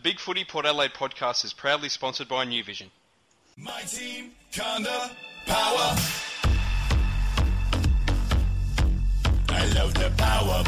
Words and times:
The 0.00 0.08
Big 0.08 0.18
Footy 0.18 0.44
Port 0.44 0.64
Adelaide 0.64 0.94
podcast 0.94 1.44
is 1.44 1.52
proudly 1.52 1.90
sponsored 1.90 2.26
by 2.26 2.46
New 2.46 2.64
Vision. 2.64 2.90
My 3.58 3.82
team, 3.82 4.30
Conda, 4.50 5.10
power. 5.44 5.94
I 9.50 9.66
love 9.74 9.92
the 9.92 10.10
power. 10.16 10.64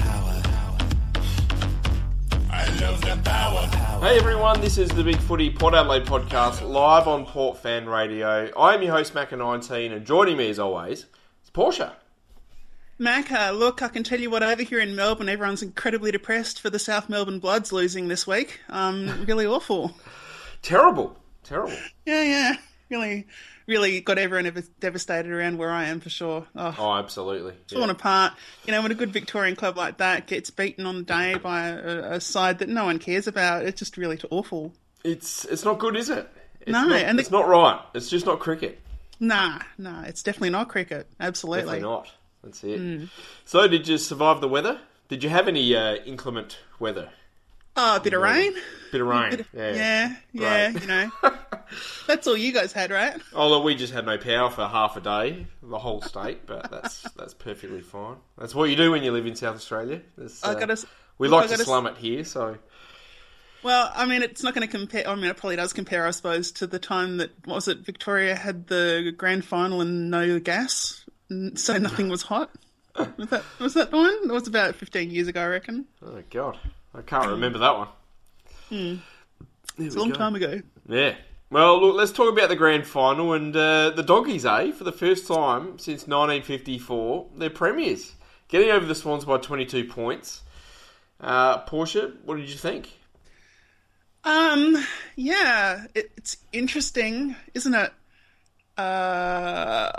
I 2.50 2.78
love 2.82 3.00
the 3.00 3.18
power. 3.24 4.06
Hey 4.06 4.18
everyone, 4.18 4.60
this 4.60 4.76
is 4.76 4.90
the 4.90 5.02
Big 5.02 5.16
Footy 5.16 5.48
Port 5.48 5.72
Adelaide 5.72 6.04
podcast 6.04 6.60
live 6.68 7.08
on 7.08 7.24
Port 7.24 7.56
Fan 7.56 7.88
Radio. 7.88 8.50
I 8.54 8.74
am 8.74 8.82
your 8.82 8.92
host, 8.92 9.14
Macca19, 9.14 9.92
and 9.92 10.04
joining 10.04 10.36
me 10.36 10.50
as 10.50 10.58
always 10.58 11.06
is 11.42 11.50
Portia. 11.54 11.96
Mac, 13.02 13.32
uh, 13.32 13.50
look, 13.50 13.82
I 13.82 13.88
can 13.88 14.04
tell 14.04 14.20
you 14.20 14.30
what, 14.30 14.42
over 14.42 14.62
here 14.62 14.78
in 14.78 14.94
Melbourne, 14.94 15.28
everyone's 15.28 15.62
incredibly 15.62 16.12
depressed 16.12 16.60
for 16.60 16.70
the 16.70 16.78
South 16.78 17.08
Melbourne 17.08 17.40
Bloods 17.40 17.72
losing 17.72 18.08
this 18.08 18.26
week. 18.26 18.60
Um, 18.68 19.24
really 19.28 19.44
awful. 19.46 19.92
Terrible, 20.62 21.16
terrible. 21.42 21.76
Yeah, 22.06 22.22
yeah. 22.22 22.52
Really, 22.90 23.26
really 23.66 24.00
got 24.00 24.18
everyone 24.18 24.52
devastated 24.78 25.32
around 25.32 25.58
where 25.58 25.70
I 25.70 25.86
am 25.86 25.98
for 25.98 26.10
sure. 26.10 26.46
Oh, 26.54 26.74
Oh, 26.78 26.92
absolutely. 26.94 27.54
torn 27.66 27.86
Yeah. 27.86 27.90
apart. 27.90 28.34
You 28.66 28.72
know, 28.72 28.82
when 28.82 28.92
a 28.92 28.94
good 28.94 29.12
Victorian 29.12 29.56
club 29.56 29.76
like 29.76 29.96
that 29.98 30.26
gets 30.26 30.50
beaten 30.50 30.86
on 30.86 30.96
the 30.98 31.02
day 31.02 31.34
by 31.34 31.68
a, 31.68 32.12
a 32.12 32.20
side 32.20 32.58
that 32.60 32.68
no 32.68 32.84
one 32.84 32.98
cares 32.98 33.26
about, 33.26 33.64
it's 33.64 33.78
just 33.78 33.96
really 33.96 34.20
awful. 34.30 34.72
It's 35.04 35.44
it's 35.46 35.64
not 35.64 35.78
good, 35.80 35.96
is 35.96 36.08
it? 36.10 36.28
It's 36.60 36.70
No, 36.70 36.84
not, 36.84 37.00
and 37.00 37.18
the- 37.18 37.22
it's 37.22 37.30
not 37.32 37.48
right. 37.48 37.80
It's 37.94 38.08
just 38.08 38.26
not 38.26 38.38
cricket. 38.38 38.78
Nah, 39.18 39.58
nah, 39.78 40.02
it's 40.02 40.22
definitely 40.22 40.50
not 40.50 40.68
cricket. 40.68 41.08
Absolutely. 41.18 41.62
Definitely 41.80 41.88
not. 41.88 42.08
That's 42.42 42.64
it. 42.64 42.78
Hmm. 42.78 43.04
So, 43.44 43.68
did 43.68 43.86
you 43.88 43.98
survive 43.98 44.40
the 44.40 44.48
weather? 44.48 44.80
Did 45.08 45.22
you 45.22 45.30
have 45.30 45.48
any 45.48 45.76
uh, 45.76 45.96
inclement 45.96 46.58
weather? 46.78 47.10
Oh, 47.76 47.96
a 47.96 48.00
bit 48.00 48.12
of 48.12 48.20
rain. 48.20 48.52
Bit 48.90 49.00
of 49.00 49.06
rain. 49.06 49.44
Yeah, 49.54 49.72
yeah. 49.72 50.16
yeah, 50.32 50.68
you 50.70 50.86
know. 50.86 51.10
That's 52.06 52.26
all 52.26 52.36
you 52.36 52.52
guys 52.52 52.72
had, 52.72 52.90
right? 52.90 53.18
Although 53.34 53.62
we 53.62 53.74
just 53.74 53.94
had 53.94 54.04
no 54.04 54.18
power 54.18 54.50
for 54.50 54.66
half 54.66 54.96
a 54.96 55.00
day, 55.00 55.46
the 55.62 55.78
whole 55.78 56.02
state, 56.02 56.46
but 56.46 56.70
that's 56.70 57.00
that's 57.16 57.32
perfectly 57.32 57.80
fine. 57.80 58.16
That's 58.36 58.54
what 58.54 58.68
you 58.68 58.76
do 58.76 58.90
when 58.90 59.02
you 59.02 59.10
live 59.10 59.26
in 59.26 59.34
South 59.36 59.56
Australia. 59.56 60.02
Uh, 60.42 60.54
gotta 60.54 60.86
we 61.16 61.28
like 61.28 61.48
to 61.48 61.56
slum 61.56 61.86
it 61.86 61.96
here, 61.96 62.24
so 62.24 62.58
Well, 63.62 63.90
I 63.94 64.04
mean, 64.04 64.22
it's 64.22 64.42
not 64.42 64.54
going 64.54 64.66
to 64.66 64.70
compare. 64.70 65.08
I 65.08 65.14
mean, 65.14 65.24
it 65.24 65.36
probably 65.38 65.56
does 65.56 65.72
compare, 65.72 66.06
I 66.06 66.10
suppose, 66.10 66.52
to 66.52 66.66
the 66.66 66.78
time 66.78 67.16
that 67.18 67.30
was 67.46 67.68
it 67.68 67.78
Victoria 67.78 68.34
had 68.34 68.66
the 68.66 69.14
grand 69.16 69.46
final 69.46 69.80
and 69.80 70.10
no 70.10 70.38
gas, 70.40 71.01
so 71.56 71.78
nothing 71.78 72.08
was 72.08 72.22
hot. 72.22 72.50
Was 73.16 73.28
that 73.30 73.44
was 73.58 73.74
that 73.74 73.90
the 73.90 73.96
one? 73.96 74.18
It 74.24 74.32
was 74.32 74.46
about 74.46 74.74
fifteen 74.74 75.10
years 75.10 75.28
ago, 75.28 75.40
I 75.40 75.46
reckon. 75.46 75.86
oh 76.04 76.22
god, 76.30 76.58
I 76.94 77.02
can't 77.02 77.28
remember 77.28 77.58
that 77.58 77.76
one. 77.76 77.88
Hmm. 78.68 78.94
It's 79.78 79.94
a 79.94 79.98
long 79.98 80.12
time 80.12 80.34
ago. 80.34 80.60
Yeah. 80.88 81.14
Well, 81.50 81.80
look, 81.80 81.96
let's 81.96 82.12
talk 82.12 82.32
about 82.32 82.48
the 82.48 82.56
grand 82.56 82.86
final 82.86 83.34
and 83.34 83.54
uh, 83.54 83.90
the 83.90 84.02
doggies. 84.02 84.46
Eh, 84.46 84.72
for 84.72 84.84
the 84.84 84.92
first 84.92 85.26
time 85.26 85.78
since 85.78 86.06
1954, 86.06 87.28
they're 87.36 87.50
premiers, 87.50 88.14
getting 88.48 88.70
over 88.70 88.86
the 88.86 88.94
Swans 88.94 89.26
by 89.26 89.36
22 89.36 89.84
points. 89.84 90.40
Uh, 91.20 91.58
Portia, 91.58 92.12
what 92.24 92.36
did 92.36 92.48
you 92.48 92.56
think? 92.56 92.90
Um, 94.24 94.82
yeah, 95.14 95.84
it, 95.94 96.10
it's 96.16 96.38
interesting, 96.52 97.36
isn't 97.54 97.74
it? 97.74 97.92
Uh, 98.78 99.90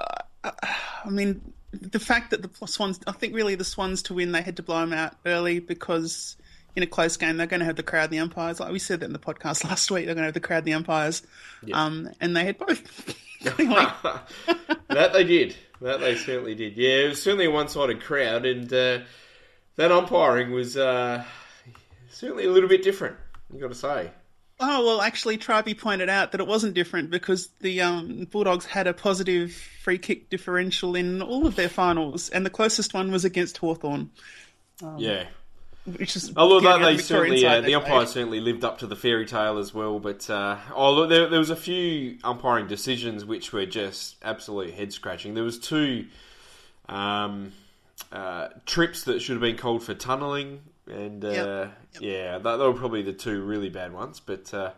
I 1.05 1.09
mean, 1.09 1.53
the 1.71 1.99
fact 1.99 2.31
that 2.31 2.41
the 2.41 2.67
Swans, 2.67 2.99
I 3.07 3.11
think 3.11 3.33
really 3.33 3.55
the 3.55 3.63
Swans 3.63 4.03
to 4.03 4.13
win, 4.13 4.31
they 4.31 4.41
had 4.41 4.57
to 4.57 4.63
blow 4.63 4.79
them 4.79 4.93
out 4.93 5.15
early 5.25 5.59
because 5.59 6.37
in 6.75 6.83
a 6.83 6.87
close 6.87 7.17
game, 7.17 7.37
they're 7.37 7.47
going 7.47 7.59
to 7.59 7.65
have 7.65 7.75
the 7.75 7.83
crowd 7.83 8.05
and 8.05 8.13
the 8.13 8.19
umpires. 8.19 8.59
Like 8.59 8.71
we 8.71 8.79
said 8.79 8.99
that 9.01 9.05
in 9.05 9.13
the 9.13 9.19
podcast 9.19 9.63
last 9.69 9.89
week, 9.91 10.05
they're 10.05 10.15
going 10.15 10.23
to 10.23 10.27
have 10.27 10.33
the 10.33 10.39
crowd 10.39 10.59
and 10.59 10.67
the 10.67 10.73
umpires. 10.73 11.23
Um, 11.73 12.09
and 12.21 12.35
they 12.35 12.45
had 12.45 12.57
both. 12.57 13.15
That 14.89 15.11
they 15.11 15.23
did. 15.23 15.55
That 15.81 15.99
they 15.99 16.15
certainly 16.15 16.55
did. 16.55 16.77
Yeah, 16.77 17.05
it 17.05 17.09
was 17.09 17.21
certainly 17.21 17.45
a 17.45 17.51
one-sided 17.51 18.01
crowd, 18.01 18.45
and 18.45 18.71
uh, 18.71 18.99
that 19.75 19.91
umpiring 19.91 20.51
was 20.51 20.77
uh, 20.77 21.23
certainly 22.09 22.45
a 22.45 22.51
little 22.51 22.69
bit 22.69 22.83
different. 22.83 23.17
you've 23.51 23.61
got 23.61 23.69
to 23.69 23.75
say. 23.75 24.11
Oh 24.59 24.85
well, 24.85 25.01
actually, 25.01 25.37
Tribe 25.37 25.67
pointed 25.77 26.09
out 26.09 26.31
that 26.31 26.41
it 26.41 26.47
wasn't 26.47 26.73
different 26.73 27.09
because 27.09 27.49
the 27.59 27.81
um, 27.81 28.27
Bulldogs 28.31 28.65
had 28.65 28.87
a 28.87 28.93
positive 28.93 29.51
free 29.53 29.97
kick 29.97 30.29
differential 30.29 30.95
in 30.95 31.21
all 31.21 31.47
of 31.47 31.55
their 31.55 31.69
finals, 31.69 32.29
and 32.29 32.45
the 32.45 32.49
closest 32.49 32.93
one 32.93 33.11
was 33.11 33.25
against 33.25 33.57
Hawthorn, 33.57 34.11
yeah. 34.97 35.25
which 35.85 36.15
is 36.15 36.31
Although 36.37 36.61
that 36.61 36.77
they 36.77 36.91
the 36.91 36.97
Victorian 36.97 37.37
certainly, 37.37 37.45
uh, 37.45 37.61
the 37.61 37.71
that 37.71 37.83
umpires 37.83 38.11
certainly 38.11 38.39
lived 38.39 38.63
up 38.63 38.79
to 38.79 38.87
the 38.87 38.95
fairy 38.95 39.25
tale 39.25 39.57
as 39.57 39.73
well. 39.73 39.99
But 39.99 40.29
uh, 40.29 40.57
oh, 40.73 40.93
look, 40.93 41.09
there, 41.09 41.27
there 41.29 41.39
was 41.39 41.49
a 41.49 41.55
few 41.55 42.19
umpiring 42.23 42.67
decisions 42.67 43.25
which 43.25 43.51
were 43.51 43.65
just 43.65 44.15
absolute 44.23 44.73
head 44.73 44.93
scratching. 44.93 45.33
There 45.33 45.43
was 45.43 45.57
two 45.57 46.05
um, 46.87 47.53
uh, 48.11 48.49
trips 48.65 49.03
that 49.05 49.21
should 49.21 49.33
have 49.33 49.41
been 49.41 49.57
called 49.57 49.83
for 49.83 49.95
tunnelling, 49.95 50.59
and 50.87 51.23
uh, 51.23 51.29
Yep. 51.29 52.01
yeah, 52.01 52.37
they 52.39 52.57
were 52.57 52.73
probably 52.73 53.01
the 53.01 53.13
two 53.13 53.41
really 53.41 53.69
bad 53.69 53.93
ones. 53.93 54.19
But 54.19 54.53
uh, 54.53 54.71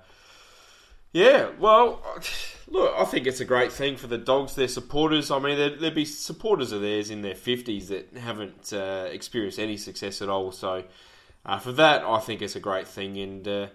yeah, 1.13 1.49
well, 1.59 2.01
look, 2.67 2.93
I 2.97 3.05
think 3.05 3.27
it's 3.27 3.39
a 3.39 3.45
great 3.45 3.71
thing 3.71 3.95
for 3.97 4.07
the 4.07 4.17
dogs. 4.17 4.55
Their 4.55 4.67
supporters. 4.67 5.31
I 5.31 5.39
mean, 5.39 5.57
there'd, 5.57 5.79
there'd 5.79 5.95
be 5.95 6.05
supporters 6.05 6.71
of 6.71 6.81
theirs 6.81 7.09
in 7.09 7.21
their 7.21 7.35
fifties 7.35 7.89
that 7.89 8.15
haven't 8.17 8.73
uh, 8.73 9.07
experienced 9.11 9.59
any 9.59 9.77
success 9.77 10.21
at 10.21 10.29
all. 10.29 10.51
So 10.51 10.83
uh, 11.45 11.59
for 11.59 11.71
that, 11.73 12.03
I 12.03 12.19
think 12.19 12.41
it's 12.41 12.55
a 12.55 12.59
great 12.59 12.87
thing. 12.87 13.17
And 13.17 13.47
uh, 13.47 13.67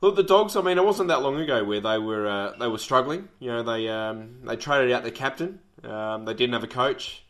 look, 0.00 0.16
the 0.16 0.22
dogs. 0.22 0.56
I 0.56 0.62
mean, 0.62 0.78
it 0.78 0.84
wasn't 0.84 1.08
that 1.08 1.22
long 1.22 1.40
ago 1.40 1.64
where 1.64 1.80
they 1.80 1.98
were 1.98 2.26
uh, 2.26 2.52
they 2.58 2.68
were 2.68 2.78
struggling. 2.78 3.28
You 3.40 3.48
know, 3.50 3.62
they 3.62 3.88
um, 3.88 4.40
they 4.44 4.56
traded 4.56 4.92
out 4.92 5.02
their 5.02 5.12
captain. 5.12 5.60
Um, 5.82 6.24
they 6.24 6.34
didn't 6.34 6.54
have 6.54 6.64
a 6.64 6.68
coach. 6.68 7.24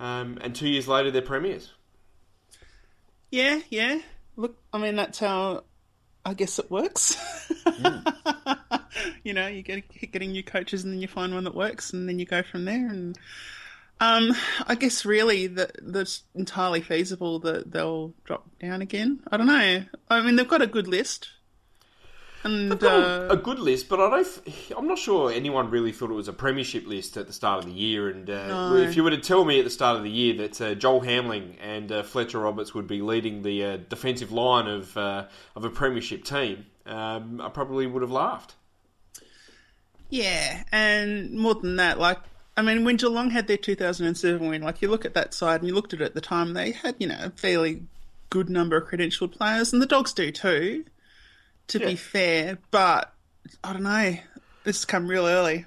Um, 0.00 0.38
and 0.42 0.54
two 0.54 0.68
years 0.68 0.86
later, 0.86 1.10
they're 1.10 1.22
premiers. 1.22 1.72
Yeah, 3.30 3.60
yeah. 3.70 4.00
Look, 4.36 4.56
I 4.72 4.78
mean 4.78 4.96
that's 4.96 5.18
how 5.18 5.64
I 6.24 6.34
guess 6.34 6.58
it 6.58 6.70
works. 6.70 7.16
you 9.24 9.32
know, 9.32 9.46
you 9.46 9.62
get 9.62 9.88
keep 9.88 10.12
getting 10.12 10.32
new 10.32 10.42
coaches, 10.42 10.84
and 10.84 10.92
then 10.92 11.00
you 11.00 11.08
find 11.08 11.34
one 11.34 11.44
that 11.44 11.54
works, 11.54 11.92
and 11.92 12.08
then 12.08 12.18
you 12.18 12.26
go 12.26 12.42
from 12.42 12.64
there. 12.64 12.88
And 12.88 13.18
um, 14.00 14.34
I 14.66 14.74
guess 14.74 15.04
really 15.04 15.46
that 15.48 15.72
that's 15.82 16.22
entirely 16.34 16.80
feasible 16.80 17.38
that 17.40 17.72
they'll 17.72 18.14
drop 18.24 18.46
down 18.60 18.82
again. 18.82 19.20
I 19.30 19.36
don't 19.36 19.46
know. 19.46 19.84
I 20.08 20.20
mean, 20.20 20.36
they've 20.36 20.48
got 20.48 20.62
a 20.62 20.66
good 20.66 20.88
list, 20.88 21.28
and 22.44 22.82
uh, 22.82 22.86
a, 23.30 23.34
a 23.34 23.36
good 23.36 23.58
list, 23.58 23.88
but 23.88 24.00
I 24.00 24.10
don't. 24.10 24.40
I'm 24.76 24.86
not 24.86 24.98
sure 24.98 25.30
anyone 25.32 25.70
really 25.70 25.92
thought 25.92 26.10
it 26.10 26.14
was 26.14 26.28
a 26.28 26.32
premiership 26.32 26.86
list 26.86 27.16
at 27.16 27.26
the 27.26 27.32
start 27.32 27.60
of 27.60 27.64
the 27.66 27.76
year. 27.76 28.08
And 28.08 28.28
uh, 28.30 28.46
No. 28.70 28.76
if 28.76 28.96
you 28.96 29.02
were 29.04 29.10
to 29.10 29.18
tell 29.18 29.44
me 29.44 29.58
at 29.58 29.64
the 29.64 29.70
start 29.70 29.96
of 29.96 30.02
the 30.04 30.10
year 30.10 30.34
that 30.38 30.60
uh, 30.60 30.74
Joel 30.74 31.00
Hamling 31.02 31.56
and 31.60 31.90
uh, 31.90 32.02
Fletcher 32.02 32.38
Roberts 32.38 32.74
would 32.74 32.86
be 32.86 33.02
leading 33.02 33.42
the 33.42 33.64
uh, 33.64 33.76
defensive 33.88 34.30
line 34.32 34.66
of 34.68 34.96
uh, 34.96 35.26
of 35.56 35.64
a 35.64 35.70
premiership 35.70 36.24
team, 36.24 36.66
um, 36.86 37.40
I 37.40 37.48
probably 37.48 37.86
would 37.86 38.02
have 38.02 38.12
laughed. 38.12 38.54
Yeah, 40.10 40.62
and 40.72 41.32
more 41.32 41.54
than 41.54 41.76
that, 41.76 41.98
like 41.98 42.18
I 42.56 42.62
mean, 42.62 42.84
when 42.84 42.96
Geelong 42.96 43.30
had 43.30 43.46
their 43.46 43.56
2007 43.56 44.48
win, 44.48 44.62
like 44.62 44.80
you 44.82 44.88
look 44.88 45.04
at 45.04 45.14
that 45.14 45.34
side 45.34 45.60
and 45.60 45.68
you 45.68 45.74
looked 45.74 45.92
at 45.92 46.00
it 46.00 46.04
at 46.04 46.14
the 46.14 46.20
time, 46.20 46.54
they 46.54 46.72
had 46.72 46.96
you 46.98 47.06
know 47.06 47.18
a 47.20 47.30
fairly 47.30 47.82
good 48.30 48.48
number 48.50 48.76
of 48.76 48.88
credentialed 48.88 49.32
players, 49.32 49.72
and 49.72 49.80
the 49.82 49.86
Dogs 49.86 50.12
do 50.12 50.30
too. 50.30 50.84
To 51.68 51.78
Yeah. 51.78 51.86
be 51.86 51.96
fair, 51.96 52.58
but 52.70 53.12
I 53.64 53.72
don't 53.72 53.82
know, 53.82 54.16
this 54.64 54.78
has 54.78 54.84
come 54.84 55.06
real 55.08 55.26
early. 55.26 55.66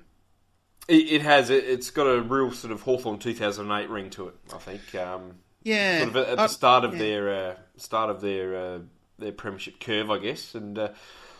It, 0.87 1.11
it 1.11 1.21
has. 1.21 1.49
It, 1.49 1.63
it's 1.63 1.89
got 1.91 2.05
a 2.05 2.21
real 2.21 2.51
sort 2.51 2.73
of 2.73 2.81
Hawthorn 2.81 3.19
2008 3.19 3.89
ring 3.89 4.09
to 4.11 4.27
it. 4.29 4.35
I 4.53 4.57
think. 4.57 4.95
Um, 4.95 5.35
Yeah, 5.63 5.99
sort 5.99 6.09
of 6.09 6.15
at, 6.17 6.27
at 6.29 6.37
the 6.37 6.47
start 6.47 6.83
of 6.83 6.93
yeah. 6.93 6.99
their 6.99 7.29
uh, 7.51 7.55
start 7.77 8.09
of 8.09 8.21
their 8.21 8.55
uh, 8.55 8.79
their 9.19 9.31
premiership 9.31 9.79
curve, 9.79 10.09
I 10.09 10.17
guess. 10.17 10.55
And 10.55 10.77
uh, 10.77 10.89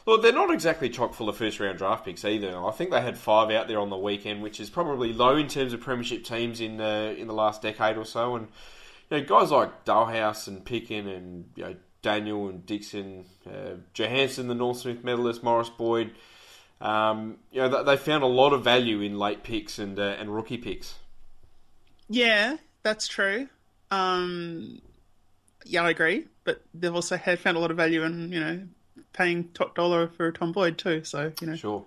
look, 0.06 0.22
they're 0.22 0.32
not 0.32 0.54
exactly 0.54 0.90
chock 0.90 1.16
full 1.16 1.28
of 1.28 1.36
first 1.38 1.60
round 1.60 1.80
draft 1.80 2.06
picks 2.06 2.24
either. 2.24 2.56
I 2.56 2.72
think 2.72 2.92
they 2.92 3.02
had 3.02 3.18
five 3.18 3.50
out 3.52 3.68
there 3.68 3.80
on 3.80 3.90
the 3.90 3.98
weekend, 3.98 4.44
which 4.44 4.60
is 4.60 4.70
probably 4.70 5.12
low 5.12 5.36
in 5.36 5.48
terms 5.48 5.74
of 5.74 5.82
premiership 5.82 6.24
teams 6.24 6.62
in 6.62 6.80
uh, 6.80 7.16
in 7.18 7.28
the 7.28 7.34
last 7.34 7.64
decade 7.64 7.98
or 7.98 8.06
so. 8.06 8.36
And 8.36 8.48
you 9.10 9.18
know, 9.18 9.24
guys 9.26 9.50
like 9.52 9.86
Dahlhaus 9.86 10.48
and 10.48 10.64
Picken 10.64 11.08
and 11.14 11.50
you 11.56 11.64
know 11.64 11.76
Daniel 12.02 12.50
and 12.50 12.66
Dickson, 12.66 13.26
uh, 13.48 13.76
Johannisen, 13.94 14.48
the 14.48 14.56
Norm 14.56 14.74
Smith 14.76 15.04
medalist, 15.04 15.44
Morris 15.44 15.70
Boyd. 15.70 16.12
Um, 16.80 17.38
you 17.52 17.62
know, 17.62 17.84
they- 17.84 17.98
found 17.98 18.24
a 18.24 18.28
lot 18.28 18.54
of 18.54 18.64
value 18.64 19.02
in 19.02 19.20
late 19.20 19.44
picks 19.44 19.78
and 19.78 20.00
uh, 20.00 20.16
and 20.20 20.34
rookie 20.34 20.58
picks. 20.58 20.96
Yeah, 22.10 22.58
that's 22.84 23.08
true. 23.08 23.48
Um, 23.92 24.82
yeah, 25.66 25.84
I 25.84 25.92
agree. 25.92 26.26
But 26.44 26.62
they've 26.74 26.94
also 26.94 27.18
had 27.18 27.40
found 27.40 27.56
a 27.58 27.60
lot 27.60 27.70
of 27.72 27.78
value 27.78 28.04
in 28.04 28.32
you 28.32 28.40
know 28.40 28.62
paying 29.14 29.50
top 29.54 29.76
dollar 29.76 30.08
for 30.08 30.32
Tom 30.32 30.52
Boyd 30.52 30.78
too. 30.78 31.04
So 31.04 31.32
you 31.40 31.48
know, 31.48 31.56
Sure. 31.56 31.86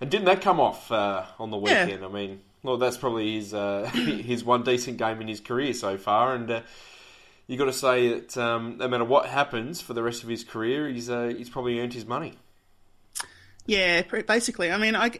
And 0.00 0.10
didn't 0.10 0.24
that 0.24 0.40
come 0.40 0.58
off 0.58 0.90
uh, 0.90 1.24
on 1.38 1.50
the 1.52 1.58
Yeah. 1.58 1.84
weekend? 1.84 2.04
I 2.04 2.08
mean, 2.08 2.40
well, 2.64 2.76
that's 2.78 2.96
probably 2.96 3.34
his 3.36 3.54
uh, 3.54 3.84
his 3.94 4.42
one 4.44 4.64
decent 4.64 4.96
game 4.98 5.20
in 5.20 5.28
his 5.28 5.40
career 5.40 5.72
so 5.72 5.96
far, 5.98 6.34
and 6.34 6.50
uh, 6.50 6.60
you 7.52 7.58
got 7.58 7.66
to 7.66 7.72
say 7.74 8.08
that 8.08 8.34
um, 8.38 8.78
no 8.78 8.88
matter 8.88 9.04
what 9.04 9.26
happens 9.26 9.78
for 9.78 9.92
the 9.92 10.02
rest 10.02 10.22
of 10.22 10.30
his 10.30 10.42
career, 10.42 10.88
he's 10.88 11.10
uh, 11.10 11.34
he's 11.36 11.50
probably 11.50 11.78
earned 11.80 11.92
his 11.92 12.06
money. 12.06 12.32
Yeah, 13.66 14.00
basically. 14.26 14.72
I 14.72 14.78
mean, 14.78 14.96
I. 14.96 15.12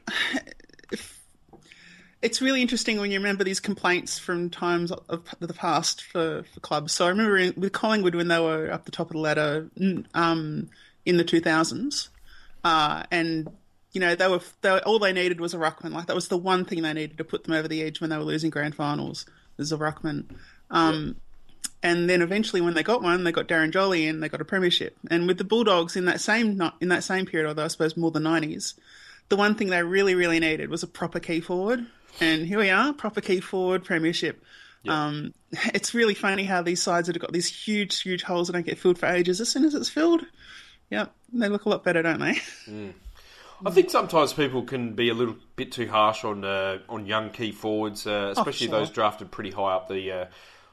It's 2.23 2.41
really 2.41 2.63
interesting 2.63 3.01
when 3.01 3.11
you 3.11 3.19
remember 3.19 3.43
these 3.43 3.59
complaints 3.59 4.17
from 4.17 4.49
times 4.49 4.93
of 4.93 5.25
the 5.41 5.53
past 5.53 6.05
for, 6.05 6.45
for 6.45 6.61
clubs. 6.61 6.93
So 6.93 7.07
I 7.07 7.09
remember 7.09 7.37
in, 7.37 7.53
with 7.57 7.73
Collingwood 7.73 8.15
when 8.15 8.29
they 8.29 8.39
were 8.39 8.71
up 8.71 8.85
the 8.85 8.93
top 8.93 9.09
of 9.09 9.15
the 9.15 9.19
ladder 9.19 9.69
um, 10.15 10.71
in 11.05 11.17
the 11.17 11.25
2000s, 11.25 12.11
uh, 12.63 13.03
and 13.11 13.51
you 13.91 14.01
know 14.01 14.15
they 14.15 14.29
were, 14.29 14.41
they 14.61 14.71
were, 14.71 14.79
all 14.87 15.01
they 15.01 15.13
needed 15.13 15.41
was 15.41 15.53
a 15.53 15.59
ruckman. 15.59 15.91
Like 15.91 16.07
that 16.07 16.15
was 16.15 16.29
the 16.29 16.39
one 16.39 16.65
thing 16.65 16.83
they 16.83 16.93
needed 16.93 17.19
to 17.19 17.25
put 17.25 17.43
them 17.43 17.55
over 17.55 17.67
the 17.67 17.83
edge 17.83 18.01
when 18.01 18.09
they 18.09 18.17
were 18.17 18.23
losing 18.23 18.51
grand 18.51 18.77
finals. 18.77 19.27
Was 19.57 19.73
a 19.73 19.77
ruckman. 19.77 20.27
Um, 20.71 21.17
and 21.83 22.09
then 22.09 22.23
eventually, 22.23 22.61
when 22.61 22.75
they 22.75 22.83
got 22.83 23.03
one, 23.03 23.25
they 23.25 23.33
got 23.33 23.49
Darren 23.49 23.73
Jolly 23.73 24.07
and 24.07 24.23
they 24.23 24.29
got 24.29 24.41
a 24.41 24.45
premiership. 24.45 24.97
And 25.11 25.27
with 25.27 25.39
the 25.39 25.45
Bulldogs 25.45 25.97
in 25.97 26.05
that 26.05 26.21
same 26.21 26.61
in 26.81 26.89
that 26.89 27.05
same 27.05 27.27
period, 27.27 27.49
although 27.49 27.65
I 27.65 27.69
suppose 27.69 27.97
more 27.97 28.11
the 28.11 28.21
nineties, 28.21 28.75
the 29.29 29.37
one 29.37 29.55
thing 29.57 29.69
they 29.69 29.83
really 29.83 30.15
really 30.15 30.39
needed 30.39 30.71
was 30.71 30.83
a 30.83 30.87
proper 30.87 31.19
key 31.19 31.41
forward. 31.41 31.85
And 32.21 32.47
here 32.47 32.59
we 32.59 32.71
are, 32.71 32.93
proper 32.93 33.21
key 33.21 33.41
forward 33.41 33.85
premiership. 33.85 34.43
Um, 34.87 35.33
it's 35.75 35.95
really 35.95 36.15
funny 36.15 36.45
how 36.45 36.63
these 36.63 36.83
sides 36.83 37.07
that 37.07 37.17
have 37.17 37.23
got 37.23 37.33
these 37.33 37.49
huge 37.49 38.01
huge 38.03 38.23
holes 38.23 38.47
that 38.47 38.53
don't 38.53 38.67
get 38.67 38.79
filled 38.79 38.99
for 38.99 39.07
ages. 39.07 39.41
As 39.41 39.49
soon 39.49 39.65
as 39.65 39.75
it's 39.75 39.89
filled, 39.89 40.23
yep, 40.91 41.13
they 41.33 41.49
look 41.49 41.65
a 41.65 41.69
lot 41.69 41.83
better, 41.83 42.03
don't 42.03 42.21
they? 42.21 42.39
I 43.65 43.71
think 43.71 43.91
sometimes 43.91 44.33
people 44.33 44.63
can 44.65 44.95
be 44.95 45.09
a 45.09 45.15
little 45.15 45.37
bit 45.55 45.71
too 45.71 45.87
harsh 45.87 46.25
on 46.25 46.45
uh, 46.45 46.79
on 46.89 47.07
young 47.07 47.31
key 47.31 47.53
forwards, 47.53 48.07
uh, 48.07 48.35
especially 48.37 48.69
sure. 48.69 48.79
those 48.79 48.91
drafted 48.91 49.31
pretty 49.31 49.51
high 49.51 49.75
up 49.75 49.89
the 49.89 50.13
uh, 50.13 50.27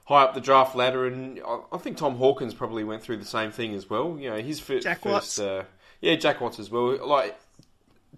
high 0.10 0.24
up 0.24 0.34
the 0.34 0.42
draft 0.42 0.76
ladder. 0.76 1.06
And 1.06 1.40
I, 1.48 1.60
I 1.72 1.78
think 1.78 1.96
Tom 1.96 2.16
Hawkins 2.16 2.54
probably 2.54 2.84
went 2.84 3.02
through 3.04 3.18
the 3.18 3.26
same 3.26 3.52
thing 3.52 3.76
as 3.76 3.90
well. 3.90 4.18
You 4.20 4.32
know, 4.32 4.38
his 4.42 4.60
fir- 4.60 4.80
Jack 4.80 5.02
first, 5.02 5.38
Watts. 5.38 5.40
uh, 5.40 5.64
yeah, 6.02 6.16
Jack 6.16 6.42
Watts 6.42 6.60
as 6.60 6.70
well. 6.70 7.08
Like 7.08 7.40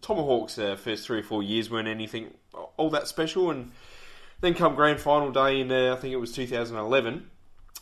Tomahawk's 0.02 0.58
uh, 0.58 0.78
first 0.78 1.06
three 1.06 1.20
or 1.20 1.24
four 1.24 1.44
years 1.44 1.70
weren't 1.70 1.88
anything 1.88 2.34
all 2.78 2.90
that 2.90 3.08
special, 3.08 3.52
and 3.52 3.72
then 4.40 4.54
come 4.54 4.74
grand 4.76 5.00
final 5.00 5.32
day 5.32 5.62
in 5.62 5.72
uh, 5.72 5.94
I 5.94 6.00
think 6.00 6.14
it 6.14 6.18
was 6.18 6.32
2011, 6.32 7.30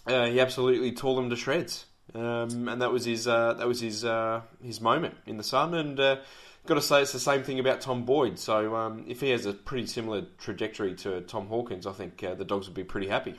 uh, 0.07 0.25
he 0.25 0.39
absolutely 0.39 0.91
tore 0.91 1.15
them 1.15 1.29
to 1.29 1.35
shreds, 1.35 1.85
um, 2.13 2.67
and 2.67 2.81
that 2.81 2.91
was 2.91 3.06
his 3.06 3.27
uh, 3.27 3.53
that 3.53 3.67
was 3.67 3.79
his 3.81 4.03
uh, 4.03 4.41
his 4.63 4.81
moment 4.81 5.15
in 5.25 5.38
the 5.38 5.44
sun. 5.44 5.73
And 5.73 6.00
uh, 6.00 6.17
got 6.65 6.75
to 6.75 6.81
say, 6.81 7.01
it's 7.01 7.13
the 7.13 7.19
same 7.19 7.44
thing 7.44 7.59
about 7.59 7.81
Tom 7.81 8.06
Boyd. 8.06 8.38
So 8.38 8.75
um, 8.75 9.06
if 9.07 9.21
he 9.21 9.29
has 9.29 9.45
a 9.45 9.53
pretty 9.53 9.88
similar 9.88 10.23
trajectory 10.38 10.95
to 10.95 11.21
Tom 11.21 11.47
Hawkins, 11.47 11.88
I 11.88 11.94
think 11.94 12.23
uh, 12.23 12.35
the 12.35 12.45
Dogs 12.45 12.67
would 12.67 12.75
be 12.75 12.83
pretty 12.83 13.07
happy. 13.07 13.35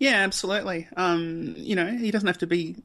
Yeah, 0.00 0.16
absolutely. 0.16 0.88
Um, 0.96 1.54
you 1.56 1.76
know, 1.76 1.86
he 1.86 2.10
doesn't 2.10 2.26
have 2.26 2.38
to 2.38 2.46
be 2.46 2.76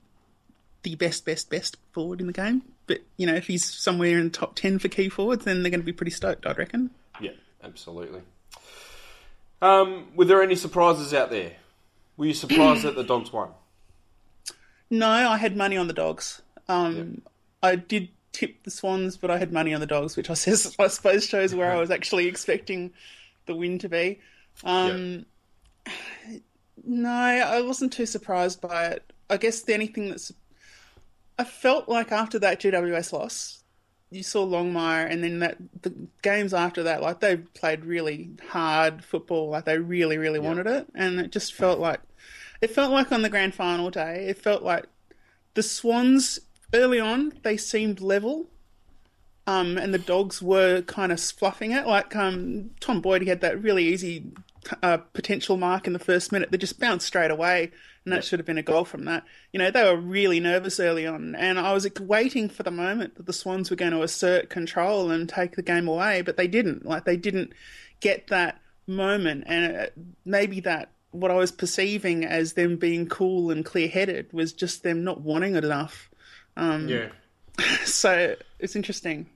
the 0.83 0.95
best, 0.95 1.25
best, 1.25 1.49
best 1.49 1.77
forward 1.93 2.19
in 2.21 2.27
the 2.27 2.33
game, 2.33 2.61
but 2.85 2.99
you 3.17 3.25
know, 3.25 3.33
if 3.33 3.47
he's 3.47 3.65
somewhere 3.65 4.19
in 4.19 4.25
the 4.25 4.29
top 4.29 4.55
ten 4.55 4.77
for 4.77 4.89
key 4.89 5.09
forwards, 5.09 5.45
then 5.45 5.63
they're 5.63 5.71
going 5.71 5.79
to 5.79 5.85
be 5.85 5.93
pretty 5.93 6.11
stoked, 6.11 6.45
I 6.45 6.51
reckon. 6.51 6.91
Yeah, 7.19 7.31
absolutely. 7.63 8.21
Um, 9.61 10.09
were 10.15 10.25
there 10.25 10.43
any 10.43 10.55
surprises 10.55 11.13
out 11.13 11.31
there? 11.31 11.53
Were 12.17 12.25
you 12.27 12.33
surprised 12.33 12.83
that 12.83 12.95
the 12.95 13.03
Dogs 13.03 13.31
won? 13.31 13.49
No, 14.89 15.07
I 15.07 15.37
had 15.37 15.55
money 15.55 15.77
on 15.77 15.87
the 15.87 15.93
dogs. 15.93 16.41
Um, 16.67 17.21
I 17.63 17.75
did 17.75 18.09
tip 18.33 18.63
the 18.63 18.71
Swans, 18.71 19.17
but 19.17 19.31
I 19.31 19.37
had 19.37 19.51
money 19.51 19.73
on 19.73 19.79
the 19.79 19.87
dogs, 19.87 20.15
which 20.15 20.29
I 20.29 20.33
says 20.35 20.75
I 20.77 20.87
suppose 20.87 21.25
shows 21.25 21.55
where 21.55 21.71
I 21.71 21.77
was 21.77 21.91
actually 21.91 22.27
expecting 22.27 22.91
the 23.45 23.55
win 23.55 23.79
to 23.79 23.89
be. 23.89 24.19
Um, 24.63 25.25
No, 26.85 27.09
I 27.09 27.61
wasn't 27.61 27.93
too 27.93 28.05
surprised 28.05 28.61
by 28.61 28.85
it. 28.87 29.11
I 29.29 29.37
guess 29.37 29.61
the 29.61 29.73
only 29.73 29.87
thing 29.87 30.09
that's 30.09 30.31
I 31.37 31.43
felt 31.43 31.89
like 31.89 32.11
after 32.11 32.39
that 32.39 32.61
GWS 32.61 33.11
loss, 33.11 33.63
you 34.09 34.23
saw 34.23 34.45
Longmire, 34.45 35.09
and 35.09 35.23
then 35.23 35.39
that 35.39 35.57
the 35.81 35.93
games 36.21 36.53
after 36.53 36.83
that, 36.83 37.01
like 37.01 37.19
they 37.19 37.37
played 37.37 37.83
really 37.83 38.29
hard 38.49 39.03
football, 39.03 39.49
like 39.49 39.65
they 39.65 39.77
really, 39.77 40.17
really 40.17 40.39
wanted 40.39 40.67
it, 40.67 40.87
and 40.95 41.19
it 41.19 41.31
just 41.31 41.53
felt 41.53 41.79
like 41.79 41.99
it 42.61 42.71
felt 42.71 42.91
like 42.91 43.11
on 43.11 43.23
the 43.23 43.29
grand 43.29 43.55
final 43.55 43.89
day, 43.89 44.27
it 44.29 44.37
felt 44.37 44.63
like 44.63 44.85
the 45.55 45.63
Swans 45.63 46.39
early 46.73 46.99
on 46.99 47.33
they 47.43 47.57
seemed 47.57 47.99
level, 47.99 48.47
um, 49.47 49.77
and 49.77 49.93
the 49.93 49.99
Dogs 49.99 50.41
were 50.41 50.81
kind 50.83 51.11
of 51.11 51.19
fluffing 51.19 51.71
it. 51.71 51.85
Like 51.85 52.15
um, 52.15 52.69
Tom 52.79 53.01
Boyd, 53.01 53.23
he 53.23 53.29
had 53.29 53.41
that 53.41 53.61
really 53.61 53.85
easy 53.85 54.31
uh, 54.81 54.97
potential 54.97 55.57
mark 55.57 55.87
in 55.87 55.93
the 55.93 55.99
first 55.99 56.31
minute 56.31 56.51
They 56.51 56.57
just 56.57 56.79
bounced 56.79 57.07
straight 57.07 57.31
away, 57.31 57.71
and 58.03 58.13
that 58.13 58.23
should 58.23 58.39
have 58.39 58.45
been 58.45 58.57
a 58.57 58.63
goal 58.63 58.85
from 58.85 59.05
that. 59.05 59.23
You 59.51 59.59
know, 59.59 59.71
they 59.71 59.83
were 59.83 59.97
really 59.97 60.39
nervous 60.39 60.79
early 60.79 61.05
on, 61.05 61.35
and 61.35 61.59
I 61.59 61.73
was 61.73 61.87
waiting 61.99 62.49
for 62.49 62.63
the 62.63 62.71
moment 62.71 63.15
that 63.15 63.25
the 63.25 63.33
Swans 63.33 63.69
were 63.69 63.75
going 63.75 63.91
to 63.91 64.03
assert 64.03 64.49
control 64.49 65.11
and 65.11 65.27
take 65.27 65.55
the 65.55 65.61
game 65.61 65.87
away, 65.87 66.21
but 66.21 66.37
they 66.37 66.47
didn't. 66.47 66.85
Like 66.85 67.05
they 67.05 67.17
didn't 67.17 67.53
get 67.99 68.27
that 68.27 68.59
moment, 68.87 69.43
and 69.47 69.75
uh, 69.75 69.85
maybe 70.25 70.59
that 70.61 70.91
what 71.11 71.31
I 71.31 71.35
was 71.35 71.51
perceiving 71.51 72.25
as 72.25 72.53
them 72.53 72.75
being 72.75 73.07
cool 73.07 73.49
and 73.49 73.63
clear-headed 73.63 74.33
was 74.33 74.51
just 74.51 74.83
them 74.83 75.03
not 75.03 75.21
wanting 75.21 75.55
it 75.55 75.63
enough. 75.63 76.09
Yeah. 76.89 77.09
So 77.85 78.35
it's 78.59 78.75
interesting. 78.75 79.27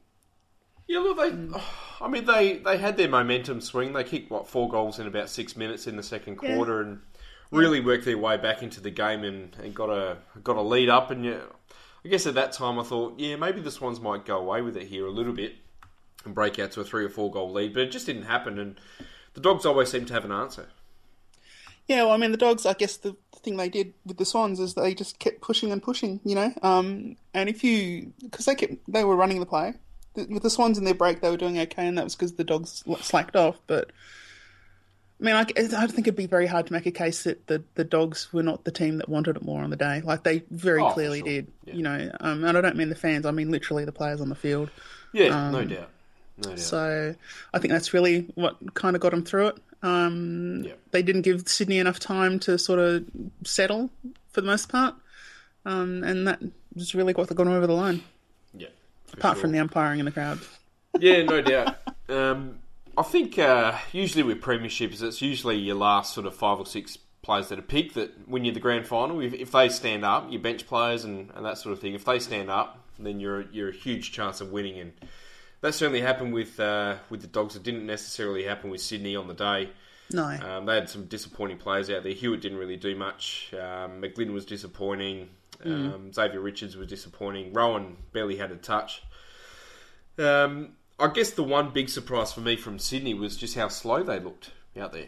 Yeah, 0.90 1.00
look, 1.00 1.18
they. 1.18 1.60
I 2.02 2.08
mean, 2.08 2.26
they, 2.26 2.58
they 2.58 2.78
had 2.78 2.98
their 2.98 3.08
momentum 3.10 3.62
swing. 3.62 3.94
They 3.94 4.04
kicked 4.04 4.32
what 4.32 4.48
four 4.48 4.70
goals 4.70 5.00
in 5.00 5.08
about 5.08 5.30
six 5.30 5.56
minutes 5.56 5.86
in 5.86 5.98
the 5.98 6.04
second 6.04 6.40
Yeah. 6.42 6.56
quarter, 6.56 6.82
and 6.82 7.02
really 7.52 7.80
worked 7.80 8.06
their 8.06 8.18
way 8.18 8.38
back 8.38 8.64
into 8.64 8.82
the 8.82 8.90
game 8.90 9.24
and, 9.24 9.56
and 9.62 9.76
got 9.76 9.90
a 9.90 10.18
got 10.44 10.56
a 10.56 10.62
lead 10.62 10.90
up. 10.90 11.12
And 11.12 11.24
yeah, 11.24 11.42
I 12.04 12.08
guess 12.08 12.26
at 12.26 12.34
that 12.34 12.54
time 12.54 12.80
I 12.80 12.84
thought, 12.84 13.20
yeah, 13.20 13.36
maybe 13.36 13.62
the 13.62 13.70
Swans 13.72 14.00
might 14.00 14.26
go 14.26 14.38
away 14.40 14.62
with 14.62 14.76
it 14.76 14.88
here 14.88 15.06
a 15.06 15.12
little 15.12 15.34
bit 15.34 15.56
and 16.26 16.34
break 16.34 16.58
out 16.58 16.72
to 16.72 16.82
a 16.82 16.84
three 16.84 17.06
or 17.06 17.10
four 17.10 17.30
goal 17.30 17.52
lead, 17.52 17.74
but 17.74 17.84
it 17.84 17.92
just 17.92 18.08
didn't 18.08 18.24
happen. 18.24 18.58
And 18.58 18.80
the 19.36 19.42
Dogs 19.42 19.66
always 19.66 19.90
seem 19.90 20.06
to 20.06 20.14
have 20.14 20.26
an 20.26 20.32
answer. 20.32 20.70
Yeah, 21.88 22.04
well, 22.04 22.14
I 22.14 22.18
mean, 22.18 22.32
the 22.32 22.38
dogs. 22.38 22.66
I 22.66 22.74
guess 22.74 22.98
the, 22.98 23.16
thing 23.42 23.58
they 23.58 23.70
did 23.70 23.94
with 24.06 24.18
the 24.18 24.26
Swans 24.26 24.60
is 24.60 24.74
they 24.74 24.94
just 24.94 25.18
kept 25.18 25.40
pushing 25.40 25.72
and 25.72 25.82
pushing. 25.82 26.20
You 26.24 26.36
know, 26.36 26.54
um, 26.62 27.16
and 27.34 27.48
if 27.50 27.64
you 27.64 28.14
because 28.22 28.46
they 28.46 28.56
kept 28.56 28.74
they 28.88 29.04
were 29.04 29.16
running 29.16 29.40
the 29.40 29.46
play 29.46 29.74
with 30.16 30.44
the 30.44 30.50
Swans 30.50 30.78
in 30.78 30.84
their 30.84 30.94
break, 30.94 31.22
they 31.22 31.30
were 31.30 31.38
doing 31.38 31.60
okay, 31.60 31.88
and 31.88 31.98
that 31.98 32.04
was 32.04 32.16
because 32.16 32.34
the 32.34 32.44
dogs 32.44 32.84
slacked 33.02 33.36
off. 33.36 33.58
But 33.68 33.92
I 35.22 35.24
mean, 35.24 35.36
I, 35.36 35.42
I 35.58 35.88
think 35.88 36.08
it'd 36.08 36.16
be 36.16 36.26
very 36.28 36.48
hard 36.48 36.68
to 36.68 36.74
make 36.74 36.86
a 36.86 36.92
case 36.92 37.24
that 37.24 37.48
the, 37.48 37.62
the 37.76 37.84
dogs 37.84 38.32
were 38.32 38.44
not 38.44 38.64
the 38.64 38.72
team 38.72 38.98
that 39.00 39.10
wanted 39.10 39.36
it 39.36 39.44
more 39.44 39.62
on 39.62 39.70
the 39.70 39.76
day. 39.76 40.02
Like 40.04 40.24
they 40.24 40.44
very 40.50 40.82
Oh, 40.82 40.92
clearly 40.92 41.20
sure. 41.20 41.28
did. 41.28 41.48
Yeah. 41.66 41.74
You 41.74 41.84
know, 41.84 42.12
um, 42.22 42.44
and 42.44 42.58
I 42.58 42.62
don't 42.62 42.76
mean 42.78 42.90
the 42.90 42.96
fans. 42.96 43.26
I 43.26 43.32
mean 43.32 43.52
literally 43.52 43.86
the 43.86 43.92
players 43.92 44.22
on 44.22 44.30
the 44.30 44.36
field. 44.36 44.70
Yeah, 45.12 45.50
no 45.52 45.66
doubt, 45.66 45.90
no 46.38 46.50
doubt. 46.50 46.60
So 46.60 47.16
I 47.54 47.60
think 47.60 47.72
that's 47.74 47.94
really 47.94 48.28
what 48.36 48.56
kind 48.76 48.96
of 48.96 49.02
got 49.02 49.12
them 49.12 49.24
through 49.24 49.48
it. 49.48 49.58
Um, 49.82 50.64
Yeah. 50.66 50.74
They 50.92 51.02
didn't 51.02 51.24
give 51.24 51.48
Sydney 51.48 51.80
enough 51.80 52.00
time 52.00 52.40
to 52.42 52.58
sort 52.58 52.80
of 52.80 53.06
settle 53.44 53.90
for 54.32 54.42
the 54.42 54.48
most 54.48 54.70
part, 54.70 54.96
um, 55.66 56.04
and 56.04 56.28
that 56.28 56.40
was 56.76 56.94
really 56.96 57.14
what 57.14 57.28
got 57.28 57.38
them 57.38 57.48
over 57.50 57.68
the 57.68 57.74
line. 57.74 58.04
Apart 59.14 59.36
sure. 59.36 59.42
from 59.42 59.52
the 59.52 59.60
umpiring 59.60 60.00
in 60.00 60.06
the 60.06 60.12
crowd. 60.12 60.40
Yeah, 61.00 61.22
no 61.22 61.40
doubt. 61.40 61.76
Um, 62.10 62.58
I 62.98 63.04
think 63.04 63.38
uh, 63.38 63.78
usually 63.94 64.24
with 64.24 64.42
premierships, 64.42 65.04
it's 65.04 65.22
usually 65.22 65.56
your 65.56 65.76
last 65.76 66.16
sort 66.16 66.26
of 66.26 66.36
five 66.36 66.58
or 66.58 66.66
six 66.66 66.98
players 67.22 67.50
that 67.50 67.60
are 67.60 67.62
picked 67.62 67.94
that 67.94 68.28
win 68.28 68.44
you 68.44 68.52
the 68.52 68.60
grand 68.60 68.88
final. 68.88 69.22
If, 69.22 69.34
if 69.34 69.52
they 69.52 69.70
stand 69.70 70.04
up, 70.04 70.32
your 70.32 70.42
bench 70.42 70.66
players 70.66 71.04
and, 71.04 71.30
and 71.36 71.46
that 71.46 71.60
sort 71.60 71.74
of 71.74 71.80
thing. 71.80 71.94
If 71.94 72.06
they 72.06 72.18
stand 72.18 72.50
up, 72.50 72.84
then 72.98 73.20
you're 73.20 73.44
you're 73.52 73.70
a 73.70 73.74
huge 73.74 74.12
chance 74.12 74.42
of 74.42 74.52
winning. 74.52 74.80
And 74.80 74.94
that 75.62 75.76
certainly 75.76 76.02
happened 76.02 76.34
with 76.34 76.60
uh, 76.60 76.96
with 77.10 77.22
the 77.22 77.28
Dogs. 77.28 77.56
It 77.56 77.64
didn't 77.64 77.86
necessarily 77.86 78.44
happen 78.44 78.70
with 78.70 78.82
Sydney 78.82 79.16
on 79.16 79.28
the 79.28 79.34
day. 79.34 79.70
No. 80.12 80.26
Um, 80.26 80.66
they 80.66 80.76
had 80.76 80.90
some 80.90 81.06
disappointing 81.06 81.58
players 81.58 81.90
out 81.90 82.04
there. 82.04 82.14
Hewett 82.14 82.42
didn't 82.42 82.58
really 82.58 82.78
do 82.78 82.96
much. 82.96 83.54
Um, 83.54 84.02
McGlynn 84.02 84.34
was 84.34 84.46
disappointing. 84.46 85.30
Um, 85.66 86.14
Xavier 86.14 86.40
Richards 86.40 86.78
was 86.78 86.88
disappointing. 86.88 87.54
Rohan 87.54 87.98
barely 88.14 88.38
had 88.38 88.52
a 88.52 88.56
touch. 88.56 89.04
Um, 90.18 90.74
I 91.00 91.08
guess 91.10 91.32
the 91.32 91.44
one 91.44 91.72
big 91.72 91.90
surprise 91.90 92.32
for 92.34 92.42
me 92.42 92.56
from 92.56 92.80
Sydney 92.80 93.14
was 93.14 93.36
just 93.38 93.56
how 93.56 93.68
slow 93.70 94.04
they 94.04 94.20
looked 94.20 94.52
out 94.80 94.94
there. 94.94 95.08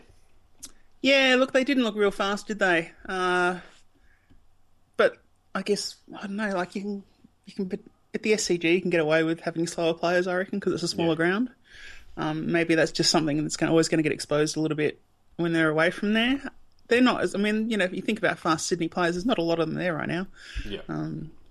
Yeah, 1.02 1.36
look, 1.38 1.52
they 1.52 1.64
didn't 1.64 1.84
look 1.84 1.96
real 1.96 2.12
fast, 2.12 2.48
did 2.48 2.60
they? 2.60 2.92
Uh, 3.08 3.60
but 4.98 5.18
I 5.56 5.62
guess 5.64 5.96
I 6.18 6.28
don't 6.28 6.36
know. 6.36 6.50
Like 6.56 6.76
you 6.76 6.82
can, 6.82 7.04
you 7.46 7.54
can 7.54 7.80
at 8.14 8.24
the 8.24 8.34
SCG, 8.34 8.74
you 8.74 8.82
can 8.82 8.90
get 8.90 9.00
away 9.00 9.24
with 9.24 9.40
having 9.40 9.68
slower 9.68 9.94
players, 9.94 10.28
I 10.28 10.36
reckon, 10.36 10.60
because 10.60 10.74
it's 10.74 10.84
a 10.84 10.88
smaller 10.88 11.12
Yeah. 11.12 11.16
ground. 11.16 11.50
Um, 12.18 12.52
maybe 12.52 12.76
that's 12.76 12.92
just 12.92 13.10
something 13.10 13.42
that's 13.42 13.56
gonna, 13.58 13.72
always 13.72 13.88
going 13.88 14.00
to 14.00 14.04
get 14.04 14.12
exposed 14.12 14.58
a 14.58 14.60
little 14.60 14.76
bit 14.78 15.00
when 15.38 15.54
they're 15.54 15.70
away 15.70 15.92
from 15.92 16.14
there. 16.14 16.42
They're 16.92 17.02
not. 17.02 17.22
as 17.22 17.34
I 17.34 17.38
mean, 17.38 17.70
you 17.70 17.78
know, 17.78 17.86
if 17.86 17.94
you 17.94 18.02
think 18.02 18.20
about 18.20 18.38
fast 18.38 18.68
Sydney 18.68 18.90
players, 18.90 19.16
there's 19.16 19.26
not 19.26 19.38
a 19.38 19.42
lot 19.42 19.60
of 19.60 19.68
them 19.70 19.76
there 19.76 19.96
right 19.96 20.10
now. 20.10 20.28
Yeah, 20.68 20.82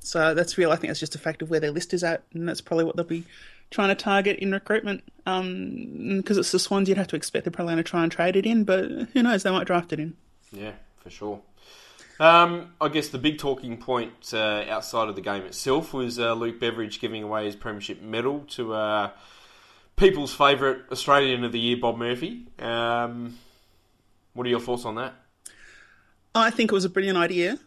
So 0.01 0.35
that's 0.35 0.59
real. 0.59 0.71
I 0.71 0.77
think 0.77 0.91
that's 0.91 1.01
just 1.01 1.15
a 1.15 1.19
fact 1.19 1.41
of 1.41 1.49
where 1.49 1.61
their 1.61 1.71
list 1.71 1.95
is 1.95 2.05
at, 2.05 2.23
and 2.35 2.47
that's 2.47 2.61
probably 2.61 2.85
what 2.85 2.97
they'll 2.97 3.07
be 3.07 3.25
trying 3.71 3.89
to 3.89 3.95
target 3.95 4.39
in 4.39 4.53
recruitment. 4.53 5.03
Because 5.25 6.37
it's 6.37 6.53
the 6.53 6.59
Swans, 6.59 6.91
you'd 6.91 6.99
have 6.99 7.09
to 7.09 7.17
expect 7.17 7.47
they're 7.47 7.51
probably 7.51 7.73
going 7.73 7.83
to 7.83 7.91
try 7.91 8.03
and 8.03 8.13
trade 8.13 8.37
it 8.37 8.45
in, 8.45 8.65
but 8.65 8.85
who 9.15 9.23
knows? 9.23 9.43
They 9.43 9.51
might 9.51 9.67
draft 9.67 9.95
it 9.95 9.99
in. 9.99 10.15
yeah, 10.53 10.73
for 10.99 11.09
sure. 11.09 11.41
Um, 12.19 12.75
I 12.79 12.89
guess 12.89 13.09
the 13.09 13.17
big 13.17 13.39
talking 13.39 13.79
point 13.79 14.35
uh, 14.35 14.65
outside 14.69 15.09
of 15.09 15.17
the 15.17 15.23
game 15.23 15.45
itself 15.45 15.95
was 15.95 16.19
uh, 16.19 16.35
Luke 16.35 16.61
Beveridge 16.61 17.01
giving 17.01 17.23
away 17.23 17.47
his 17.47 17.57
premiership 17.57 18.03
medal 18.03 18.41
to 18.49 18.75
uh, 18.75 19.11
people's 19.97 20.35
favourite 20.35 20.81
Australian 20.93 21.45
of 21.45 21.53
the 21.53 21.59
year, 21.59 21.79
Bob 21.79 21.97
Murphy. 21.97 22.47
Um, 22.59 23.39
what 24.35 24.47
are 24.47 24.51
your 24.51 24.61
thoughts 24.61 24.85
on 24.85 24.97
that? 24.97 25.15
I 26.35 26.51
think 26.51 26.71
it 26.71 26.75
was 26.75 26.85
a 26.85 26.91
brilliant 26.91 27.19
idea 27.19 27.59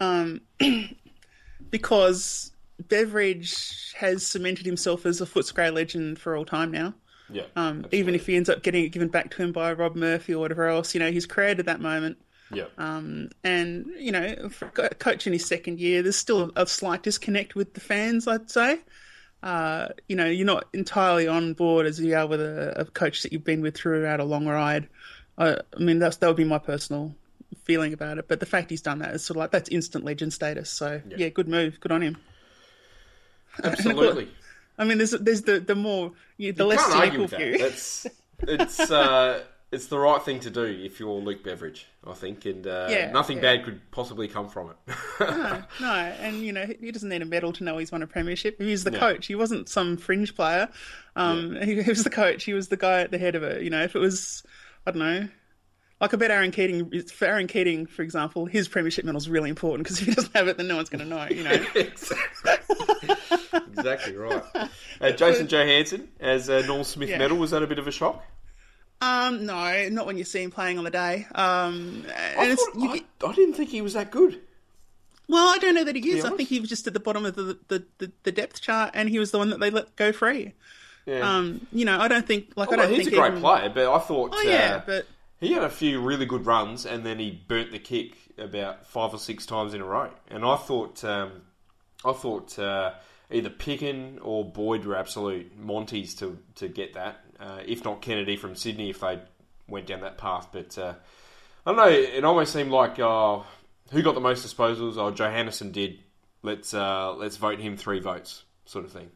um, 0.00 0.40
because 1.70 2.52
Beveridge 2.88 3.94
has 3.96 4.26
cemented 4.26 4.66
himself 4.66 5.06
as 5.06 5.20
a 5.20 5.26
Footscray 5.26 5.72
legend 5.72 6.18
for 6.18 6.36
all 6.36 6.44
time 6.44 6.70
now. 6.70 6.94
Yeah, 7.28 7.44
Um, 7.56 7.86
even 7.90 8.14
if 8.14 8.26
he 8.26 8.36
ends 8.36 8.48
up 8.48 8.62
getting 8.62 8.84
it 8.84 8.90
given 8.90 9.08
back 9.08 9.30
to 9.32 9.42
him 9.42 9.50
by 9.50 9.72
Rob 9.72 9.96
Murphy 9.96 10.34
or 10.34 10.38
whatever 10.38 10.68
else, 10.68 10.94
you 10.94 11.00
know, 11.00 11.10
he's 11.10 11.26
created 11.26 11.66
that 11.66 11.80
moment. 11.80 12.18
yeah, 12.52 12.66
Um, 12.78 13.30
and, 13.42 13.86
you 13.98 14.12
know, 14.12 14.48
for 14.48 14.70
a 14.76 14.90
coach 14.90 15.26
in 15.26 15.32
his 15.32 15.44
second 15.44 15.80
year, 15.80 16.02
there's 16.02 16.16
still 16.16 16.52
a 16.54 16.66
slight 16.66 17.02
disconnect 17.02 17.56
with 17.56 17.74
the 17.74 17.80
fans, 17.80 18.28
I'd 18.28 18.48
say. 18.48 18.80
Uh, 19.42 19.88
you 20.08 20.14
know, 20.14 20.26
you're 20.26 20.46
not 20.46 20.66
entirely 20.72 21.26
on 21.26 21.54
board 21.54 21.86
as 21.86 22.00
you 22.00 22.14
are 22.14 22.26
with 22.28 22.40
a, 22.40 22.80
a 22.80 22.84
coach 22.84 23.22
that 23.22 23.32
you've 23.32 23.44
been 23.44 23.60
with 23.60 23.76
throughout 23.76 24.20
a 24.20 24.24
long 24.24 24.46
ride. 24.46 24.88
I, 25.36 25.56
I 25.56 25.78
mean, 25.80 25.98
that's, 25.98 26.18
that 26.18 26.28
would 26.28 26.36
be 26.36 26.44
my 26.44 26.58
personal 26.58 27.14
feeling 27.66 27.92
about 27.92 28.16
it. 28.18 28.28
But 28.28 28.40
the 28.40 28.46
fact 28.46 28.70
he's 28.70 28.80
done 28.80 29.00
that 29.00 29.14
is 29.14 29.24
sort 29.24 29.36
of 29.36 29.40
like 29.40 29.50
that's 29.50 29.68
instant 29.68 30.04
legend 30.04 30.32
status. 30.32 30.70
So, 30.70 31.02
yeah, 31.16 31.28
good 31.28 31.48
move. 31.48 31.78
Good 31.80 31.92
on 31.92 32.00
him. 32.02 32.16
absolutely. 33.62 34.28
I 34.78 34.84
mean, 34.84 34.98
there's 34.98 35.12
there's 35.12 35.42
the 35.42 35.60
the 35.60 35.74
more 35.74 36.12
you, 36.36 36.52
the 36.52 36.64
You 36.64 36.68
less 36.70 36.86
cynical 36.92 37.26
view. 37.26 37.58
That's 37.58 38.06
it's 38.42 38.90
uh, 38.90 39.42
it's 39.72 39.86
the 39.86 39.98
right 39.98 40.22
thing 40.22 40.40
to 40.40 40.50
do 40.50 40.64
if 40.64 41.00
you're 41.00 41.14
Luke 41.14 41.42
Beveridge, 41.42 41.86
I 42.06 42.12
think, 42.12 42.44
and 42.44 42.66
uh, 42.66 42.88
Yeah, 42.90 43.10
nothing 43.10 43.38
yeah. 43.38 43.56
bad 43.56 43.64
could 43.64 43.90
possibly 43.90 44.28
come 44.28 44.48
from 44.48 44.70
it. 44.70 44.76
no, 45.20 45.62
no, 45.80 45.94
and 45.94 46.42
you 46.42 46.52
know 46.52 46.66
he 46.78 46.92
doesn't 46.92 47.08
need 47.08 47.22
a 47.22 47.26
medal 47.26 47.52
to 47.54 47.64
know 47.64 47.78
he's 47.78 47.90
won 47.90 48.02
a 48.02 48.06
premiership. 48.06 48.60
He's 48.60 48.84
the 48.84 48.92
Yeah. 48.92 48.98
coach. 48.98 49.26
He 49.26 49.34
wasn't 49.34 49.68
some 49.68 49.96
fringe 49.96 50.34
player. 50.34 50.68
Um, 51.16 51.56
he, 51.62 51.82
he 51.82 51.88
was 51.90 52.04
the 52.04 52.10
coach. 52.10 52.44
He 52.44 52.52
was 52.52 52.68
the 52.68 52.76
guy 52.76 53.00
at 53.00 53.10
the 53.10 53.18
head 53.18 53.34
of 53.34 53.42
it. 53.42 53.62
You 53.62 53.70
know, 53.70 53.82
if 53.82 53.96
it 53.96 53.98
was, 54.00 54.42
I 54.86 54.90
don't 54.90 54.98
know, 55.00 55.28
like 56.00 56.12
I 56.12 56.16
bet 56.16 56.30
Aaron 56.30 56.50
Keating. 56.50 57.02
For 57.08 57.24
Aaron 57.26 57.46
Keating, 57.46 57.86
for 57.86 58.02
example, 58.02 58.46
his 58.46 58.68
premiership 58.68 59.04
medal 59.04 59.18
is 59.18 59.28
really 59.28 59.50
important 59.50 59.84
because 59.84 60.00
if 60.00 60.06
he 60.08 60.14
doesn't 60.14 60.34
have 60.36 60.48
it, 60.48 60.56
then 60.56 60.68
no 60.68 60.76
one's 60.76 60.88
going 60.90 61.02
to 61.02 61.08
know. 61.08 61.26
You 61.28 61.44
know. 61.44 61.66
exactly 63.76 64.16
right. 64.16 64.42
Uh, 65.00 65.10
Jason 65.12 65.46
Johannisen 65.46 66.06
as 66.20 66.48
a 66.48 66.66
Norm 66.66 66.84
Smith 66.84 67.08
Yeah. 67.08 67.18
medal 67.18 67.36
was 67.38 67.50
that 67.50 67.62
a 67.62 67.66
bit 67.66 67.78
of 67.78 67.86
a 67.86 67.92
shock? 67.92 68.24
um, 69.02 69.44
no, 69.44 69.88
not 69.90 70.06
when 70.06 70.16
you 70.16 70.24
see 70.24 70.42
him 70.42 70.50
playing 70.50 70.78
on 70.78 70.84
the 70.84 70.90
day. 70.90 71.26
Um, 71.34 72.04
I, 72.16 72.54
thought- 72.54 72.74
you, 72.80 72.90
I, 72.90 73.04
I 73.26 73.32
didn't 73.34 73.54
think 73.54 73.68
he 73.70 73.82
was 73.82 73.92
that 73.94 74.10
good. 74.10 74.40
well, 75.28 75.48
I 75.48 75.58
don't 75.58 75.74
know 75.74 75.84
that 75.84 75.94
he 75.96 76.10
is. 76.10 76.24
I 76.24 76.30
think 76.30 76.48
he 76.48 76.60
was 76.60 76.68
just 76.70 76.86
at 76.86 76.94
the 76.94 77.00
bottom 77.00 77.24
of 77.26 77.34
the 77.36 77.58
the, 77.68 77.84
the 77.98 78.12
the 78.22 78.32
depth 78.32 78.60
chart, 78.62 78.92
and 78.94 79.08
he 79.10 79.18
was 79.18 79.30
the 79.32 79.38
one 79.38 79.50
that 79.50 79.60
they 79.60 79.70
let 79.70 79.94
go 79.96 80.12
free. 80.12 80.54
Yeah. 81.04 81.20
Um, 81.20 81.66
you 81.72 81.84
know, 81.84 82.00
I 82.00 82.08
don't 82.08 82.26
think 82.26 82.52
like 82.56 82.72
I 82.72 82.76
don't 82.76 82.90
he's 82.92 83.06
a 83.06 83.10
great 83.10 83.28
even- 83.32 83.40
player, 83.40 83.68
but 83.72 83.86
I 83.92 83.98
thought 83.98 84.30
Oh 84.34 84.42
yeah, 84.42 84.76
uh, 84.76 84.82
but 84.86 85.06
he 85.40 85.52
had 85.52 85.62
a 85.64 85.70
few 85.70 86.00
really 86.00 86.26
good 86.26 86.46
runs, 86.46 86.86
and 86.86 87.04
then 87.04 87.18
he 87.18 87.30
burnt 87.30 87.72
the 87.72 87.78
kick 87.78 88.16
about 88.38 88.86
five 88.86 89.12
or 89.12 89.18
six 89.18 89.46
times 89.46 89.74
in 89.74 89.80
a 89.80 89.84
row. 89.84 90.10
And 90.28 90.44
I 90.44 90.56
thought, 90.56 91.04
um, 91.04 91.42
I 92.04 92.12
thought 92.12 92.58
uh, 92.58 92.92
either 93.30 93.50
Picken 93.50 94.18
or 94.22 94.44
Boyd 94.44 94.84
were 94.84 94.96
absolute 94.96 95.58
Monties 95.58 96.18
to 96.18 96.38
to 96.56 96.68
get 96.68 96.94
that, 96.94 97.20
uh, 97.40 97.60
if 97.66 97.84
not 97.84 98.02
Kennedy 98.02 98.36
from 98.36 98.56
Sydney 98.56 98.90
if 98.90 99.00
they 99.00 99.20
went 99.68 99.86
down 99.86 100.00
that 100.00 100.18
path. 100.18 100.48
But 100.52 100.76
uh, 100.78 100.94
I 101.64 101.70
don't 101.70 101.76
know. 101.76 101.88
It 101.88 102.24
almost 102.24 102.52
seemed 102.52 102.70
like 102.70 102.98
uh, 102.98 103.40
who 103.90 104.02
got 104.02 104.14
the 104.14 104.20
most 104.20 104.46
disposals? 104.46 104.96
Oh, 104.96 105.12
Johannisen 105.12 105.72
did. 105.72 106.00
Let's 106.42 106.72
uh, 106.72 107.14
let's 107.14 107.36
vote 107.36 107.58
him 107.58 107.76
three 107.76 108.00
votes, 108.00 108.44
sort 108.64 108.84
of 108.84 108.92
thing. 108.92 109.10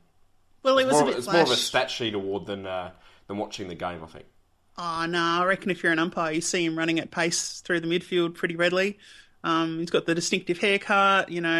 well, 0.62 0.78
it 0.78 0.86
was 0.86 0.94
More 0.94 1.02
a 1.02 1.04
of, 1.04 1.10
bit 1.10 1.18
it's 1.18 1.32
more 1.32 1.42
of 1.42 1.50
a 1.50 1.56
stat 1.56 1.90
sheet 1.90 2.14
award 2.14 2.46
than 2.46 2.66
uh, 2.66 2.90
than 3.26 3.38
watching 3.38 3.68
the 3.68 3.74
game. 3.74 4.02
I 4.02 4.06
think. 4.06 4.26
Oh, 4.82 5.04
no, 5.06 5.18
I 5.22 5.44
reckon 5.44 5.70
if 5.70 5.82
you're 5.82 5.92
an 5.92 5.98
umpire, 5.98 6.32
you 6.32 6.40
see 6.40 6.64
him 6.64 6.78
running 6.78 6.98
at 6.98 7.10
pace 7.10 7.60
through 7.60 7.80
the 7.80 7.86
midfield 7.86 8.34
pretty 8.34 8.56
readily. 8.56 8.98
Um, 9.44 9.78
he's 9.78 9.90
got 9.90 10.06
the 10.06 10.14
distinctive 10.14 10.58
haircut, 10.58 11.28
you 11.30 11.42
know. 11.42 11.50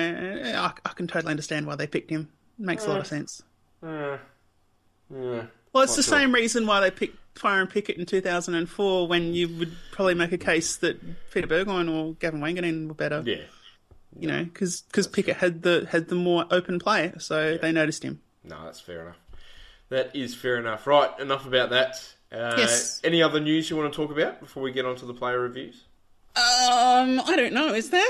I, 0.57 0.73
I 0.85 0.93
can 0.95 1.07
totally 1.07 1.31
understand 1.31 1.67
why 1.67 1.77
they 1.77 1.87
picked 1.87 2.11
him. 2.11 2.31
Makes 2.59 2.87
a 2.87 2.89
lot 2.89 3.01
of 3.01 3.07
sense. 3.07 3.43
Uh, 3.83 4.17
yeah. 5.13 5.45
Well, 5.73 5.83
it's 5.85 5.93
Not 5.93 5.97
the 5.97 6.03
sure. 6.03 6.19
same 6.19 6.33
reason 6.33 6.67
why 6.67 6.81
they 6.81 6.91
picked 6.91 7.17
Byron 7.43 7.67
Pickett 7.67 7.97
in 7.97 8.07
2004 8.07 9.07
when 9.09 9.35
you 9.35 9.49
would 9.59 9.73
probably 9.93 10.15
make 10.15 10.33
a 10.33 10.39
case 10.39 10.77
that 10.79 10.99
Peter 11.31 11.47
Burgoyne 11.47 11.89
or 11.89 12.15
Gavin 12.15 12.41
Wanganeen 12.41 12.89
were 12.89 12.95
better, 12.95 13.23
Yeah. 13.27 13.43
you 14.19 14.29
know, 14.29 14.45
because 14.45 14.83
Pickett 15.13 15.37
had 15.37 15.63
the 15.63 15.87
had 15.91 16.09
the 16.09 16.15
more 16.17 16.45
open 16.51 16.79
play, 16.79 17.13
so 17.19 17.57
they 17.59 17.71
noticed 17.73 18.03
him. 18.03 18.21
No, 18.45 18.65
that's 18.65 18.81
fair 18.81 19.03
enough. 19.03 19.19
That 19.91 20.15
is 20.15 20.35
fair 20.35 20.57
enough. 20.59 20.87
Right, 20.87 21.11
enough 21.21 21.47
about 21.47 21.71
that. 21.71 22.15
Uh, 22.33 22.55
Yes. 22.59 23.01
Any 23.05 23.23
other 23.23 23.41
news 23.41 23.69
you 23.71 23.77
want 23.77 23.93
to 23.93 23.97
talk 23.97 24.11
about 24.17 24.41
before 24.41 24.63
we 24.63 24.73
get 24.73 24.85
on 24.87 24.97
to 24.97 25.07
the 25.07 25.15
player 25.15 25.41
reviews? 25.41 25.83
Um, 26.37 27.21
I 27.21 27.35
don't 27.37 27.53
know, 27.53 27.75
is 27.75 27.91
there? 27.91 28.07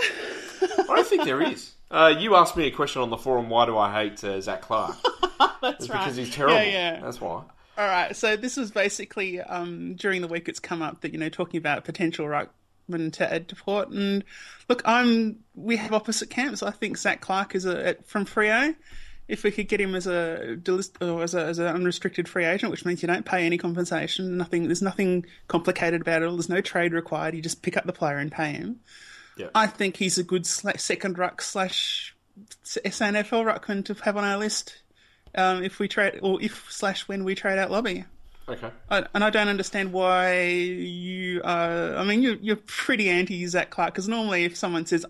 I 0.62 0.84
don't 0.88 1.06
think 1.06 1.24
there 1.24 1.42
is. 1.42 1.72
Uh, 1.92 2.14
you 2.16 2.36
asked 2.36 2.56
me 2.56 2.68
a 2.68 2.70
question 2.70 3.02
on 3.02 3.10
the 3.10 3.16
forum. 3.16 3.50
Why 3.50 3.66
do 3.66 3.76
I 3.76 3.92
hate 3.92 4.22
uh, 4.22 4.40
Zac 4.40 4.60
Clarke? 4.62 4.94
That's 5.60 5.80
It's 5.80 5.88
right. 5.90 5.98
because 5.98 6.14
he's 6.14 6.32
terrible. 6.32 6.54
Yeah, 6.54 6.62
yeah. 6.62 7.00
That's 7.00 7.20
why. 7.20 7.28
All 7.32 7.44
right, 7.78 8.14
so 8.14 8.36
this 8.36 8.56
was 8.56 8.70
basically 8.70 9.40
um, 9.40 9.96
during 9.96 10.20
the 10.22 10.28
week 10.28 10.48
it's 10.48 10.60
come 10.60 10.82
up 10.82 11.00
that 11.00 11.12
you 11.12 11.18
know 11.18 11.28
talking 11.28 11.58
about 11.58 11.82
potential 11.82 12.26
ruckman 12.26 13.12
to 13.14 13.34
add 13.34 13.48
to 13.48 13.56
Port, 13.56 13.88
and 13.88 14.22
look, 14.68 14.82
I'm 14.84 15.40
we 15.56 15.74
have 15.78 15.92
opposite 15.92 16.30
camps. 16.30 16.62
I 16.62 16.70
think 16.70 16.96
Zac 16.96 17.22
Clarke 17.22 17.56
is 17.56 17.66
a 17.66 17.84
at- 17.88 18.06
from 18.06 18.24
Freo. 18.24 18.76
If 19.30 19.44
we 19.44 19.50
could 19.50 19.68
get 19.68 19.80
him 19.80 19.94
as 19.94 20.06
a 20.06 20.58
as 20.66 21.34
a 21.34 21.44
as 21.44 21.58
an 21.58 21.66
unrestricted 21.66 22.28
free 22.28 22.44
agent, 22.44 22.70
which 22.70 22.84
means 22.84 23.02
you 23.02 23.06
don't 23.06 23.25
pay 23.25 23.46
any 23.46 23.58
compensation, 23.58 24.37
nothing. 24.37 24.64
There's 24.64 24.82
nothing 24.82 25.26
complicated 25.49 26.00
about 26.02 26.22
it. 26.22 26.30
There's 26.30 26.49
no 26.49 26.60
trade 26.60 26.92
required. 26.92 27.34
You 27.34 27.42
just 27.42 27.62
pick 27.62 27.76
up 27.76 27.84
the 27.84 27.92
player 27.92 28.18
and 28.18 28.30
pay 28.30 28.52
him. 28.52 28.80
Yeah. 29.37 29.49
I 29.54 29.66
think 29.66 29.96
he's 29.96 30.18
a 30.18 30.25
good 30.25 30.44
sla- 30.44 30.78
second 30.78 31.18
ruck 31.18 31.40
slash 31.42 32.14
SNFL 32.64 33.44
ruckman 33.44 33.84
to 33.87 33.94
have 34.04 34.16
on 34.16 34.25
our 34.25 34.38
list. 34.38 34.82
Um, 35.34 35.62
if 35.62 35.78
we 35.78 35.87
trade 35.87 36.18
or 36.22 36.42
if 36.42 36.66
slash 36.70 37.06
when 37.06 37.25
we 37.25 37.34
trade 37.34 37.58
out 37.58 37.70
Lobbe. 37.70 38.04
Okay. 38.49 38.70
I, 38.90 39.04
and 39.14 39.22
I 39.22 39.30
don't 39.30 39.49
understand 39.49 39.92
why 39.92 40.42
you 40.42 41.40
are. 41.44 41.96
I 41.96 42.04
mean, 42.04 42.22
you're, 42.22 42.37
you're 42.37 42.56
pretty 42.56 43.08
anti 43.08 43.46
Zac 43.46 43.70
Clarke 43.70 43.94
because 43.94 44.08
normally 44.08 44.44
if 44.44 44.56
someone 44.56 44.87
says, 44.87 45.06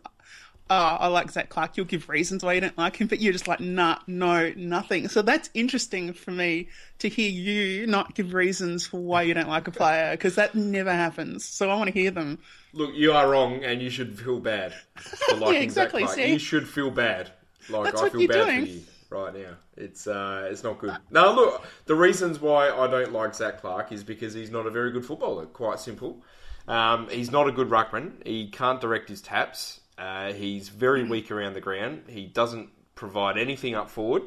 oh, 0.70 0.96
I 1.00 1.08
like 1.08 1.30
Zac 1.32 1.48
Clarke, 1.48 1.76
you'll 1.76 1.86
give 1.86 2.08
reasons 2.08 2.44
why 2.44 2.52
you 2.52 2.60
don't 2.60 2.78
like 2.78 2.96
him, 2.96 3.08
but 3.08 3.20
you're 3.20 3.32
just 3.32 3.48
like, 3.48 3.58
nah, 3.58 3.98
no, 4.06 4.52
nothing. 4.56 5.08
So 5.08 5.20
that's 5.20 5.50
interesting 5.52 6.12
for 6.12 6.30
me 6.30 6.68
to 7.00 7.08
hear 7.08 7.28
you 7.28 7.86
not 7.88 8.14
give 8.14 8.32
reasons 8.32 8.86
for 8.86 9.00
why 9.00 9.22
you 9.22 9.34
don't 9.34 9.48
like 9.48 9.66
a 9.66 9.72
player 9.72 10.12
because 10.12 10.36
that 10.36 10.54
never 10.54 10.92
happens. 10.92 11.44
So 11.44 11.68
I 11.68 11.74
want 11.74 11.88
to 11.88 11.92
hear 11.92 12.12
them. 12.12 12.38
Look, 12.72 12.94
you 12.94 13.12
are 13.12 13.28
wrong, 13.28 13.64
and 13.64 13.82
you 13.82 13.90
should 13.90 14.16
feel 14.16 14.38
bad 14.38 14.72
for 14.94 15.36
liking 15.38 15.62
exactly, 15.62 16.02
Zac 16.02 16.14
Clarke. 16.14 16.26
see? 16.26 16.32
You 16.32 16.38
should 16.38 16.68
feel 16.68 16.90
bad. 16.92 17.32
Like 17.68 17.84
That's 17.84 18.00
I 18.00 18.04
what 18.04 18.12
feel 18.12 18.20
you're 18.22 18.28
bad 18.28 18.46
doing. 18.46 18.64
for 18.64 18.70
you 18.70 18.82
right 19.10 19.34
now. 19.34 19.56
It's 19.76 20.06
uh, 20.06 20.48
it's 20.50 20.62
not 20.62 20.78
good. 20.78 20.96
Now 21.10 21.32
look, 21.34 21.66
the 21.86 21.96
reasons 21.96 22.38
why 22.40 22.70
I 22.70 22.86
don't 22.86 23.12
like 23.12 23.34
Zac 23.34 23.60
Clarke 23.60 23.90
is 23.90 24.04
because 24.04 24.34
he's 24.34 24.50
not 24.50 24.66
a 24.66 24.70
very 24.70 24.92
good 24.92 25.04
footballer. 25.04 25.46
Quite 25.46 25.80
simple. 25.80 26.22
Um, 26.68 27.08
he's 27.08 27.32
not 27.32 27.48
a 27.48 27.52
good 27.52 27.68
ruckman. 27.68 28.24
He 28.24 28.48
can't 28.48 28.80
direct 28.80 29.08
his 29.08 29.20
taps. 29.20 29.79
Uh, 30.00 30.32
he's 30.32 30.70
very 30.70 31.04
weak 31.04 31.30
around 31.30 31.52
the 31.52 31.60
ground. 31.60 32.04
He 32.08 32.24
doesn't 32.24 32.70
provide 32.94 33.36
anything 33.36 33.74
up 33.74 33.90
forward. 33.90 34.22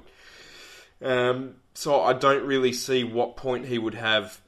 Um, 1.02 1.56
so 1.74 2.02
I 2.02 2.14
don't 2.14 2.46
really 2.46 2.74
see 2.74 3.04
what 3.04 3.36
point 3.36 3.66
he 3.66 3.80
would 3.80 3.96
have 3.96 4.40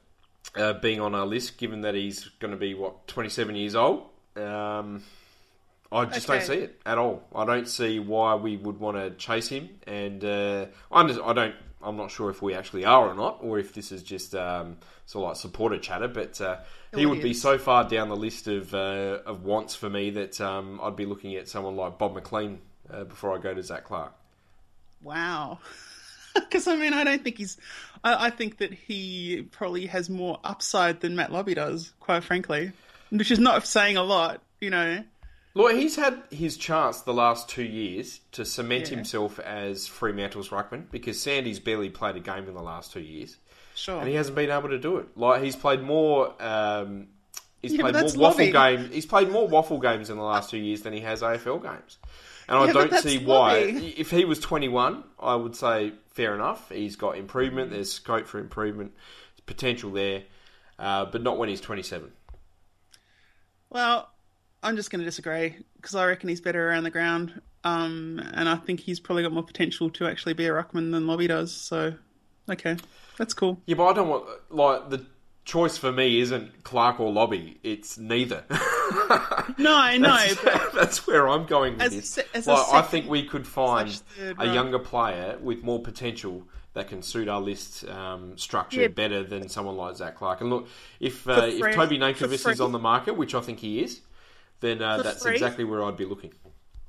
uh, 0.54 0.74
being 0.74 1.00
on 1.00 1.16
our 1.16 1.26
list, 1.26 1.58
given 1.58 1.80
that 1.80 1.96
he's 1.96 2.30
going 2.38 2.52
to 2.52 2.56
be 2.56 2.74
what 2.74 3.08
27 3.08 3.56
years 3.56 3.74
old. 3.74 4.04
Um, 4.36 5.02
I 5.90 6.04
just 6.04 6.26
don't 6.26 6.42
see 6.42 6.54
it 6.54 6.80
at 6.86 6.98
all. 6.98 7.24
I 7.34 7.44
don't 7.44 7.68
see 7.68 7.98
why 7.98 8.36
we 8.36 8.56
would 8.56 8.78
want 8.78 8.96
to 8.96 9.10
chase 9.10 9.48
him, 9.48 9.68
and 9.86 10.24
uh, 10.24 10.66
I 10.92 11.32
don't. 11.32 11.54
I'm 11.82 11.96
not 11.96 12.10
sure 12.10 12.30
if 12.30 12.42
we 12.42 12.54
actually 12.54 12.84
are 12.84 13.08
or 13.08 13.14
not, 13.14 13.38
or 13.42 13.58
if 13.58 13.74
this 13.74 13.92
is 13.92 14.02
just 14.02 14.34
um, 14.34 14.78
sort 15.04 15.24
of 15.24 15.28
like 15.28 15.36
supporter 15.36 15.78
chatter. 15.78 16.08
But 16.08 16.40
uh, 16.40 16.58
he 16.94 17.06
would 17.06 17.22
be 17.22 17.34
so 17.34 17.58
far 17.58 17.88
down 17.88 18.08
the 18.08 18.16
list 18.16 18.48
of 18.48 18.74
uh, 18.74 19.18
of 19.26 19.44
wants 19.44 19.74
for 19.74 19.90
me 19.90 20.10
that 20.10 20.40
um, 20.40 20.80
I'd 20.82 20.96
be 20.96 21.06
looking 21.06 21.34
at 21.34 21.48
someone 21.48 21.76
like 21.76 21.98
Bob 21.98 22.14
McLean 22.14 22.60
uh, 22.90 23.04
before 23.04 23.34
I 23.34 23.38
go 23.38 23.54
to 23.54 23.62
Zac 23.62 23.84
Clarke. 23.84 24.14
Wow. 25.02 25.58
Because 26.34 26.66
I 26.66 26.76
mean, 26.76 26.92
I 26.92 27.02
don't 27.02 27.24
think 27.24 27.38
he's. 27.38 27.56
I, 28.04 28.26
I 28.26 28.30
think 28.30 28.58
that 28.58 28.70
he 28.70 29.48
probably 29.52 29.86
has 29.86 30.10
more 30.10 30.38
upside 30.44 31.00
than 31.00 31.16
Matt 31.16 31.32
Lobbe 31.32 31.54
does, 31.54 31.94
quite 31.98 32.24
frankly. 32.24 32.72
Which 33.08 33.30
is 33.30 33.38
not 33.38 33.66
saying 33.66 33.96
a 33.96 34.02
lot, 34.02 34.42
you 34.60 34.68
know. 34.68 35.02
Look, 35.56 35.72
he's 35.74 35.96
had 35.96 36.22
his 36.30 36.58
chance 36.58 37.00
the 37.00 37.14
last 37.14 37.48
two 37.48 37.64
years 37.64 38.20
to 38.32 38.44
cement 38.44 38.88
himself 38.88 39.38
as 39.40 39.86
Fremantle's 39.86 40.50
ruckman 40.50 40.90
because 40.90 41.18
Sandy's 41.18 41.58
barely 41.58 41.88
played 41.88 42.14
a 42.14 42.20
game 42.20 42.46
in 42.46 42.52
the 42.52 42.62
last 42.62 42.92
two 42.92 43.00
years, 43.00 43.38
Sure. 43.74 43.98
and 43.98 44.06
he 44.06 44.14
hasn't 44.14 44.36
been 44.36 44.50
able 44.50 44.68
to 44.68 44.78
do 44.78 44.98
it. 44.98 45.16
Like 45.16 45.42
he's 45.42 45.56
played 45.56 45.80
more 45.82 46.34
um, 46.42 47.08
He's 47.62 47.72
Yeah, 47.72 47.90
played 47.90 47.94
more 47.94 48.32
WAFL 48.32 48.52
games. 48.52 48.94
He's 48.94 49.06
played 49.06 49.30
more 49.30 49.48
WAFL 49.48 49.80
games 49.80 50.10
in 50.10 50.18
the 50.18 50.22
last 50.22 50.50
two 50.50 50.58
years 50.58 50.82
than 50.82 50.92
he 50.92 51.00
has 51.00 51.22
AFL 51.22 51.62
games. 51.62 51.96
And 52.48 52.58
I 52.58 52.66
Yeah, 52.66 52.72
but 52.74 52.90
don't 52.90 53.02
see 53.02 53.24
why. 53.24 53.56
If 53.96 54.10
he 54.10 54.26
was 54.26 54.38
21, 54.40 55.04
I 55.18 55.34
would 55.36 55.56
say 55.56 55.92
fair 56.10 56.34
enough. 56.34 56.70
He's 56.70 56.96
got 56.96 57.16
improvement. 57.16 57.70
There's 57.70 57.90
scope 57.90 58.26
for 58.26 58.38
improvement. 58.38 58.92
There's 59.32 59.40
potential 59.46 59.90
there, 59.90 60.24
uh, 60.78 61.06
but 61.06 61.22
not 61.22 61.38
when 61.38 61.48
he's 61.48 61.62
27. 61.62 62.12
Well, 63.70 64.10
I'm 64.62 64.76
just 64.76 64.90
going 64.90 65.00
to 65.00 65.04
disagree 65.04 65.56
because 65.76 65.94
I 65.94 66.06
reckon 66.06 66.28
he's 66.28 66.40
better 66.40 66.68
around 66.68 66.84
the 66.84 66.90
ground, 66.90 67.40
um, 67.64 68.20
and 68.34 68.48
I 68.48 68.56
think 68.56 68.80
he's 68.80 69.00
probably 69.00 69.22
got 69.22 69.32
more 69.32 69.44
potential 69.44 69.90
to 69.90 70.06
actually 70.06 70.32
be 70.34 70.46
a 70.46 70.50
ruckman 70.50 70.90
than 70.92 71.06
Lobbe 71.06 71.28
does. 71.28 71.52
So, 71.52 71.94
okay, 72.50 72.76
that's 73.16 73.34
cool. 73.34 73.60
Yeah, 73.66 73.76
but 73.76 73.86
I 73.86 73.92
don't 73.92 74.08
want 74.08 74.24
like 74.50 74.90
the 74.90 75.06
choice 75.44 75.78
for 75.78 75.92
me 75.92 76.20
isn't 76.20 76.64
Clarke 76.64 76.98
or 77.00 77.12
Lobbe. 77.12 77.56
It's 77.62 77.98
neither. 77.98 78.44
No, 79.58 79.74
I 79.76 79.96
know, 79.98 80.08
That's, 80.16 80.34
but 80.44 80.72
that's 80.74 81.06
where 81.06 81.28
I'm 81.28 81.44
going 81.46 81.76
with 81.78 81.90
this. 81.90 82.18
a 82.18 82.50
like, 82.50 82.68
I 82.72 82.82
think 82.82 83.08
we 83.08 83.24
could 83.24 83.46
find 83.46 83.90
third 83.90 84.36
a 84.38 84.46
row. 84.46 84.52
younger 84.52 84.78
player 84.78 85.38
with 85.40 85.62
more 85.64 85.80
potential 85.82 86.46
that 86.74 86.88
can 86.88 87.02
suit 87.02 87.26
our 87.28 87.40
list 87.40 87.88
um, 87.88 88.36
structure 88.38 88.82
Yeah. 88.82 88.88
better 88.88 89.24
than 89.24 89.48
someone 89.48 89.76
like 89.76 89.96
Zac 89.96 90.16
Clarke. 90.16 90.42
And 90.42 90.50
look, 90.50 90.68
if 91.00 91.26
uh, 91.28 91.48
if 91.50 91.74
Toby 91.74 91.98
for 92.36 92.50
is 92.52 92.60
on 92.60 92.70
the 92.72 92.78
market, 92.78 93.16
which 93.16 93.34
I 93.34 93.40
think 93.40 93.58
he 93.60 93.82
is, 93.82 94.02
then 94.60 94.82
uh, 94.82 95.02
that's 95.02 95.22
free? 95.22 95.34
exactly 95.34 95.64
where 95.64 95.82
I'd 95.82 95.96
be 95.96 96.04
looking. 96.04 96.32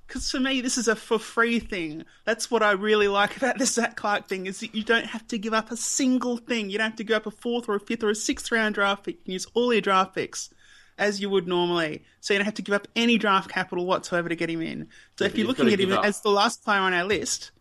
because 0.08 0.30
for 0.32 0.40
me, 0.40 0.62
this 0.62 0.78
is 0.78 0.88
a 0.88 0.96
for 0.96 1.20
free 1.20 1.60
thing. 1.60 2.06
That's 2.26 2.50
what 2.50 2.64
I 2.64 2.72
really 2.72 3.08
like 3.08 3.36
about 3.38 3.58
the 3.58 3.66
Zac 3.66 3.96
Clarke 3.96 4.28
thing 4.28 4.46
is 4.48 4.60
that 4.62 4.74
you 4.74 4.84
don't 4.84 5.06
have 5.06 5.28
to 5.28 5.38
give 5.38 5.54
up 5.54 5.72
a 5.72 5.78
single 5.78 6.38
thing. 6.38 6.70
You 6.70 6.78
don't 6.78 6.90
have 6.90 6.98
to 6.98 7.04
give 7.04 7.18
up 7.18 7.26
a 7.26 7.32
fourth 7.32 7.68
or 7.68 7.76
a 7.76 7.80
fifth 7.80 8.04
or 8.04 8.10
a 8.10 8.16
sixth 8.16 8.52
round 8.52 8.76
draft 8.76 9.04
pick. 9.04 9.16
You 9.16 9.24
can 9.24 9.34
use 9.34 9.48
all 9.54 9.74
your 9.74 9.82
draft 9.82 10.16
picks 10.16 10.50
as 10.98 11.22
you 11.22 11.30
would 11.30 11.48
normally. 11.48 12.04
So 12.22 12.34
you 12.34 12.40
don't 12.40 12.46
have 12.46 12.56
to 12.56 12.62
give 12.62 12.74
up 12.76 12.88
any 12.96 13.18
draft 13.18 13.50
capital 13.50 13.86
whatsoever 13.86 14.30
to 14.30 14.36
get 14.36 14.50
him 14.50 14.62
in. 14.62 14.88
So 15.18 15.26
if 15.26 15.38
you're 15.38 15.48
looking 15.48 15.72
at 15.72 15.80
him 15.80 15.94
up- 15.94 16.06
as 16.06 16.22
the 16.22 16.30
last 16.30 16.64
player 16.64 16.80
on 16.80 16.94
our 16.94 17.04
list, 17.04 17.52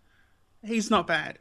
he's 0.65 0.91
not 0.91 1.07
bad. 1.07 1.39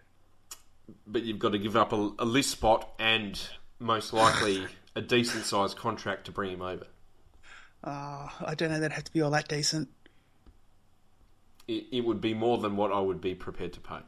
But 1.08 1.24
you've 1.24 1.40
got 1.40 1.54
to 1.54 1.58
give 1.58 1.76
up 1.76 1.94
a, 1.94 2.12
a 2.20 2.26
list 2.26 2.52
spot 2.52 2.92
and 3.00 3.40
most 3.80 4.12
likely 4.14 4.66
a 4.96 5.02
decent 5.02 5.46
sized 5.46 5.78
contract 5.78 6.26
to 6.26 6.32
bring 6.32 6.52
him 6.52 6.62
over. 6.62 6.86
Oh, 7.84 8.32
I 8.46 8.56
don't 8.56 8.72
know 8.72 8.80
that'd 8.80 8.94
have 8.94 9.04
to 9.04 9.14
be 9.14 9.22
all 9.22 9.32
that 9.32 9.48
decent. 9.48 9.90
It, 11.68 11.86
it 11.92 12.02
would 12.02 12.22
be 12.22 12.34
more 12.34 12.58
than 12.58 12.76
what 12.76 12.92
I 12.92 13.00
would 13.00 13.22
be 13.22 13.36
prepared 13.36 13.74
to 13.74 13.80
pay. 13.80 14.00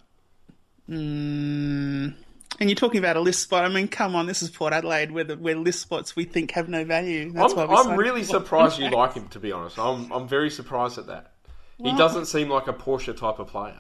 Mm. 0.90 2.16
And 2.60 2.70
you're 2.70 2.76
talking 2.76 3.00
about 3.00 3.18
a 3.18 3.20
list 3.20 3.44
spot. 3.44 3.66
I 3.66 3.68
mean, 3.68 3.88
come 3.88 4.16
on, 4.16 4.26
this 4.26 4.42
is 4.42 4.50
Port 4.50 4.74
Adelaide, 4.74 5.12
where 5.12 5.24
the, 5.24 5.38
where 5.38 5.56
list 5.56 5.82
spots 5.82 6.16
we 6.16 6.24
think 6.24 6.52
have 6.52 6.70
no 6.70 6.86
value. 6.86 7.32
That's 7.32 7.54
why 7.54 7.64
I'm, 7.64 7.70
we 7.70 7.76
I'm 7.76 7.98
really 7.98 8.24
surprised 8.24 8.80
you 8.80 8.90
like 8.92 9.14
him, 9.14 9.28
to 9.30 9.40
be 9.40 9.52
honest. 9.52 9.78
I'm, 9.78 10.12
I'm 10.12 10.28
very 10.28 10.50
surprised 10.50 10.98
at 10.98 11.08
that. 11.08 11.34
He 11.80 11.96
doesn't 11.96 12.26
seem 12.26 12.50
like 12.50 12.68
a 12.68 12.74
Portia 12.74 13.14
type 13.14 13.38
of 13.38 13.48
player. 13.48 13.78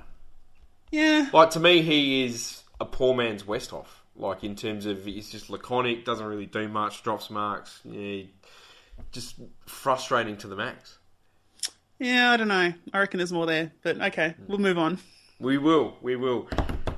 Yeah, 0.91 1.29
Like, 1.33 1.49
to 1.51 1.59
me, 1.59 1.81
he 1.81 2.25
is 2.25 2.63
a 2.79 2.85
poor 2.85 3.15
man's 3.15 3.43
Westhoff. 3.43 3.87
Like, 4.15 4.43
in 4.43 4.55
terms 4.55 4.85
of 4.85 5.05
he's 5.05 5.29
just 5.29 5.49
laconic, 5.49 6.05
doesn't 6.05 6.25
really 6.25 6.45
do 6.45 6.67
much, 6.67 7.03
drops 7.03 7.29
marks. 7.29 7.81
Yeah, 7.83 8.23
just 9.11 9.35
frustrating 9.65 10.37
to 10.37 10.47
the 10.47 10.55
max. 10.55 10.97
yeah, 11.99 12.31
I 12.31 12.37
don't 12.37 12.47
know. 12.47 12.73
I 12.93 12.99
reckon 12.99 13.17
there's 13.17 13.33
more 13.33 13.45
there, 13.45 13.71
but 13.83 13.99
okay, 14.01 14.35
we'll 14.47 14.59
move 14.59 14.77
on. 14.77 14.99
We 15.39 15.57
will, 15.57 15.97
we 16.01 16.15
will. 16.15 16.49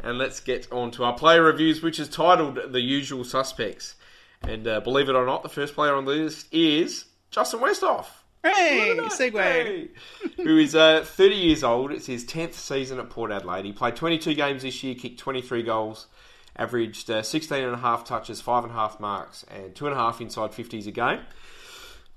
And 0.03 0.17
let's 0.17 0.39
get 0.39 0.71
on 0.71 0.91
to 0.91 1.03
our 1.03 1.13
player 1.13 1.43
reviews, 1.43 1.81
which 1.81 1.99
is 1.99 2.07
titled 2.07 2.71
The 2.71 2.79
Usual 2.81 3.23
Suspects. 3.25 3.95
And 4.41 4.65
uh, 4.65 4.79
believe 4.79 5.09
it 5.09 5.15
or 5.15 5.25
not, 5.25 5.43
the 5.43 5.49
first 5.49 5.75
player 5.75 5.93
on 5.93 6.05
the 6.05 6.11
list 6.11 6.47
is 6.53 7.05
Justin 7.31 7.59
Westhoff. 7.59 8.05
Hey, 8.41 8.95
segue. 8.97 9.33
Hey. 9.41 9.89
Who 10.37 10.57
is 10.57 10.73
uh, 10.73 11.03
30 11.05 11.35
years 11.35 11.63
old. 11.65 11.91
It's 11.91 12.05
his 12.05 12.23
10th 12.25 12.53
season 12.53 12.97
at 12.99 13.09
Port 13.09 13.31
Adelaide. 13.31 13.65
He 13.65 13.73
played 13.73 13.97
22 13.97 14.33
games 14.35 14.61
this 14.61 14.81
year, 14.81 14.95
kicked 14.95 15.19
23 15.19 15.61
goals, 15.63 16.07
averaged 16.55 17.11
uh, 17.11 17.21
16 17.21 17.61
and 17.61 17.73
a 17.73 17.77
half 17.77 18.05
touches, 18.05 18.41
5.5 18.41 19.01
marks, 19.01 19.43
and 19.51 19.75
2.5 19.75 20.21
inside 20.21 20.51
50s 20.51 20.87
a 20.87 20.91
game. 20.91 21.19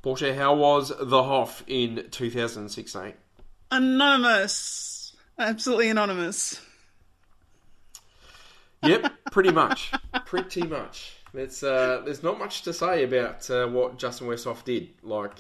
Portia, 0.03 0.35
how 0.35 0.57
was 0.57 0.93
the 1.01 1.23
Hoff 1.23 1.62
in 1.69 2.09
2016? 2.11 3.15
Anonymous, 3.71 5.15
absolutely 5.38 5.91
anonymous. 5.91 6.61
Yep, 8.83 9.12
pretty 9.31 9.53
much. 9.53 9.93
pretty 10.27 10.62
much. 10.62 11.12
It's, 11.35 11.62
uh, 11.62 12.03
there's 12.05 12.25
not 12.25 12.37
much 12.37 12.62
to 12.62 12.73
say 12.73 13.05
about 13.05 13.49
uh, 13.49 13.69
what 13.69 13.97
Justin 13.97 14.27
Westhoff 14.27 14.65
did. 14.65 14.88
Like, 15.05 15.33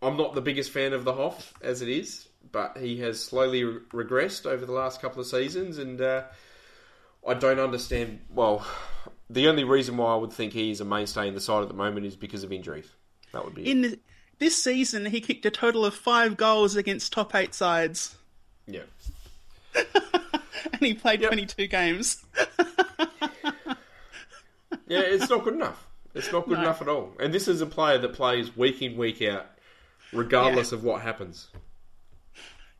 I'm 0.00 0.16
not 0.16 0.36
the 0.36 0.40
biggest 0.40 0.70
fan 0.70 0.92
of 0.92 1.02
the 1.02 1.12
Hoff 1.12 1.52
as 1.60 1.82
it 1.82 1.88
is, 1.88 2.28
but 2.52 2.78
he 2.78 3.00
has 3.00 3.20
slowly 3.20 3.64
re- 3.64 3.80
regressed 3.92 4.46
over 4.46 4.64
the 4.64 4.72
last 4.72 5.02
couple 5.02 5.20
of 5.20 5.26
seasons, 5.26 5.78
and 5.78 6.00
uh, 6.00 6.22
I 7.26 7.34
don't 7.34 7.58
understand. 7.58 8.20
Well, 8.30 8.64
the 9.28 9.48
only 9.48 9.64
reason 9.64 9.96
why 9.96 10.14
I 10.14 10.16
would 10.16 10.32
think 10.32 10.52
he 10.52 10.70
is 10.70 10.80
a 10.80 10.84
mainstay 10.84 11.26
in 11.26 11.34
the 11.34 11.40
side 11.40 11.62
at 11.62 11.68
the 11.68 11.74
moment 11.74 12.06
is 12.06 12.14
because 12.14 12.44
of 12.44 12.52
injuries. 12.52 12.88
That 13.32 13.44
would 13.44 13.54
be. 13.54 13.70
In 13.70 13.82
the, 13.82 13.98
this 14.38 14.62
season, 14.62 15.06
he 15.06 15.20
kicked 15.20 15.44
a 15.46 15.50
total 15.50 15.84
of 15.84 15.94
five 15.94 16.36
goals 16.36 16.76
against 16.76 17.12
top 17.12 17.34
eight 17.34 17.54
sides, 17.54 18.16
yeah. 18.66 18.80
and 19.74 20.80
he 20.80 20.94
played 20.94 21.20
Yep. 21.20 21.30
22 21.30 21.66
games. 21.66 22.24
Yeah, 24.86 25.00
it's 25.02 25.30
not 25.30 25.44
good 25.44 25.54
enough. 25.54 25.86
It's 26.14 26.32
not 26.32 26.48
good 26.48 26.56
No. 26.58 26.62
enough 26.64 26.82
at 26.82 26.88
all. 26.88 27.12
And 27.20 27.32
this 27.32 27.46
is 27.46 27.60
a 27.60 27.66
player 27.66 27.98
that 27.98 28.12
plays 28.12 28.56
week 28.56 28.82
in, 28.82 28.96
week 28.96 29.22
out, 29.22 29.46
regardless 30.12 30.72
of 30.72 30.82
what 30.82 31.02
happens. 31.02 31.46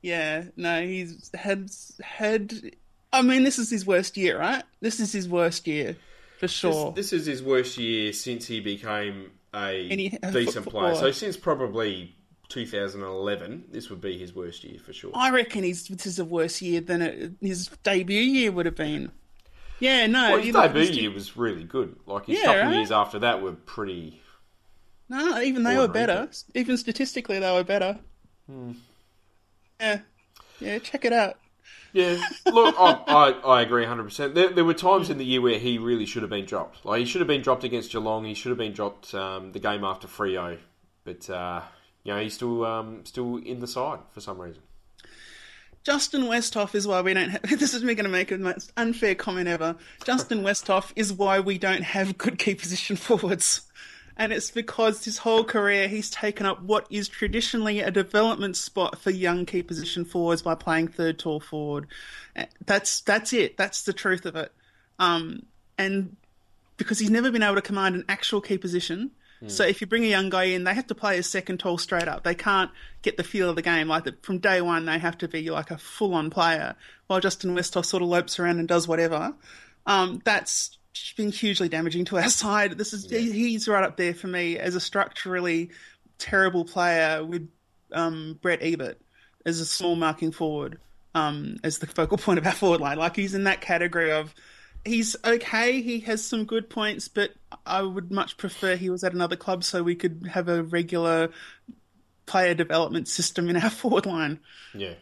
Yeah, 0.02 0.44
no, 0.56 0.82
he's 0.82 1.30
had 1.34 1.70
had. 2.02 2.72
I 3.12 3.22
mean, 3.22 3.44
this 3.44 3.60
is 3.60 3.70
his 3.70 3.86
worst 3.86 4.16
year, 4.16 4.38
right? 4.40 4.64
This 4.80 4.98
is 4.98 5.12
his 5.12 5.28
worst 5.28 5.68
year 5.68 5.96
for 6.40 6.48
sure. 6.48 6.92
This, 6.92 7.10
this 7.10 7.20
is 7.20 7.26
his 7.26 7.42
worst 7.44 7.78
year 7.78 8.12
since 8.12 8.46
he 8.46 8.60
became 8.60 9.30
a 9.54 9.88
decent 10.32 10.66
player. 10.66 10.94
So 10.94 11.10
since 11.10 11.36
probably 11.36 12.16
2011, 12.48 13.66
this 13.70 13.90
would 13.90 14.00
be 14.00 14.18
his 14.18 14.34
worst 14.34 14.64
year 14.64 14.78
for 14.78 14.92
sure. 14.92 15.12
I 15.14 15.30
reckon 15.30 15.62
he's 15.64 15.88
this 15.88 16.06
is 16.06 16.18
a 16.18 16.24
worse 16.24 16.60
year 16.62 16.80
than 16.80 17.02
it, 17.02 17.32
his 17.40 17.68
debut 17.82 18.20
year 18.20 18.52
would 18.52 18.66
have 18.66 18.76
been. 18.76 19.12
Yeah, 19.78 20.06
no, 20.06 20.32
Well, 20.32 20.38
his 20.40 20.54
debut 20.54 20.82
year 20.82 21.10
was 21.10 21.36
really 21.36 21.64
good. 21.64 21.96
Like 22.06 22.26
his 22.26 22.38
Yeah, 22.38 22.46
couple 22.46 22.62
right? 22.62 22.76
years 22.76 22.92
after 22.92 23.18
that 23.20 23.40
were 23.42 23.52
pretty. 23.52 24.20
No, 25.08 25.40
even 25.40 25.64
they 25.64 25.76
were 25.76 25.88
better. 25.88 26.28
Even 26.54 26.76
statistically, 26.76 27.38
they 27.40 27.52
were 27.52 27.64
better. 27.64 27.98
Hmm. 28.46 28.72
Yeah, 29.80 30.00
yeah, 30.60 30.78
check 30.78 31.04
it 31.04 31.12
out. 31.12 31.39
Yeah, 31.92 32.18
look, 32.46 32.74
I, 32.78 33.02
I, 33.06 33.30
I 33.30 33.62
agree 33.62 33.84
100%. 33.84 34.34
There, 34.34 34.50
there 34.50 34.64
were 34.64 34.74
times 34.74 35.10
in 35.10 35.18
the 35.18 35.24
year 35.24 35.40
where 35.40 35.58
he 35.58 35.78
really 35.78 36.06
should 36.06 36.22
have 36.22 36.30
been 36.30 36.44
dropped. 36.44 36.84
Like, 36.84 37.00
he 37.00 37.04
should 37.04 37.20
have 37.20 37.28
been 37.28 37.42
dropped 37.42 37.64
against 37.64 37.90
Geelong. 37.90 38.24
He 38.24 38.34
should 38.34 38.50
have 38.50 38.58
been 38.58 38.72
dropped 38.72 39.14
um, 39.14 39.52
the 39.52 39.58
game 39.58 39.82
after 39.82 40.06
Freo. 40.06 40.58
But, 41.04 41.28
uh, 41.28 41.62
you 42.04 42.14
know, 42.14 42.20
he's 42.20 42.34
still 42.34 42.64
um, 42.64 43.04
still 43.04 43.36
in 43.36 43.60
the 43.60 43.66
side 43.66 43.98
for 44.12 44.20
some 44.20 44.40
reason. 44.40 44.62
Justin 45.82 46.24
Westhoff 46.24 46.74
is 46.74 46.86
why 46.86 47.00
we 47.00 47.14
don't 47.14 47.30
have. 47.30 47.42
This 47.58 47.72
is 47.72 47.82
me 47.82 47.94
going 47.94 48.04
to 48.04 48.10
make 48.10 48.28
the 48.28 48.38
most 48.38 48.72
unfair 48.76 49.14
comment 49.14 49.48
ever. 49.48 49.76
Justin 50.04 50.42
Westhoff 50.42 50.92
is 50.94 51.12
why 51.12 51.40
we 51.40 51.58
don't 51.58 51.82
have 51.82 52.18
good 52.18 52.38
key 52.38 52.54
position 52.54 52.96
forwards. 52.96 53.62
And 54.20 54.32
it's 54.32 54.50
because 54.50 55.04
his 55.04 55.18
whole 55.18 55.44
career 55.44 55.88
he's 55.88 56.10
taken 56.10 56.44
up 56.44 56.62
what 56.62 56.86
is 56.90 57.08
traditionally 57.08 57.80
a 57.80 57.90
development 57.90 58.56
spot 58.56 59.00
for 59.00 59.10
young 59.10 59.46
key 59.46 59.62
position 59.62 60.04
forwards 60.04 60.42
by 60.42 60.54
playing 60.54 60.88
third 60.88 61.18
tall 61.18 61.40
forward. 61.40 61.86
Uh, 62.36 62.44
That's 62.66 63.00
that's 63.00 63.32
it. 63.32 63.56
That's 63.56 63.82
the 63.82 63.94
truth 63.94 64.26
of 64.26 64.36
it. 64.36 64.52
Um, 64.98 65.46
and 65.78 66.16
because 66.76 66.98
he's 66.98 67.10
never 67.10 67.30
been 67.30 67.42
able 67.42 67.54
to 67.54 67.62
command 67.62 67.94
an 67.94 68.04
actual 68.08 68.40
key 68.42 68.58
position. 68.58 69.10
So 69.46 69.64
if 69.64 69.80
you 69.80 69.86
bring 69.86 70.04
a 70.04 70.08
young 70.08 70.28
guy 70.28 70.44
in, 70.44 70.64
they 70.64 70.74
have 70.74 70.88
to 70.88 70.94
play 70.94 71.16
a 71.16 71.22
second 71.22 71.60
tall 71.60 71.78
straight 71.78 72.08
up. 72.08 72.24
They 72.24 72.34
can't 72.34 72.70
get 73.00 73.16
the 73.16 73.24
feel 73.24 73.48
of 73.48 73.56
the 73.56 73.62
game. 73.62 73.88
Like 73.88 74.04
the, 74.04 74.14
from 74.20 74.36
day 74.36 74.60
one, 74.60 74.84
they 74.84 74.98
have 74.98 75.16
to 75.16 75.28
be 75.28 75.48
like 75.48 75.70
a 75.70 75.78
full 75.78 76.12
on 76.12 76.28
player. 76.28 76.76
While 77.06 77.20
Justin 77.20 77.56
Westhoff 77.56 77.86
sort 77.86 78.02
of 78.02 78.10
lopes 78.10 78.38
around 78.38 78.58
and 78.58 78.68
does 78.68 78.86
whatever. 78.86 79.32
Um, 79.86 80.20
that's 80.26 80.76
been 81.16 81.32
hugely 81.32 81.68
damaging 81.68 82.04
to 82.06 82.18
our 82.18 82.28
side. 82.28 82.78
This 82.78 82.92
is 82.92 83.08
he's 83.10 83.68
right 83.68 83.84
up 83.84 83.96
there 83.96 84.14
for 84.14 84.26
me 84.26 84.58
as 84.58 84.74
a 84.74 84.80
structurally 84.80 85.70
terrible 86.18 86.64
player 86.64 87.24
with 87.24 87.48
um, 87.92 88.38
Brett 88.40 88.60
Ebert 88.62 89.00
as 89.44 89.60
a 89.60 89.66
small 89.66 89.96
marking 89.96 90.32
forward 90.32 90.78
um, 91.14 91.56
as 91.64 91.78
the 91.78 91.86
focal 91.86 92.18
point 92.18 92.38
of 92.38 92.46
our 92.46 92.52
forward 92.52 92.80
line. 92.80 92.98
Like 92.98 93.16
he's 93.16 93.34
in 93.34 93.44
that 93.44 93.60
category 93.60 94.12
of 94.12 94.34
he's 94.84 95.16
okay. 95.24 95.80
He 95.82 96.00
has 96.00 96.24
some 96.24 96.44
good 96.44 96.70
points, 96.70 97.08
but 97.08 97.32
I 97.66 97.82
would 97.82 98.10
much 98.10 98.36
prefer 98.36 98.76
he 98.76 98.90
was 98.90 99.04
at 99.04 99.12
another 99.12 99.36
club 99.36 99.64
so 99.64 99.82
we 99.82 99.94
could 99.94 100.28
have 100.30 100.48
a 100.48 100.62
regular 100.62 101.30
player 102.26 102.54
development 102.54 103.08
system 103.08 103.48
in 103.48 103.56
our 103.56 103.70
forward 103.70 104.06
line. 104.06 104.40
Yeah. 104.74 104.94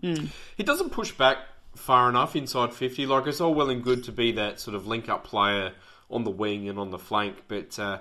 Hmm. 0.00 0.26
He 0.56 0.62
doesn't 0.62 0.90
push 0.90 1.12
back 1.12 1.38
far 1.74 2.08
enough 2.08 2.36
inside 2.36 2.72
50. 2.72 3.06
Like, 3.06 3.26
it's 3.26 3.40
all 3.40 3.54
well 3.54 3.70
and 3.70 3.82
good 3.82 4.04
to 4.04 4.12
be 4.12 4.32
that 4.32 4.60
sort 4.60 4.74
of 4.74 4.86
link 4.86 5.08
up 5.08 5.24
player 5.24 5.72
on 6.10 6.24
the 6.24 6.30
wing 6.30 6.68
and 6.68 6.78
on 6.78 6.90
the 6.90 6.98
flank, 6.98 7.44
but, 7.48 7.78
uh, 7.78 7.98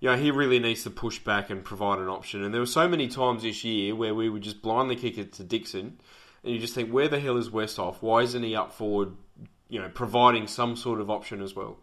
you 0.00 0.10
know, 0.10 0.16
he 0.16 0.30
really 0.30 0.58
needs 0.58 0.82
to 0.82 0.90
push 0.90 1.18
back 1.18 1.48
and 1.48 1.64
provide 1.64 1.98
an 1.98 2.08
option. 2.08 2.44
And 2.44 2.52
there 2.52 2.60
were 2.60 2.66
so 2.66 2.86
many 2.86 3.08
times 3.08 3.42
this 3.42 3.64
year 3.64 3.94
where 3.94 4.14
we 4.14 4.28
would 4.28 4.42
just 4.42 4.60
blindly 4.60 4.96
kick 4.96 5.16
it 5.16 5.32
to 5.34 5.44
Dixon, 5.44 5.98
and 6.44 6.52
you 6.52 6.60
just 6.60 6.74
think, 6.74 6.90
where 6.90 7.08
the 7.08 7.18
hell 7.18 7.36
is 7.38 7.48
Westhoff? 7.48 7.96
Why 8.00 8.22
isn't 8.22 8.42
he 8.42 8.54
up 8.54 8.72
forward, 8.72 9.14
you 9.68 9.80
know, 9.80 9.88
providing 9.88 10.46
some 10.46 10.76
sort 10.76 11.00
of 11.00 11.10
option 11.10 11.42
as 11.42 11.56
well? 11.56 11.78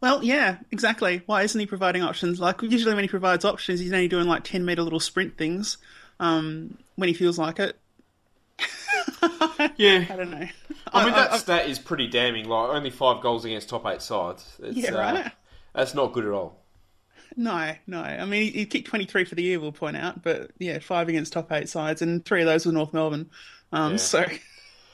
Well, 0.00 0.22
yeah, 0.22 0.58
exactly. 0.70 1.22
Why 1.24 1.44
isn't 1.44 1.58
he 1.58 1.64
providing 1.64 2.02
options? 2.02 2.38
Like 2.38 2.60
usually 2.60 2.94
when 2.94 3.04
he 3.04 3.08
provides 3.08 3.42
options, 3.42 3.80
he's 3.80 3.90
only 3.90 4.08
doing 4.08 4.28
like 4.28 4.44
ten 4.44 4.66
meter 4.66 4.82
little 4.82 5.00
sprint 5.00 5.38
things 5.38 5.78
um, 6.20 6.76
when 6.96 7.08
he 7.08 7.14
feels 7.14 7.38
like 7.38 7.58
it. 7.58 7.78
Yeah. 9.76 10.04
I 10.10 10.16
don't 10.16 10.30
know. 10.30 10.46
I 10.92 11.04
mean, 11.04 11.14
I- 11.14 11.28
that 11.28 11.40
stat 11.40 11.68
is 11.68 11.78
pretty 11.78 12.06
damning. 12.06 12.48
Like, 12.48 12.70
only 12.70 12.90
five 12.90 13.22
goals 13.22 13.44
against 13.44 13.68
top 13.68 13.86
eight 13.86 14.02
sides. 14.02 14.56
It's, 14.62 14.76
Yeah, 14.76 14.90
right. 14.92 15.26
Uh, 15.26 15.30
that's 15.74 15.94
not 15.94 16.12
good 16.12 16.24
at 16.24 16.30
all. 16.32 16.60
No, 17.36 17.74
no. 17.86 18.00
I 18.00 18.24
mean, 18.24 18.42
he, 18.44 18.50
he 18.50 18.66
kicked 18.66 18.86
23 18.88 19.24
for 19.24 19.34
the 19.34 19.42
year, 19.42 19.58
we'll 19.58 19.72
point 19.72 19.96
out, 19.96 20.22
but 20.22 20.52
yeah, 20.58 20.78
five 20.78 21.08
against 21.08 21.32
top 21.32 21.50
eight 21.50 21.68
sides, 21.68 22.00
and 22.00 22.24
three 22.24 22.42
of 22.42 22.46
those 22.46 22.64
were 22.66 22.70
North 22.72 22.92
Melbourne. 22.92 23.28
Um, 23.72 23.92
Yeah. 23.92 23.96
So, 23.96 24.24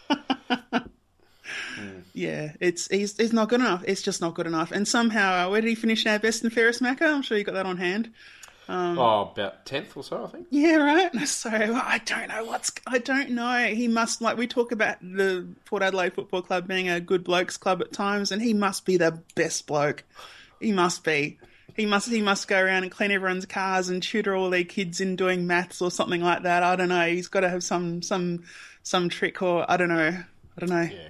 yeah, 2.15 2.53
it's 2.61 2.89
he's, 2.89 3.17
he's 3.17 3.33
not 3.33 3.49
good 3.49 3.61
enough. 3.61 3.85
It's 3.87 4.03
just 4.03 4.21
not 4.21 4.35
good 4.35 4.47
enough. 4.47 4.73
And 4.73 4.87
somehow, 4.87 5.47
uh, 5.47 5.51
where 5.51 5.61
did 5.61 5.69
he 5.69 5.75
finish 5.75 6.05
now? 6.05 6.17
Best 6.19 6.43
and 6.43 6.53
fairest 6.53 6.83
Macca? 6.83 7.03
I'm 7.03 7.23
sure 7.23 7.37
you 7.39 7.45
got 7.45 7.55
that 7.55 7.67
on 7.67 7.77
hand. 7.77 8.11
Oh, 8.71 9.31
about 9.33 9.67
tenth 9.67 9.97
or 9.97 10.03
so, 10.03 10.25
I 10.25 10.29
think. 10.29 10.47
Yeah, 10.51 10.77
right. 10.77 11.11
So 11.27 11.51
I 11.51 12.01
don't 12.05 12.29
know 12.29 12.45
what's. 12.45 12.73
I 12.87 12.99
don't 12.99 13.31
know. 13.31 13.67
He 13.67 13.89
must 13.89 14.21
like 14.21 14.37
we 14.37 14.47
talk 14.47 14.73
about 14.73 14.99
the 15.01 15.47
Port 15.65 15.83
Adelaide 15.83 16.15
Football 16.15 16.43
Club 16.43 16.69
being 16.69 16.89
a 16.89 17.01
good 17.01 17.25
blokes 17.25 17.57
club 17.57 17.81
at 17.81 17.93
times, 17.93 18.33
and 18.33 18.41
he 18.41 18.55
must 18.55 18.85
be 18.85 18.97
the 18.97 19.21
best 19.35 19.67
bloke. 19.67 20.05
He 20.61 20.73
must 20.73 21.05
be. 21.05 21.39
He 21.77 21.87
must. 21.87 22.09
He 22.09 22.23
must 22.23 22.49
go 22.49 22.61
around 22.61 22.83
and 22.83 22.93
clean 22.93 23.11
everyone's 23.11 23.47
cars 23.47 23.89
and 23.89 24.03
tutor 24.03 24.35
all 24.35 24.51
their 24.51 24.65
kids 24.65 25.01
in 25.01 25.17
doing 25.17 25.47
maths 25.47 25.81
or 25.81 25.91
something 25.91 26.21
like 26.21 26.43
that. 26.43 26.63
I 26.63 26.77
don't 26.77 26.89
know. 26.89 27.07
He's 27.07 27.29
got 27.29 27.41
to 27.41 27.49
have 27.49 27.63
some 27.63 28.03
some 28.03 28.45
some 28.83 29.09
trick 29.09 29.43
or 29.43 29.71
I 29.71 29.77
don't 29.77 29.89
know. 29.89 30.17
I 30.17 30.61
don't 30.61 30.71
know. 30.71 30.83
Yeah. 30.83 31.09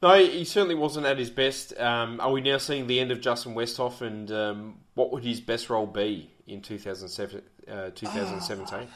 No, 0.00 0.14
he 0.14 0.44
certainly 0.44 0.76
wasn't 0.76 1.06
at 1.06 1.18
his 1.18 1.30
best. 1.30 1.78
Um, 1.78 2.20
are 2.20 2.30
we 2.30 2.40
now 2.40 2.58
seeing 2.58 2.86
the 2.86 3.00
end 3.00 3.10
of 3.10 3.20
Justin 3.20 3.54
Westhoff, 3.54 4.00
and 4.00 4.30
um, 4.30 4.78
what 4.98 5.12
would 5.12 5.22
his 5.22 5.40
best 5.40 5.70
role 5.70 5.86
be 5.86 6.28
in 6.48 6.60
2007, 6.60 7.40
uh, 7.68 7.90
2017? 7.94 8.88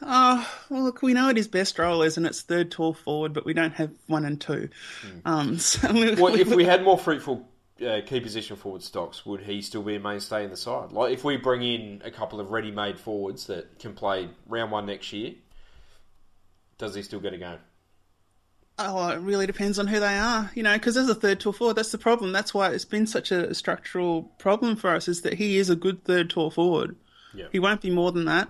Oh, 0.00 0.50
well, 0.70 0.82
look, 0.82 1.02
we 1.02 1.12
know 1.12 1.26
what 1.26 1.36
his 1.36 1.48
best 1.48 1.78
role 1.78 2.02
is, 2.02 2.16
and 2.16 2.26
it's 2.26 2.40
third 2.40 2.70
tall 2.70 2.94
forward, 2.94 3.34
but 3.34 3.44
we 3.44 3.52
don't 3.52 3.74
have 3.74 3.90
one 4.06 4.24
and 4.24 4.40
two. 4.40 4.70
Um, 5.26 5.58
so 5.58 5.92
we, 5.92 6.14
Well, 6.14 6.34
if 6.34 6.48
we 6.48 6.64
had 6.72 6.82
more 6.82 6.98
fruitful 6.98 7.46
uh, 7.86 8.00
key 8.06 8.20
position 8.20 8.56
forward 8.56 8.82
stocks, 8.82 9.26
would 9.26 9.42
he 9.42 9.60
still 9.60 9.82
be 9.82 9.96
a 9.96 10.00
mainstay 10.00 10.44
in 10.44 10.50
the 10.50 10.56
side? 10.56 10.92
Like, 10.92 11.12
if 11.12 11.24
we 11.24 11.36
bring 11.36 11.62
in 11.62 12.00
a 12.04 12.10
couple 12.10 12.40
of 12.40 12.50
ready-made 12.50 12.98
forwards 12.98 13.46
that 13.48 13.78
can 13.78 13.92
play 13.92 14.30
round 14.46 14.72
one 14.72 14.86
next 14.86 15.12
year, 15.12 15.34
does 16.78 16.94
he 16.94 17.02
still 17.02 17.20
get 17.20 17.34
a 17.34 17.38
go? 17.38 17.58
Oh, 18.76 19.08
it 19.10 19.20
really 19.20 19.46
depends 19.46 19.78
on 19.78 19.86
who 19.86 20.00
they 20.00 20.18
are, 20.18 20.50
you 20.54 20.62
know, 20.64 20.72
because 20.74 20.96
as 20.96 21.08
a 21.08 21.14
third 21.14 21.38
tall 21.38 21.52
forward, 21.52 21.74
that's 21.76 21.92
the 21.92 21.98
problem. 21.98 22.32
That's 22.32 22.52
why 22.52 22.70
it's 22.70 22.84
been 22.84 23.06
such 23.06 23.30
a 23.30 23.54
structural 23.54 24.24
problem 24.38 24.74
for 24.74 24.90
us, 24.90 25.06
is 25.06 25.22
that 25.22 25.34
he 25.34 25.58
is 25.58 25.70
a 25.70 25.76
good 25.76 26.04
third 26.04 26.28
tall 26.30 26.50
forward. 26.50 26.96
Yeah. 27.34 27.46
He 27.52 27.60
won't 27.60 27.80
be 27.82 27.90
more 27.90 28.10
than 28.10 28.24
that. 28.24 28.48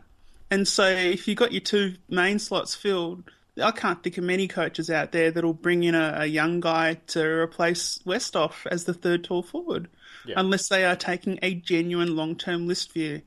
And 0.50 0.66
so 0.66 0.86
if 0.86 1.28
you've 1.28 1.36
got 1.36 1.52
your 1.52 1.60
two 1.60 1.96
main 2.08 2.38
slots 2.38 2.74
filled, 2.74 3.24
I 3.62 3.70
can't 3.70 4.02
think 4.02 4.16
of 4.16 4.24
many 4.24 4.48
coaches 4.48 4.88
out 4.88 5.12
there 5.12 5.30
that'll 5.30 5.52
bring 5.52 5.82
in 5.84 5.94
a, 5.94 6.14
a 6.20 6.26
young 6.26 6.60
guy 6.60 6.94
to 7.08 7.22
replace 7.22 7.98
Westhoff 8.06 8.66
as 8.66 8.84
the 8.84 8.94
third 8.94 9.24
tall 9.24 9.42
forward, 9.42 9.88
Yeah. 10.26 10.34
unless 10.38 10.68
they 10.68 10.86
are 10.86 10.96
taking 10.96 11.38
a 11.42 11.54
genuine 11.54 12.16
long 12.16 12.36
term 12.36 12.66
list 12.66 12.92
view. 12.94 13.20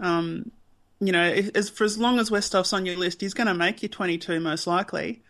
Um, 0.00 0.50
you 1.00 1.12
know, 1.12 1.24
if, 1.26 1.54
as, 1.56 1.68
for 1.70 1.84
as 1.84 1.98
long 1.98 2.18
as 2.18 2.30
Westhoff's 2.30 2.72
on 2.72 2.84
your 2.84 2.96
list, 2.96 3.20
he's 3.20 3.34
going 3.34 3.46
to 3.46 3.54
make 3.54 3.82
you 3.82 3.88
22 3.88 4.40
most 4.40 4.66
likely 4.66 5.22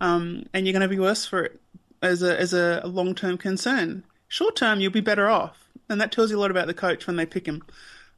um, 0.00 0.46
and 0.52 0.66
you're 0.66 0.72
going 0.72 0.88
to 0.88 0.94
be 0.94 1.00
worse 1.00 1.26
for 1.26 1.44
it 1.44 1.60
as 2.02 2.22
a 2.22 2.38
as 2.38 2.52
a 2.52 2.82
long 2.84 3.14
term 3.14 3.38
concern. 3.38 4.04
Short 4.28 4.56
term, 4.56 4.80
you'll 4.80 4.92
be 4.92 5.00
better 5.00 5.28
off, 5.28 5.68
and 5.88 6.00
that 6.00 6.12
tells 6.12 6.30
you 6.30 6.38
a 6.38 6.40
lot 6.40 6.50
about 6.50 6.66
the 6.66 6.74
coach 6.74 7.06
when 7.06 7.16
they 7.16 7.26
pick 7.26 7.46
him. 7.46 7.62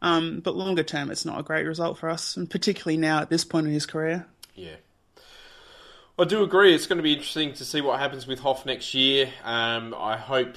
Um, 0.01 0.41
but 0.41 0.55
longer 0.55 0.85
term, 0.85 1.11
it's 1.11 1.25
not 1.25 1.41
a 1.41 1.43
great 1.43 1.67
result 1.67 1.99
for 1.99 2.09
us, 2.09 2.37
and 2.37 2.49
particularly 2.49 2.97
now 2.97 3.21
at 3.21 3.31
this 3.31 3.45
point 3.45 3.67
in 3.67 3.73
his 3.73 3.87
career. 3.87 4.27
Yeah. 4.55 4.77
I 6.19 6.25
do 6.25 6.43
agree. 6.43 6.75
It's 6.75 6.87
going 6.87 6.97
to 6.97 7.03
be 7.03 7.13
interesting 7.13 7.53
to 7.55 7.65
see 7.65 7.81
what 7.81 8.01
happens 8.01 8.27
with 8.27 8.41
Hoff 8.41 8.67
next 8.67 8.93
year. 8.93 9.29
Um, 9.45 9.95
I 9.97 10.17
hope 10.17 10.57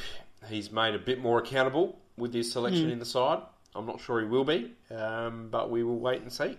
he's 0.49 0.71
made 0.71 0.95
a 0.95 0.99
bit 0.99 1.19
more 1.19 1.39
accountable 1.39 1.99
with 2.17 2.33
his 2.33 2.51
selection 2.51 2.89
in 2.89 2.99
the 2.99 3.05
side. 3.05 3.43
I'm 3.75 3.85
not 3.85 4.01
sure 4.01 4.19
he 4.19 4.25
will 4.25 4.43
be, 4.43 4.71
um, 4.89 5.49
but 5.49 5.69
we 5.69 5.83
will 5.83 5.99
wait 5.99 6.21
and 6.21 6.33
see. 6.33 6.57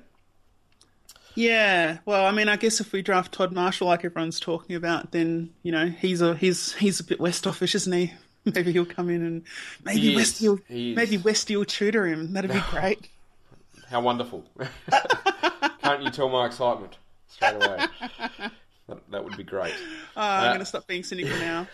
Yeah, 1.34 1.98
well, 2.04 2.26
I 2.26 2.30
mean, 2.30 2.48
I 2.48 2.56
guess 2.56 2.80
if 2.80 2.92
we 2.92 3.02
draft 3.02 3.32
Todd 3.32 3.52
Marshall 3.52 3.86
like 3.88 4.04
everyone's 4.04 4.38
talking 4.40 4.76
about, 4.76 5.12
then 5.12 5.50
you 5.62 5.72
know 5.72 5.86
he's 5.86 6.20
a 6.20 6.34
he's 6.36 6.74
he's 6.74 7.00
a 7.00 7.04
bit 7.04 7.20
West 7.20 7.46
offish, 7.46 7.74
isn't 7.74 7.92
he? 7.92 8.12
Maybe 8.44 8.72
he'll 8.72 8.84
come 8.84 9.08
in 9.08 9.22
and 9.24 9.42
maybe 9.84 10.00
He. 10.00 10.16
Westy 10.16 10.48
will 10.48 10.58
maybe 10.68 11.16
Westy 11.16 11.54
will 11.56 11.64
tutor 11.64 12.06
him. 12.06 12.32
That'd 12.32 12.50
be 12.50 12.60
great. 12.70 13.08
How 13.88 14.00
wonderful. 14.00 14.44
Can't 15.82 16.02
you 16.02 16.10
tell 16.10 16.28
my 16.28 16.46
excitement 16.46 16.96
straight 17.28 17.54
away? 17.54 17.86
That, 18.88 19.10
that 19.12 19.22
would 19.24 19.36
be 19.36 19.44
great. 19.44 19.74
Oh, 20.16 20.20
I'm 20.22 20.48
going 20.50 20.58
to 20.58 20.64
stop 20.64 20.88
being 20.88 21.04
cynical 21.04 21.36
now. 21.38 21.68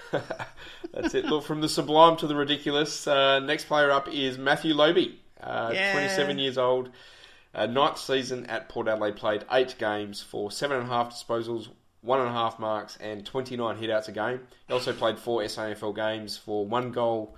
That's 0.92 1.14
it. 1.14 1.25
Look, 1.25 1.44
from 1.44 1.61
the 1.62 1.68
sublime 1.71 2.16
to 2.18 2.27
the 2.27 2.35
ridiculous. 2.37 3.07
Uh, 3.07 3.38
next 3.38 3.64
player 3.64 3.90
up 3.90 4.09
is 4.12 4.37
Matthew 4.37 4.75
Lobbe, 4.75 5.14
uh, 5.40 5.71
Yeah. 5.73 5.92
27 5.92 6.38
years 6.38 6.59
old. 6.59 6.90
Uh, 7.55 7.67
ninth 7.67 7.99
season 7.99 8.47
at 8.47 8.69
Port 8.69 8.89
Adelaide, 8.89 9.17
played 9.17 9.45
eight 9.51 9.77
games 9.79 10.23
for 10.23 10.51
seven 10.51 10.79
and 10.79 10.87
a 10.87 10.93
half 10.93 11.15
disposals, 11.15 11.69
one 12.03 12.21
and 12.21 12.29
a 12.29 12.33
half 12.33 12.59
marks, 12.59 12.97
and 13.01 13.25
29 13.25 13.77
hitouts 13.79 14.09
a 14.09 14.13
game. 14.13 14.41
He 14.67 14.73
also 14.73 14.93
played 14.93 15.19
four 15.19 15.43
SANFL 15.43 15.95
games 15.95 16.37
for 16.37 16.67
one 16.67 16.93
goal 16.93 17.37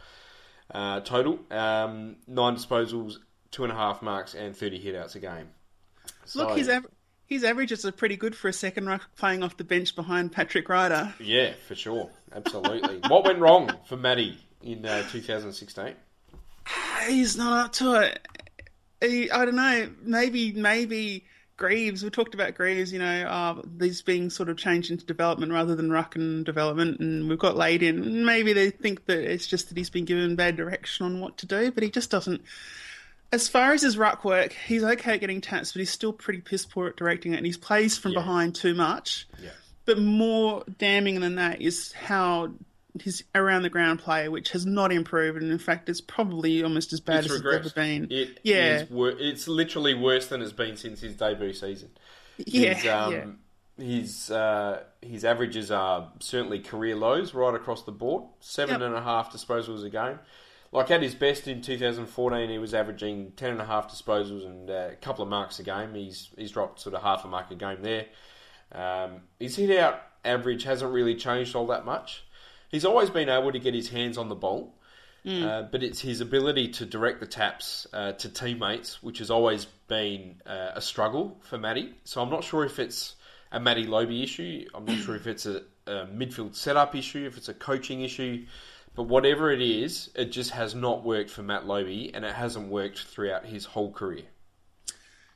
uh, 0.73 1.01
total, 1.01 1.39
um, 1.51 2.17
nine 2.27 2.57
disposals, 2.57 3.17
two 3.51 3.65
and 3.65 3.73
a 3.73 3.77
half 3.77 4.03
marks, 4.03 4.35
and 4.35 4.57
30 4.57 4.83
hitouts 4.83 5.15
a 5.15 5.21
game. 5.21 5.49
So, 6.25 6.47
Look, 6.47 6.59
his 6.59 6.69
av- 6.69 6.87
his 7.27 7.45
averages 7.45 7.85
are 7.85 7.93
pretty 7.93 8.17
good 8.17 8.35
for 8.35 8.49
a 8.49 8.53
second 8.53 8.87
ruck 8.87 9.09
playing 9.17 9.43
off 9.43 9.57
the 9.57 9.65
bench 9.65 9.95
behind 9.95 10.33
Patrick 10.33 10.69
Ryder. 10.69 11.15
Yeah, 11.21 11.53
for 11.67 11.77
sure. 11.77 12.11
Absolutely. 12.33 13.01
what 13.09 13.25
went 13.25 13.39
wrong 13.39 13.71
for 13.87 13.97
Matty 13.97 14.39
in 14.63 14.85
uh, 14.85 15.03
2016? 15.11 15.95
He's 17.07 17.37
not 17.37 17.67
up 17.67 17.73
to 17.75 17.95
it. 18.03 18.27
I 19.03 19.45
don't 19.45 19.55
know. 19.57 19.91
Maybe 20.03 20.53
maybe 20.53 21.25
Greaves. 21.57 22.03
We 22.03 22.11
talked 22.11 22.35
about 22.35 22.55
Greaves. 22.55 22.93
You 22.93 22.99
know, 22.99 23.23
uh, 23.27 23.63
these 23.77 24.03
being 24.03 24.31
sort 24.31 24.49
of 24.49 24.57
changed 24.57 24.91
into 24.91 25.05
development 25.05 25.53
rather 25.53 25.75
than 25.75 25.91
ruck 25.91 26.17
and 26.17 26.45
development, 26.45 27.01
and 27.01 27.29
we've 27.29 27.39
got 27.39 27.57
laid 27.57 27.83
in. 27.83 28.25
Maybe 28.25 28.53
they 28.53 28.71
think 28.71 29.07
that 29.07 29.19
it's 29.19 29.47
just 29.47 29.69
that 29.69 29.77
he's 29.77 29.91
been 29.91 30.05
given 30.05 30.37
bad 30.37 30.57
direction 30.57 31.07
on 31.07 31.21
what 31.21 31.37
to 31.39 31.47
do, 31.47 31.71
but 31.71 31.83
he 31.83 31.91
just 31.91 32.11
doesn't. 32.11 32.43
As 33.33 33.47
far 33.47 33.73
as 33.73 33.83
his 33.83 33.97
ruck 33.97 34.25
work, 34.25 34.53
he's 34.53 34.83
okay 34.83 35.15
at 35.15 35.21
getting 35.21 35.41
taps, 35.41 35.73
but 35.73 35.79
he's 35.81 35.91
still 35.91 36.13
pretty 36.13 36.41
piss 36.41 36.67
poor 36.67 36.89
at 36.89 36.97
directing 36.97 37.33
it, 37.33 37.37
and 37.37 37.47
he 37.47 37.53
plays 37.53 37.97
from 37.97 38.13
Yeah. 38.13 38.19
behind 38.21 38.55
too 38.57 38.75
much. 38.75 39.29
Yeah. 39.43 39.51
But 39.85 39.99
more 39.99 40.65
damning 40.79 41.21
than 41.21 41.37
that 41.37 41.61
is 41.63 41.93
how 41.93 42.53
his 43.01 43.25
around 43.35 43.63
the 43.63 43.71
ground 43.71 43.99
play, 44.01 44.29
which 44.29 44.51
has 44.51 44.67
not 44.67 44.93
improved, 44.93 45.41
and 45.43 45.51
in 45.53 45.59
fact, 45.59 45.89
it's 45.89 46.01
probably 46.01 46.63
almost 46.63 46.93
as 46.93 47.01
bad 47.01 47.25
It's 47.25 47.33
as 47.35 47.41
regressed. 47.43 47.57
it's 47.59 47.67
ever 47.67 47.75
been. 47.75 48.09
It 48.11 48.41
yeah, 48.43 48.85
wor- 48.91 49.11
it's 49.19 49.47
literally 49.49 49.95
worse 49.95 50.27
than 50.29 50.43
it's 50.43 50.53
been 50.53 50.77
since 50.77 51.01
his 51.01 51.15
debut 51.15 51.53
season. 51.53 51.91
yeah, 52.39 52.75
his, 52.75 52.87
um, 52.87 53.13
yeah. 53.13 53.25
His 53.85 54.31
uh, 54.31 54.83
his 55.01 55.25
averages 55.25 55.71
are 55.71 56.13
certainly 56.21 56.59
career 56.59 56.97
lows 56.97 57.33
right 57.33 57.55
across 57.55 57.83
the 57.85 57.93
board. 57.93 58.25
Seven 58.41 58.81
Yep. 58.81 58.89
and 58.89 58.95
a 58.95 59.03
half 59.03 59.33
disposals 59.33 59.85
a 59.85 59.91
game. 59.91 60.19
Like 60.73 60.91
at 60.91 61.03
his 61.03 61.15
best 61.17 61.49
in 61.49 61.63
2014, 61.63 62.49
he 62.51 62.59
was 62.59 62.75
averaging 62.75 63.33
ten 63.37 63.53
and 63.53 63.61
a 63.61 63.65
half 63.65 63.91
disposals 63.91 64.45
and 64.45 64.71
uh, 64.71 64.89
a 64.93 64.97
couple 64.97 65.23
of 65.23 65.29
marks 65.31 65.59
a 65.61 65.63
game. 65.63 65.95
He's 65.95 66.29
he's 66.37 66.51
dropped 66.53 66.81
sort 66.81 66.95
of 66.95 67.03
half 67.03 67.25
a 67.25 67.29
mark 67.29 67.51
a 67.51 67.55
game 67.55 67.79
there. 67.83 68.07
Um, 68.73 69.23
his 69.39 69.57
hit 69.57 69.77
out 69.79 70.01
average 70.25 70.65
hasn't 70.65 70.93
really 70.93 71.15
changed 71.15 71.57
all 71.57 71.67
that 71.69 71.85
much. 71.85 72.25
He's 72.71 72.85
always 72.85 73.11
been 73.11 73.29
able 73.29 73.53
to 73.53 73.59
get 73.59 73.75
his 73.75 73.89
hands 73.89 74.17
on 74.17 74.29
the 74.29 74.35
ball, 74.37 74.75
uh, 75.45 75.63
but 75.63 75.83
it's 75.83 76.01
his 76.01 76.21
ability 76.21 76.69
to 76.69 76.87
direct 76.87 77.21
the 77.21 77.27
taps 77.27 77.87
uh, 77.93 78.13
to 78.13 78.29
teammates, 78.29 79.03
which 79.03 79.19
has 79.19 79.31
always 79.31 79.67
been 79.89 80.41
uh, 80.47 80.71
a 80.75 80.81
struggle 80.81 81.37
for 81.43 81.59
Matty. 81.59 81.93
So 82.05 82.23
I'm 82.23 82.31
not 82.31 82.45
sure 82.45 82.65
if 82.65 82.79
it's 82.79 83.17
a 83.53 83.59
Matty 83.61 83.85
Lobbe 83.87 84.23
issue. 84.23 84.67
I'm 84.75 84.85
not 84.85 84.99
sure 84.99 85.17
if 85.17 85.27
it's 85.27 85.47
a, 85.47 85.63
a 85.87 86.07
midfield 86.07 86.55
setup 86.55 86.95
issue, 86.95 87.27
if 87.27 87.37
it's 87.37 87.49
a 87.49 87.55
coaching 87.55 88.03
issue. 88.03 88.47
But 88.95 89.05
whatever 89.05 89.51
it 89.53 89.63
is, 89.63 90.11
it 90.15 90.27
just 90.33 90.51
has 90.53 90.75
not 90.75 91.05
worked 91.05 91.31
for 91.31 91.43
Matt 91.43 91.67
Lobbe, 91.67 92.11
and 92.15 92.25
it 92.25 92.35
hasn't 92.35 92.69
worked 92.69 93.01
throughout 93.01 93.47
his 93.47 93.65
whole 93.65 93.93
career. 93.93 94.25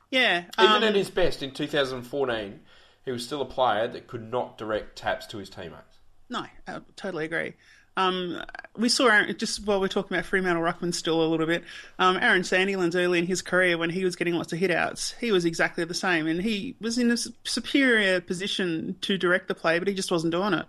yeah. 0.09 0.43
Even 0.59 0.75
um, 0.77 0.83
at 0.83 0.95
his 0.95 1.09
best 1.09 1.43
in 1.43 1.51
2014, 1.51 2.59
he 3.03 3.11
was 3.11 3.25
still 3.25 3.41
a 3.41 3.45
player 3.45 3.87
that 3.87 4.07
could 4.07 4.31
not 4.31 4.57
direct 4.57 4.95
taps 4.97 5.25
to 5.27 5.37
his 5.37 5.49
teammates. 5.49 5.94
No, 6.29 6.45
I 6.67 6.79
totally 6.95 7.25
agree. 7.25 7.53
Um, 7.97 8.41
we 8.75 8.89
saw 8.89 9.07
Aaron, 9.07 9.37
just 9.37 9.65
while 9.65 9.79
we're 9.79 9.87
talking 9.87 10.17
about 10.17 10.25
Fremantle 10.25 10.63
Ruckman 10.63 10.93
still 10.93 11.23
a 11.23 11.27
little 11.27 11.45
bit. 11.45 11.63
Um, 11.97 12.17
Aaron 12.17 12.41
Sandilands 12.41 12.95
early 12.95 13.19
in 13.19 13.25
his 13.25 13.41
career 13.41 13.77
when 13.77 13.89
he 13.89 14.03
was 14.03 14.17
getting 14.17 14.33
lots 14.33 14.51
of 14.51 14.59
hit 14.59 14.71
outs, 14.71 15.13
he 15.21 15.31
was 15.31 15.45
exactly 15.45 15.85
the 15.85 15.93
same, 15.93 16.27
and 16.27 16.41
he 16.41 16.75
was 16.81 16.97
in 16.97 17.09
a 17.09 17.17
superior 17.45 18.19
position 18.19 18.97
to 19.01 19.17
direct 19.17 19.47
the 19.47 19.55
play, 19.55 19.79
but 19.79 19.87
he 19.87 19.93
just 19.93 20.11
wasn't 20.11 20.31
doing 20.31 20.53
it. 20.53 20.65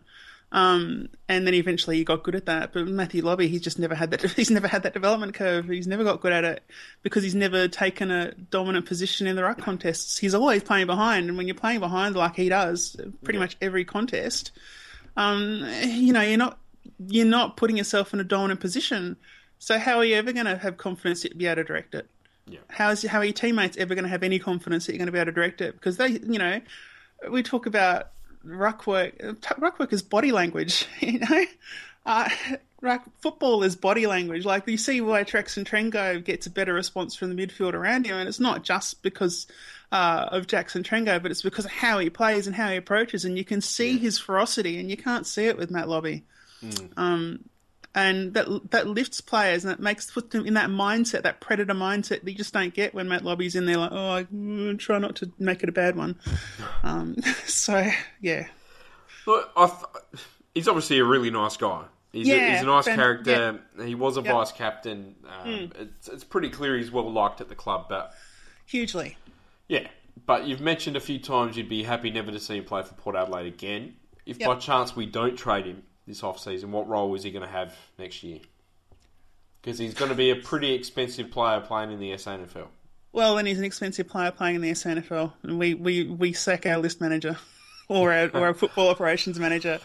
Um, 0.52 1.08
and 1.28 1.44
then 1.44 1.54
eventually 1.54 1.96
he 1.96 2.04
got 2.04 2.22
good 2.22 2.36
at 2.36 2.46
that. 2.46 2.72
But 2.72 2.86
Matthew 2.86 3.22
Lobbe, 3.22 3.40
he's 3.48 3.60
just 3.60 3.80
never 3.80 3.96
had 3.96 4.12
that. 4.12 4.22
He's 4.36 4.50
never 4.50 4.68
had 4.68 4.84
that 4.84 4.94
development 4.94 5.34
curve. 5.34 5.66
He's 5.66 5.88
never 5.88 6.04
got 6.04 6.20
good 6.20 6.32
at 6.32 6.44
it 6.44 6.62
because 7.02 7.24
he's 7.24 7.34
never 7.34 7.66
taken 7.66 8.12
a 8.12 8.32
dominant 8.32 8.86
position 8.86 9.26
in 9.26 9.34
the 9.34 9.42
ruck 9.42 9.58
contests. 9.58 10.18
He's 10.18 10.34
always 10.34 10.62
playing 10.62 10.86
behind, 10.86 11.28
and 11.28 11.36
when 11.36 11.48
you're 11.48 11.56
playing 11.56 11.80
behind 11.80 12.14
like 12.14 12.36
he 12.36 12.48
does, 12.48 12.96
pretty 13.24 13.40
much 13.40 13.56
every 13.60 13.84
contest, 13.84 14.52
um, 15.16 15.66
you 15.82 16.12
know, 16.12 16.20
you're 16.20 16.38
not 16.38 16.58
you're 17.08 17.26
not 17.26 17.56
putting 17.56 17.76
yourself 17.76 18.14
in 18.14 18.20
a 18.20 18.24
dominant 18.24 18.60
position. 18.60 19.16
So 19.58 19.78
how 19.78 19.96
are 19.96 20.04
you 20.04 20.14
ever 20.16 20.32
going 20.32 20.46
to 20.46 20.56
have 20.56 20.76
confidence 20.76 21.22
to 21.22 21.34
be 21.34 21.46
able 21.46 21.56
to 21.56 21.64
direct 21.64 21.94
it? 21.94 22.08
Yeah. 22.46 22.60
How 22.68 22.90
is 22.90 23.02
how 23.02 23.18
are 23.18 23.24
your 23.24 23.32
teammates 23.32 23.76
ever 23.76 23.94
going 23.94 24.04
to 24.04 24.10
have 24.10 24.22
any 24.22 24.38
confidence 24.38 24.86
that 24.86 24.92
you're 24.92 24.98
going 24.98 25.06
to 25.06 25.12
be 25.12 25.18
able 25.18 25.26
to 25.26 25.32
direct 25.32 25.60
it? 25.60 25.74
Because 25.74 25.96
they, 25.96 26.08
you 26.08 26.38
know, 26.38 26.60
we 27.30 27.42
talk 27.42 27.66
about 27.66 28.10
ruck 28.44 28.86
work. 28.86 29.14
Ruck 29.58 29.78
work 29.78 29.92
is 29.92 30.02
body 30.02 30.32
language. 30.32 30.86
You 31.00 31.18
know, 31.20 31.44
uh, 32.04 32.28
ruck, 32.80 33.04
football 33.18 33.64
is 33.64 33.74
body 33.74 34.06
language. 34.06 34.44
Like 34.44 34.68
you 34.68 34.76
see 34.76 35.00
why 35.00 35.24
Jackson 35.24 35.64
Trengove 35.64 36.24
gets 36.24 36.46
a 36.46 36.50
better 36.50 36.72
response 36.72 37.16
from 37.16 37.34
the 37.34 37.46
midfield 37.46 37.74
around 37.74 38.06
him, 38.06 38.16
and 38.16 38.28
it's 38.28 38.40
not 38.40 38.62
just 38.62 39.02
because 39.02 39.46
uh, 39.92 40.28
of 40.30 40.46
Jackson 40.46 40.82
Trengove, 40.82 41.22
but 41.22 41.30
it's 41.30 41.42
because 41.42 41.64
of 41.64 41.70
how 41.70 41.98
he 41.98 42.10
plays 42.10 42.46
and 42.46 42.56
how 42.56 42.70
he 42.70 42.76
approaches, 42.76 43.24
and 43.24 43.38
you 43.38 43.44
can 43.44 43.60
see 43.60 43.92
yeah. 43.92 43.98
his 43.98 44.18
ferocity, 44.18 44.78
and 44.78 44.90
you 44.90 44.96
can't 44.96 45.26
see 45.26 45.46
it 45.46 45.56
with 45.56 45.70
Matt 45.70 45.88
Lobbe. 45.88 46.22
Mm. 46.62 46.90
Um, 46.96 47.44
and 47.96 48.34
that 48.34 48.70
that 48.70 48.86
lifts 48.86 49.22
players 49.22 49.64
and 49.64 49.70
that 49.70 49.80
makes 49.80 50.10
put 50.10 50.30
them 50.30 50.44
in 50.46 50.54
that 50.54 50.68
mindset, 50.68 51.22
that 51.22 51.40
predator 51.40 51.72
mindset 51.72 52.22
that 52.22 52.30
you 52.30 52.34
just 52.34 52.52
don't 52.52 52.74
get 52.74 52.94
when 52.94 53.08
Matt 53.08 53.24
Lobbe's 53.24 53.54
in 53.54 53.64
there. 53.64 53.78
Like, 53.78 53.90
oh, 53.90 54.10
I 54.10 54.24
mm, 54.24 54.78
try 54.78 54.98
not 54.98 55.16
to 55.16 55.32
make 55.38 55.62
it 55.62 55.68
a 55.68 55.72
bad 55.72 55.96
one. 55.96 56.16
Um, 56.82 57.16
so 57.46 57.90
yeah. 58.20 58.46
Look, 59.26 59.52
th- 59.56 60.22
he's 60.54 60.68
obviously 60.68 60.98
a 61.00 61.04
really 61.04 61.30
nice 61.30 61.56
guy. 61.56 61.84
He's, 62.12 62.28
yeah, 62.28 62.34
a, 62.36 62.52
he's 62.52 62.62
a 62.62 62.66
nice 62.66 62.84
ben, 62.84 62.96
character. 62.96 63.60
Yeah. 63.76 63.84
He 63.84 63.94
was 63.94 64.16
a 64.16 64.22
yep. 64.22 64.32
vice 64.32 64.52
captain. 64.52 65.16
Um, 65.26 65.48
mm. 65.48 65.80
it's, 65.80 66.08
it's 66.08 66.24
pretty 66.24 66.48
clear 66.48 66.76
he's 66.76 66.92
well 66.92 67.10
liked 67.10 67.40
at 67.40 67.48
the 67.48 67.56
club, 67.56 67.86
but 67.88 68.14
hugely. 68.66 69.16
Yeah, 69.68 69.88
but 70.26 70.46
you've 70.46 70.60
mentioned 70.60 70.96
a 70.96 71.00
few 71.00 71.18
times 71.18 71.56
you'd 71.56 71.68
be 71.68 71.82
happy 71.82 72.10
never 72.10 72.30
to 72.30 72.40
see 72.40 72.58
him 72.58 72.64
play 72.64 72.82
for 72.82 72.94
Port 72.94 73.16
Adelaide 73.16 73.46
again. 73.46 73.96
If 74.24 74.38
yep. 74.38 74.48
by 74.48 74.54
chance 74.56 74.96
we 74.96 75.06
don't 75.06 75.36
trade 75.36 75.66
him, 75.66 75.82
this 76.06 76.22
off 76.22 76.38
season, 76.38 76.72
what 76.72 76.88
role 76.88 77.14
is 77.14 77.22
he 77.22 77.30
going 77.30 77.44
to 77.44 77.50
have 77.50 77.74
next 77.98 78.22
year? 78.22 78.38
Because 79.60 79.78
he's 79.78 79.94
going 79.94 80.10
to 80.10 80.16
be 80.16 80.30
a 80.30 80.36
pretty 80.36 80.72
expensive 80.72 81.30
player 81.30 81.60
playing 81.60 81.90
in 81.90 81.98
the 81.98 82.12
SANFL. 82.12 82.68
Well, 83.12 83.36
then 83.36 83.46
he's 83.46 83.58
an 83.58 83.64
expensive 83.64 84.06
player 84.08 84.30
playing 84.30 84.56
in 84.56 84.60
the 84.60 84.70
SANFL, 84.70 85.32
and 85.42 85.58
we, 85.58 85.74
we, 85.74 86.04
we 86.04 86.32
sack 86.32 86.66
our 86.66 86.78
list 86.78 87.00
manager 87.00 87.36
or 87.88 88.12
our, 88.12 88.28
or 88.28 88.46
our 88.46 88.54
football 88.54 88.88
operations 88.88 89.38
manager. 89.38 89.80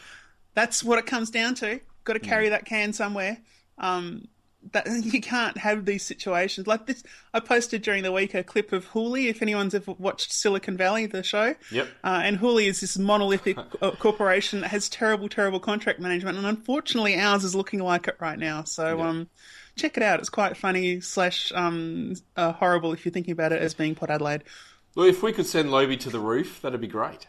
That's 0.54 0.84
what 0.84 1.00
it 1.00 1.06
comes 1.06 1.32
down 1.32 1.56
to. 1.56 1.80
Got 2.04 2.14
to 2.14 2.20
carry 2.20 2.48
mm. 2.48 2.52
that 2.52 2.66
can 2.66 2.94
somewhere. 2.94 3.38
Um, 3.78 4.28
that 4.74 4.86
you 5.04 5.22
can't 5.22 5.58
have 5.58 5.86
these 5.86 6.04
situations 6.04 6.68
like 6.68 6.86
this. 6.86 7.04
I 7.34 7.40
posted 7.40 7.82
during 7.82 8.04
the 8.04 8.12
week 8.12 8.34
a 8.34 8.44
clip 8.44 8.72
of 8.72 8.88
Hooli. 8.90 9.30
If 9.30 9.42
anyone's 9.42 9.74
ever 9.74 9.94
watched 9.94 10.32
Silicon 10.32 10.78
Valley, 10.78 11.06
the 11.06 11.24
show, 11.24 11.56
yep. 11.72 11.88
Uh, 12.04 12.22
and 12.24 12.40
Hooli 12.40 12.68
is 12.68 12.82
this 12.82 12.98
monolithic 12.98 13.58
corporation 14.00 14.62
that 14.62 14.70
has 14.70 14.90
terrible, 14.90 15.30
terrible 15.30 15.60
contract 15.60 16.00
management, 16.00 16.38
and 16.38 16.46
unfortunately, 16.46 17.20
ours 17.20 17.44
is 17.44 17.56
looking 17.56 17.80
like 17.80 18.08
it 18.08 18.18
right 18.20 18.38
now. 18.38 18.64
So, 18.64 18.98
yep. 18.98 19.06
um, 19.06 19.30
check 19.76 19.98
it 19.98 20.04
out. 20.04 20.20
It's 20.20 20.30
quite 20.30 20.58
funny 20.58 21.02
slash 21.02 21.52
um, 21.54 22.16
uh, 22.36 22.54
horrible 22.54 22.94
if 22.94 23.06
you're 23.06 23.14
thinking 23.14 23.34
about 23.34 23.52
it 23.52 23.62
as 23.62 23.74
being 23.74 23.96
Port 23.96 24.12
Adelaide. 24.12 24.44
Well, 24.96 25.08
if 25.08 25.24
we 25.24 25.32
could 25.32 25.46
send 25.46 25.72
Lobbe 25.72 25.98
to 26.02 26.10
the 26.10 26.20
roof, 26.20 26.62
that'd 26.62 26.82
be 26.82 26.88
great. 26.88 27.28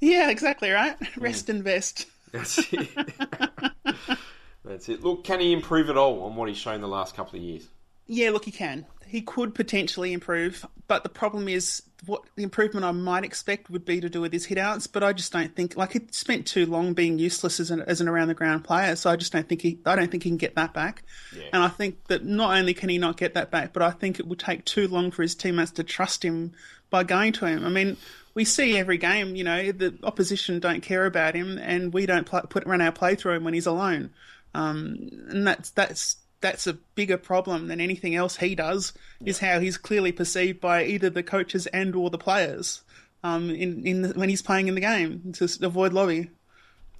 Yeah, 0.00 0.30
exactly 0.30 0.70
right. 0.70 0.96
Rest 1.18 1.46
mm. 1.46 1.50
and 1.50 1.64
vest. 1.64 2.06
That's 2.32 2.58
it. 2.72 2.88
That's 4.64 4.88
it. 4.88 5.02
Look, 5.02 5.24
can 5.24 5.40
he 5.40 5.52
improve 5.52 5.88
at 5.88 5.96
all 5.96 6.22
on 6.24 6.36
what 6.36 6.48
he's 6.48 6.58
shown 6.58 6.80
the 6.80 6.88
last 6.88 7.14
couple 7.14 7.38
of 7.38 7.44
years? 7.44 7.66
Yeah, 8.06 8.30
look, 8.30 8.44
he 8.44 8.50
can. 8.50 8.86
He 9.06 9.22
could 9.22 9.54
potentially 9.54 10.12
improve, 10.12 10.66
but 10.88 11.02
the 11.02 11.08
problem 11.08 11.48
is 11.48 11.82
what 12.06 12.22
the 12.36 12.42
improvement 12.42 12.84
I 12.84 12.92
might 12.92 13.24
expect 13.24 13.70
would 13.70 13.84
be 13.84 14.00
to 14.00 14.08
do 14.08 14.20
with 14.20 14.32
his 14.32 14.46
hitouts. 14.46 14.88
But 14.90 15.02
I 15.02 15.12
just 15.12 15.32
don't 15.32 15.54
think 15.54 15.76
like 15.76 15.92
he 15.92 16.00
spent 16.10 16.46
too 16.46 16.66
long 16.66 16.92
being 16.92 17.18
useless 17.18 17.60
as 17.60 17.70
an 17.70 17.82
as 17.82 18.00
an 18.00 18.08
around 18.08 18.28
the 18.28 18.34
ground 18.34 18.64
player. 18.64 18.96
So 18.96 19.10
I 19.10 19.16
just 19.16 19.32
don't 19.32 19.48
think 19.48 19.62
he 19.62 19.78
I 19.86 19.96
don't 19.96 20.10
think 20.10 20.24
he 20.24 20.30
can 20.30 20.36
get 20.36 20.54
that 20.56 20.74
back. 20.74 21.02
Yeah. 21.36 21.48
And 21.52 21.62
I 21.62 21.68
think 21.68 22.04
that 22.08 22.24
not 22.24 22.56
only 22.56 22.74
can 22.74 22.88
he 22.88 22.98
not 22.98 23.16
get 23.16 23.34
that 23.34 23.50
back, 23.50 23.72
but 23.72 23.82
I 23.82 23.90
think 23.90 24.18
it 24.18 24.26
would 24.26 24.38
take 24.38 24.64
too 24.64 24.88
long 24.88 25.10
for 25.10 25.22
his 25.22 25.34
teammates 25.34 25.72
to 25.72 25.84
trust 25.84 26.24
him 26.24 26.52
by 26.88 27.04
going 27.04 27.32
to 27.34 27.46
him. 27.46 27.64
I 27.64 27.68
mean, 27.68 27.96
we 28.34 28.44
see 28.44 28.78
every 28.78 28.98
game, 28.98 29.34
you 29.36 29.44
know, 29.44 29.72
the 29.72 29.96
opposition 30.02 30.60
don't 30.60 30.82
care 30.82 31.06
about 31.06 31.34
him, 31.34 31.58
and 31.58 31.92
we 31.92 32.06
don't 32.06 32.26
play, 32.26 32.40
put 32.48 32.66
run 32.66 32.80
our 32.80 32.92
play 32.92 33.14
through 33.14 33.34
him 33.34 33.44
when 33.44 33.54
he's 33.54 33.66
alone. 33.66 34.10
Um, 34.54 35.08
and 35.28 35.46
that's 35.46 35.70
that's 35.70 36.16
that's 36.40 36.66
a 36.66 36.74
bigger 36.94 37.18
problem 37.18 37.68
than 37.68 37.80
anything 37.80 38.14
else 38.14 38.36
he 38.36 38.54
does. 38.54 38.92
Yeah. 39.20 39.30
Is 39.30 39.38
how 39.38 39.60
he's 39.60 39.76
clearly 39.76 40.12
perceived 40.12 40.60
by 40.60 40.84
either 40.84 41.10
the 41.10 41.22
coaches 41.22 41.66
and 41.68 41.94
or 41.94 42.10
the 42.10 42.18
players. 42.18 42.82
Um, 43.22 43.50
in 43.50 43.86
in 43.86 44.02
the, 44.02 44.08
when 44.10 44.28
he's 44.28 44.42
playing 44.42 44.68
in 44.68 44.74
the 44.74 44.80
game 44.80 45.32
to 45.34 45.48
avoid 45.62 45.92
Lobbe. 45.92 46.28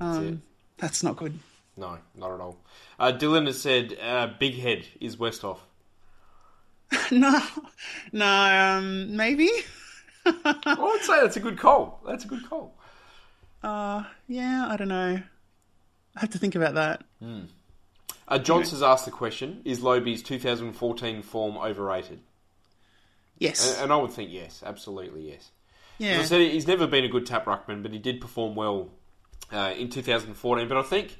Um, 0.00 0.42
that's, 0.76 0.92
that's, 0.92 1.02
not 1.02 1.16
good. 1.16 1.38
No, 1.76 1.98
not 2.14 2.32
at 2.32 2.40
all. 2.40 2.58
Uh, 2.98 3.12
Dylan 3.12 3.46
has 3.46 3.60
said, 3.60 3.96
uh, 4.00 4.28
"Big 4.38 4.58
head 4.58 4.86
is 5.00 5.16
Westhoff." 5.16 5.58
no, 7.10 7.40
no, 8.12 8.26
um, 8.26 9.16
maybe. 9.16 9.48
I 10.26 10.76
would 10.78 11.02
say 11.02 11.20
that's 11.20 11.36
a 11.36 11.40
good 11.40 11.58
call. 11.58 12.00
That's 12.06 12.24
a 12.24 12.28
good 12.28 12.48
call. 12.48 12.74
Uh, 13.62 14.04
yeah, 14.28 14.66
I 14.68 14.76
don't 14.76 14.88
know. 14.88 15.22
I 16.16 16.20
have 16.20 16.30
to 16.30 16.38
think 16.38 16.54
about 16.54 16.74
that. 16.74 17.02
Mm. 17.22 17.48
Uh, 18.26 18.38
Johns 18.38 18.70
has 18.70 18.82
asked 18.82 19.04
the 19.04 19.10
question: 19.10 19.62
Is 19.64 19.80
Lobbe's 19.80 20.22
2014 20.22 21.22
form 21.22 21.56
overrated? 21.56 22.20
Yes, 23.38 23.74
and, 23.74 23.84
and, 23.84 23.92
I 23.92 23.96
would 23.96 24.12
think 24.12 24.30
yes, 24.30 24.62
absolutely 24.64 25.30
yes. 25.30 25.50
Yeah, 25.98 26.12
As 26.12 26.26
I 26.26 26.28
said 26.36 26.52
he's 26.52 26.66
never 26.66 26.86
been 26.86 27.04
a 27.04 27.08
good 27.08 27.26
tap 27.26 27.46
ruckman, 27.46 27.82
but 27.82 27.92
he 27.92 27.98
did 27.98 28.20
perform 28.20 28.54
well 28.54 28.90
uh, 29.52 29.74
in 29.76 29.90
2014. 29.90 30.68
But 30.68 30.78
I 30.78 30.82
think 30.82 31.16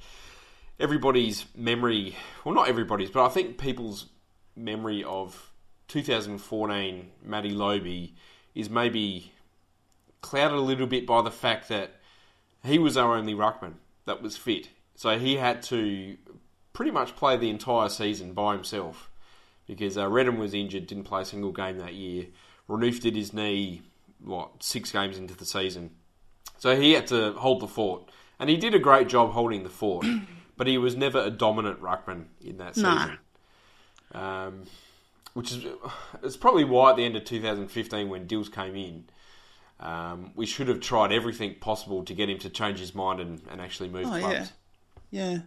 everybody's 0.79 1.45
memory, 1.55 2.17
well, 2.45 2.55
not 2.55 2.69
everybody's, 2.69 3.11
but 3.11 3.25
I 3.25 3.29
think 3.29 3.59
people's 3.59 4.07
memory 4.57 5.05
of 5.05 5.51
2014 5.89 7.11
Matty 7.25 7.51
Lobbe 7.51 8.11
is 8.55 8.71
maybe 8.71 9.33
clouded 10.21 10.59
a 10.59 10.63
little 10.63 10.87
bit 10.87 11.07
by 11.07 11.23
the 11.23 11.31
fact 11.31 11.69
that 11.69 11.97
he 12.65 12.79
was 12.79 12.97
our 12.97 13.17
only 13.17 13.35
ruckman 13.35 13.75
that 14.07 14.23
was 14.23 14.37
fit. 14.37 14.69
So 15.01 15.19
he 15.19 15.37
had 15.37 15.63
to 15.63 16.19
pretty 16.75 16.91
much 16.91 17.17
play 17.17 17.39
the 17.39 17.49
entire 17.49 17.89
season 17.89 18.35
by 18.35 18.53
himself 18.53 19.11
because 19.67 19.97
uh, 19.97 20.07
Redden 20.07 20.39
was 20.39 20.53
injured, 20.53 20.87
didn't 20.87 21.05
play 21.05 21.23
a 21.23 21.25
single 21.25 21.53
game 21.53 21.79
that 21.79 21.95
year. 21.95 22.27
Renouf 22.69 23.01
did 23.01 23.17
his 23.17 23.33
knee, 23.33 23.81
what, 24.23 24.63
six 24.63 24.93
games 24.93 25.17
into 25.17 25.35
the 25.35 25.47
season. 25.47 25.93
So 26.59 26.79
he 26.79 26.93
had 26.93 27.07
to 27.07 27.33
hold 27.33 27.61
the 27.61 27.67
fort. 27.67 28.11
And 28.39 28.51
he 28.51 28.59
did 28.59 28.75
a 28.75 28.79
great 28.79 29.09
job 29.09 29.31
holding 29.33 29.63
the 29.63 29.71
fort, 29.71 30.05
but 30.59 30.67
he 30.67 30.77
was 30.77 30.99
never 30.99 31.21
a 31.21 31.31
dominant 31.31 31.81
ruckman 31.81 32.27
in 32.45 32.59
that 32.59 32.75
season. 32.75 33.17
Nah. 34.13 34.49
Um, 34.49 34.65
which 35.33 35.51
is 35.51 35.65
it's 36.23 36.37
probably 36.37 36.65
why 36.65 36.91
at 36.91 36.97
the 36.97 37.07
end 37.07 37.17
of 37.17 37.25
2015 37.25 38.11
when 38.11 38.27
Dills 38.27 38.51
came 38.51 38.77
in, 38.77 39.05
um, 39.81 40.33
we 40.35 40.45
should 40.45 40.69
have 40.69 40.81
tried 40.81 41.11
everything 41.11 41.55
possible 41.55 42.05
to 42.05 42.13
get 42.13 42.29
him 42.29 42.39
to 42.41 42.51
change 42.51 42.81
his 42.81 42.95
mind 42.95 43.19
and, 43.21 43.41
and 43.51 43.63
actually 43.63 43.89
move 43.89 44.05
oh, 44.05 44.19
clubs. 44.19 44.35
Yeah. 44.35 44.47
Yeah. 45.11 45.39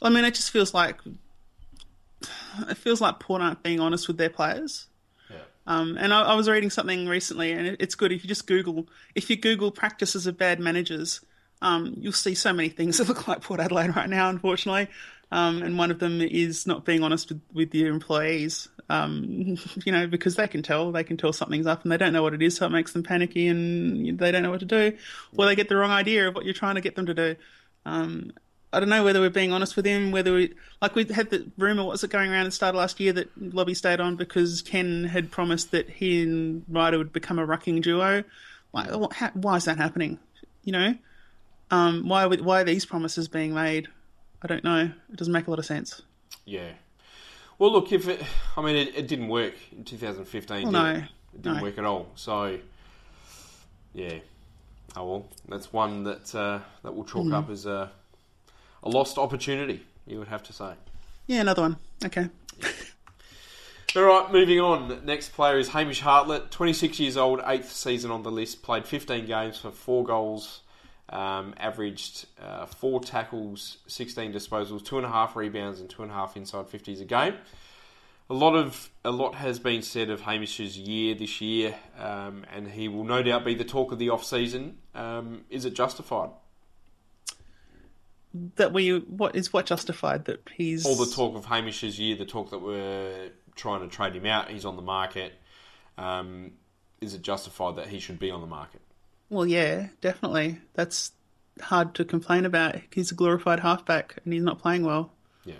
I 0.00 0.08
mean, 0.08 0.24
it 0.24 0.34
just 0.34 0.50
feels 0.50 0.74
like 0.74 0.98
it 2.68 2.76
feels 2.76 3.00
like 3.00 3.18
Port 3.20 3.42
aren't 3.42 3.62
being 3.62 3.80
honest 3.80 4.08
with 4.08 4.18
their 4.18 4.30
players. 4.30 4.86
Yeah. 5.30 5.36
Um, 5.66 5.96
and 5.98 6.12
I, 6.12 6.22
I, 6.22 6.34
was 6.34 6.48
reading 6.48 6.70
something 6.70 7.08
recently, 7.08 7.52
and 7.52 7.66
it, 7.66 7.76
it's 7.80 7.94
good 7.94 8.12
if 8.12 8.22
you 8.24 8.28
just 8.28 8.46
Google 8.46 8.88
if 9.14 9.30
you 9.30 9.36
Google 9.36 9.70
practices 9.70 10.26
of 10.26 10.36
bad 10.36 10.60
managers, 10.60 11.20
um, 11.60 11.94
you'll 11.98 12.12
see 12.12 12.34
so 12.34 12.52
many 12.52 12.68
things 12.68 12.98
that 12.98 13.08
look 13.08 13.28
like 13.28 13.42
Port 13.42 13.60
Adelaide 13.60 13.96
right 13.96 14.08
now, 14.08 14.28
unfortunately. 14.28 14.88
Um, 15.30 15.62
and 15.62 15.78
one 15.78 15.90
of 15.90 15.98
them 15.98 16.20
is 16.20 16.66
not 16.66 16.84
being 16.84 17.02
honest 17.02 17.30
with, 17.30 17.40
with 17.54 17.74
your 17.74 17.90
employees. 17.90 18.68
Um, 18.90 19.56
you 19.84 19.90
know, 19.90 20.06
because 20.06 20.36
they 20.36 20.46
can 20.46 20.62
tell, 20.62 20.92
they 20.92 21.04
can 21.04 21.16
tell 21.16 21.32
something's 21.32 21.66
up 21.66 21.84
and 21.84 21.90
they 21.90 21.96
don't 21.96 22.12
know 22.12 22.22
what 22.22 22.34
it 22.34 22.42
is, 22.42 22.56
so 22.56 22.66
it 22.66 22.70
makes 22.70 22.92
them 22.92 23.02
panicky 23.02 23.48
and 23.48 24.18
they 24.18 24.30
don't 24.30 24.42
know 24.42 24.50
what 24.50 24.60
to 24.60 24.66
do, 24.66 24.92
or 25.36 25.46
they 25.46 25.54
get 25.54 25.70
the 25.70 25.76
wrong 25.76 25.90
idea 25.90 26.28
of 26.28 26.34
what 26.34 26.44
you're 26.44 26.52
trying 26.52 26.74
to 26.74 26.82
get 26.82 26.96
them 26.96 27.06
to 27.06 27.14
do. 27.14 27.36
Um, 27.86 28.32
I 28.72 28.80
don't 28.80 28.88
know 28.88 29.04
whether 29.04 29.20
we're 29.20 29.28
being 29.30 29.52
honest 29.52 29.76
with 29.76 29.84
him, 29.84 30.12
whether 30.12 30.32
we, 30.32 30.54
like 30.80 30.94
we 30.94 31.04
had 31.04 31.28
the 31.30 31.46
rumor, 31.58 31.82
what 31.84 31.92
was 31.92 32.04
it 32.04 32.10
going 32.10 32.30
around 32.30 32.42
at 32.42 32.46
the 32.46 32.50
start 32.52 32.74
of 32.74 32.78
last 32.78 32.98
year 33.00 33.12
that 33.12 33.28
Lobbe 33.54 33.74
stayed 33.76 34.00
on 34.00 34.16
because 34.16 34.62
Ken 34.62 35.04
had 35.04 35.30
promised 35.30 35.72
that 35.72 35.90
he 35.90 36.22
and 36.22 36.64
Ryder 36.68 36.96
would 36.98 37.12
become 37.12 37.38
a 37.38 37.46
rucking 37.46 37.82
duo. 37.82 38.24
Why, 38.70 38.84
why 39.34 39.56
is 39.56 39.66
that 39.66 39.76
happening? 39.76 40.18
You 40.64 40.72
know, 40.72 40.94
um, 41.70 42.08
why, 42.08 42.26
why 42.26 42.62
are 42.62 42.64
these 42.64 42.86
promises 42.86 43.28
being 43.28 43.52
made? 43.52 43.88
I 44.42 44.46
don't 44.46 44.64
know. 44.64 44.90
It 45.10 45.16
doesn't 45.16 45.32
make 45.32 45.46
a 45.46 45.50
lot 45.50 45.58
of 45.58 45.66
sense. 45.66 46.00
Yeah. 46.46 46.70
Well, 47.58 47.70
look, 47.72 47.92
if 47.92 48.08
it, 48.08 48.22
I 48.56 48.62
mean, 48.62 48.76
it, 48.76 48.96
it 48.96 49.06
didn't 49.08 49.28
work 49.28 49.54
in 49.70 49.84
2015. 49.84 50.62
Well, 50.62 50.72
did 50.72 50.78
no. 50.78 50.86
it? 50.86 51.04
It 51.34 51.42
didn't 51.42 51.56
No. 51.58 51.62
work 51.62 51.78
at 51.78 51.84
all. 51.84 52.08
So, 52.14 52.58
yeah. 53.94 54.18
Oh 54.96 55.06
well, 55.06 55.26
that's 55.48 55.72
one 55.72 56.04
that 56.04 56.34
uh, 56.34 56.60
that 56.82 56.92
will 56.94 57.04
Mm-hmm. 57.04 57.30
chalk 57.30 57.44
up 57.44 57.50
as 57.50 57.66
a 57.66 57.90
a 58.82 58.88
lost 58.88 59.18
opportunity. 59.18 59.82
You 60.06 60.18
would 60.18 60.28
have 60.28 60.42
to 60.44 60.52
say. 60.52 60.74
Yeah, 61.26 61.40
another 61.40 61.62
one. 61.62 61.76
Okay. 62.04 62.28
All 63.94 64.02
right, 64.02 64.32
moving 64.32 64.58
on. 64.58 65.04
Next 65.04 65.34
player 65.34 65.58
is 65.58 65.68
Hamish 65.68 66.00
Hartlett, 66.00 66.50
26 66.50 66.98
years 66.98 67.16
old, 67.18 67.40
eighth 67.46 67.70
season 67.70 68.10
on 68.10 68.22
the 68.22 68.30
list. 68.30 68.62
Played 68.62 68.86
15 68.86 69.26
games 69.26 69.58
for 69.58 69.70
four 69.70 70.02
goals, 70.04 70.62
um, 71.10 71.52
averaged 71.58 72.26
uh, 72.42 72.64
four 72.64 73.00
tackles, 73.00 73.78
16 73.88 74.32
disposals, 74.32 74.82
two 74.82 74.96
and 74.96 75.04
a 75.04 75.10
half 75.10 75.36
rebounds, 75.36 75.78
and 75.78 75.90
two 75.90 76.02
and 76.02 76.10
a 76.10 76.14
half 76.14 76.38
inside 76.38 76.68
50s 76.68 77.02
a 77.02 77.04
game. 77.04 77.34
A 78.30 78.34
lot 78.34 78.54
of 78.54 78.88
a 79.04 79.10
lot 79.10 79.34
has 79.34 79.58
been 79.58 79.82
said 79.82 80.08
of 80.08 80.22
Hamish's 80.22 80.78
year 80.78 81.14
this 81.14 81.42
year, 81.42 81.74
um, 81.98 82.46
and 82.50 82.68
he 82.68 82.88
will 82.88 83.04
no 83.04 83.22
doubt 83.22 83.44
be 83.44 83.54
the 83.54 83.64
talk 83.64 83.92
of 83.92 83.98
the 83.98 84.08
off 84.08 84.24
season. 84.24 84.78
Um, 84.94 85.44
is 85.50 85.66
it 85.66 85.74
justified? 85.74 86.30
That 88.56 88.72
we 88.72 88.98
what 88.98 89.36
is 89.36 89.52
what 89.52 89.66
justified 89.66 90.24
that 90.24 90.48
he's 90.54 90.86
all 90.86 90.94
the 90.94 91.10
talk 91.10 91.36
of 91.36 91.44
Hamish's 91.44 91.98
year, 91.98 92.16
the 92.16 92.24
talk 92.24 92.50
that 92.50 92.60
we're 92.60 93.30
trying 93.54 93.80
to 93.80 93.94
trade 93.94 94.14
him 94.14 94.26
out, 94.26 94.50
he's 94.50 94.64
on 94.64 94.76
the 94.76 94.82
market. 94.82 95.34
Um, 95.98 96.52
is 97.00 97.14
it 97.14 97.22
justified 97.22 97.76
that 97.76 97.88
he 97.88 97.98
should 97.98 98.18
be 98.18 98.30
on 98.30 98.40
the 98.40 98.46
market? 98.46 98.80
Well, 99.28 99.46
yeah, 99.46 99.88
definitely. 100.00 100.58
That's 100.74 101.12
hard 101.60 101.94
to 101.94 102.04
complain 102.04 102.46
about. 102.46 102.76
He's 102.92 103.12
a 103.12 103.14
glorified 103.14 103.60
halfback 103.60 104.18
and 104.24 104.32
he's 104.32 104.42
not 104.42 104.58
playing 104.58 104.84
well. 104.84 105.10
Yeah. 105.44 105.56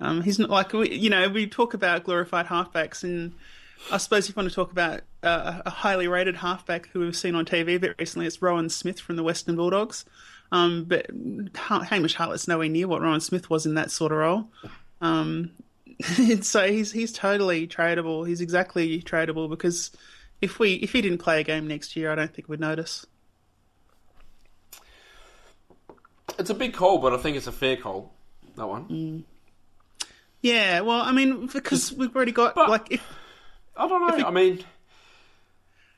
Um, 0.00 0.22
he's 0.22 0.38
not 0.38 0.50
like 0.50 0.72
we, 0.72 0.90
you 0.90 1.10
know 1.10 1.28
we 1.28 1.46
talk 1.46 1.74
about 1.74 2.04
glorified 2.04 2.46
halfbacks, 2.46 3.02
and 3.02 3.34
I 3.90 3.98
suppose 3.98 4.28
if 4.28 4.36
you 4.36 4.40
want 4.40 4.48
to 4.50 4.54
talk 4.54 4.72
about 4.72 5.00
uh, 5.22 5.62
a 5.64 5.70
highly 5.70 6.08
rated 6.08 6.36
halfback 6.36 6.88
who 6.88 7.00
we've 7.00 7.16
seen 7.16 7.34
on 7.34 7.44
TV 7.44 7.76
a 7.76 7.78
bit 7.78 7.96
recently, 7.98 8.26
it's 8.26 8.40
Rowan 8.40 8.68
Smith 8.68 9.00
from 9.00 9.16
the 9.16 9.22
Western 9.22 9.56
Bulldogs. 9.56 10.04
Um, 10.54 10.84
but 10.84 11.06
Ha- 11.56 11.80
Hamish 11.82 12.14
Hartlett's 12.14 12.46
nowhere 12.46 12.68
near 12.68 12.86
what 12.86 13.02
Rowan 13.02 13.20
Smith 13.20 13.50
was 13.50 13.66
in 13.66 13.74
that 13.74 13.90
sort 13.90 14.12
of 14.12 14.18
role. 14.18 14.48
Um, 15.00 15.50
so 16.42 16.68
he's 16.70 16.92
he's 16.92 17.12
totally 17.12 17.66
tradable. 17.66 18.26
He's 18.26 18.40
exactly 18.40 19.02
tradable 19.02 19.50
because 19.50 19.90
if 20.40 20.60
we 20.60 20.74
if 20.74 20.92
he 20.92 21.00
didn't 21.02 21.18
play 21.18 21.40
a 21.40 21.42
game 21.44 21.66
next 21.66 21.96
year, 21.96 22.12
I 22.12 22.14
don't 22.14 22.32
think 22.32 22.48
we'd 22.48 22.60
notice. 22.60 23.04
It's 26.38 26.50
a 26.50 26.54
big 26.54 26.72
call, 26.74 26.98
but 26.98 27.12
I 27.12 27.16
think 27.16 27.36
it's 27.36 27.46
a 27.46 27.52
fair 27.52 27.76
call. 27.76 28.12
That 28.56 28.68
one. 28.68 29.24
Yeah, 30.40 30.80
well, 30.80 31.00
I 31.00 31.10
mean, 31.12 31.46
because 31.52 31.92
we've 31.92 32.14
already 32.14 32.32
got 32.32 32.54
But- 32.54 32.68
like 32.70 32.92
if 32.92 33.02
I 33.76 33.88
don't 33.88 34.18
know. 34.18 34.24
I 34.24 34.30
mean, 34.30 34.64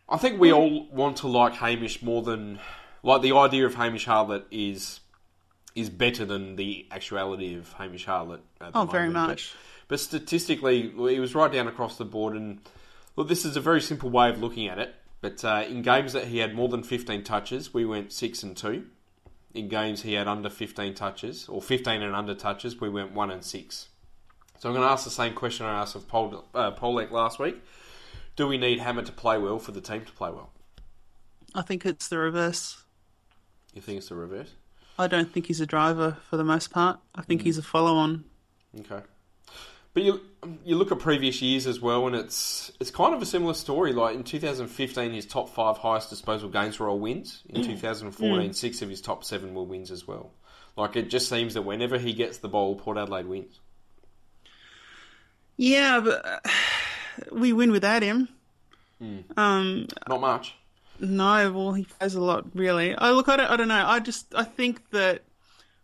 I 0.08 0.16
think 0.16 0.40
we 0.40 0.50
all 0.50 0.86
want 0.88 1.18
to 1.18 1.28
like 1.28 1.54
Hamish 1.54 2.00
more 2.02 2.22
than 2.22 2.58
like 3.06 3.22
the 3.22 3.34
idea 3.34 3.64
of 3.64 3.74
Hamish 3.76 4.04
Hartlett 4.04 4.46
is 4.50 5.00
is 5.74 5.88
better 5.88 6.24
than 6.24 6.56
the 6.56 6.86
actuality 6.90 7.54
of 7.54 7.72
Hamish 7.74 8.06
Hartlett. 8.06 8.40
Oh, 8.74 8.84
very 8.84 9.08
moment. 9.08 9.14
But- 9.14 9.28
much. 9.28 9.54
But, 9.88 10.00
statistically, 10.00 10.92
well, 10.96 11.06
he 11.06 11.20
was 11.20 11.36
right 11.36 11.52
down 11.52 11.68
across 11.68 11.96
the 11.96 12.04
board. 12.04 12.34
And 12.34 12.58
look, 13.14 13.28
this 13.28 13.44
is 13.44 13.56
a 13.56 13.60
very 13.60 13.80
simple 13.80 14.10
way 14.10 14.28
of 14.28 14.40
looking 14.40 14.66
at 14.66 14.80
it. 14.80 14.92
But 15.20 15.44
uh, 15.44 15.64
in 15.68 15.82
games 15.82 16.12
that 16.12 16.24
he 16.24 16.38
had 16.38 16.56
more 16.56 16.68
than 16.68 16.82
fifteen 16.82 17.22
touches, 17.22 17.72
we 17.72 17.84
went 17.84 18.12
six 18.12 18.42
and 18.42 18.56
two. 18.56 18.86
In 19.54 19.68
games 19.68 20.02
he 20.02 20.14
had 20.14 20.26
under 20.26 20.50
fifteen 20.50 20.92
touches 20.92 21.48
or 21.48 21.62
fifteen 21.62 22.02
and 22.02 22.16
under 22.16 22.34
touches, 22.34 22.80
we 22.80 22.88
went 22.88 23.12
one 23.12 23.30
and 23.30 23.44
six. 23.44 23.88
So 24.58 24.68
I'm 24.68 24.74
going 24.74 24.86
to 24.86 24.90
ask 24.90 25.04
the 25.04 25.10
same 25.10 25.34
question 25.34 25.66
I 25.66 25.80
asked 25.82 25.94
of 25.94 26.08
Pol- 26.08 26.44
uh, 26.52 26.72
Polec 26.72 27.12
last 27.12 27.38
week. 27.38 27.62
Do 28.34 28.48
we 28.48 28.58
need 28.58 28.80
Hammer 28.80 29.02
to 29.02 29.12
play 29.12 29.38
well 29.38 29.60
for 29.60 29.70
the 29.70 29.80
team 29.80 30.04
to 30.04 30.12
play 30.12 30.30
well? 30.30 30.50
I 31.54 31.62
think 31.62 31.86
it's 31.86 32.08
the 32.08 32.18
reverse. 32.18 32.82
You 33.76 33.82
think 33.82 33.98
it's 33.98 34.08
the 34.08 34.14
reverse? 34.14 34.50
I 34.98 35.06
don't 35.06 35.30
think 35.30 35.46
he's 35.46 35.60
a 35.60 35.66
driver 35.66 36.16
for 36.30 36.38
the 36.38 36.44
most 36.44 36.70
part. 36.70 36.98
I 37.14 37.20
Mm. 37.20 37.24
think 37.26 37.42
he's 37.42 37.58
a 37.58 37.62
follow-on. 37.62 38.24
Okay. 38.80 39.02
But 39.92 40.02
you 40.02 40.20
you 40.64 40.76
look 40.76 40.90
at 40.92 40.98
previous 40.98 41.40
years 41.42 41.66
as 41.66 41.80
well, 41.80 42.06
and 42.06 42.16
it's 42.16 42.72
it's 42.80 42.90
kind 42.90 43.14
of 43.14 43.20
a 43.22 43.26
similar 43.26 43.52
story. 43.54 43.92
Like 43.92 44.14
in 44.14 44.24
2015, 44.24 45.12
his 45.12 45.26
top 45.26 45.48
five 45.50 45.78
highest 45.78 46.08
disposal 46.10 46.48
games 46.48 46.78
were 46.78 46.88
all 46.88 46.98
wins. 46.98 47.42
In 47.50 47.62
2014, 47.62 48.52
six 48.54 48.80
of 48.82 48.88
his 48.90 49.00
top 49.02 49.24
seven 49.24 49.54
were 49.54 49.62
wins 49.62 49.90
as 49.90 50.06
well. 50.06 50.32
Like 50.76 50.96
it 50.96 51.08
just 51.10 51.28
seems 51.28 51.54
that 51.54 51.62
whenever 51.62 51.98
he 51.98 52.12
gets 52.14 52.38
the 52.38 52.48
ball, 52.48 52.76
Port 52.76 52.96
Adelaide 52.98 53.26
wins. 53.26 53.60
Yeah, 55.56 56.00
but 56.00 56.24
uh, 56.26 56.40
we 57.32 57.52
win 57.52 57.70
without 57.72 58.02
him. 58.02 58.28
Um, 59.36 59.86
Not 60.08 60.20
much. 60.22 60.54
No, 61.00 61.52
well, 61.52 61.72
he 61.72 61.84
plays 61.84 62.14
a 62.14 62.20
lot, 62.20 62.44
really. 62.54 62.94
I 62.94 63.10
look, 63.10 63.28
I 63.28 63.36
don't, 63.36 63.50
I 63.50 63.56
don't 63.56 63.68
know. 63.68 63.86
I 63.86 64.00
just, 64.00 64.34
I 64.34 64.44
think 64.44 64.90
that 64.90 65.22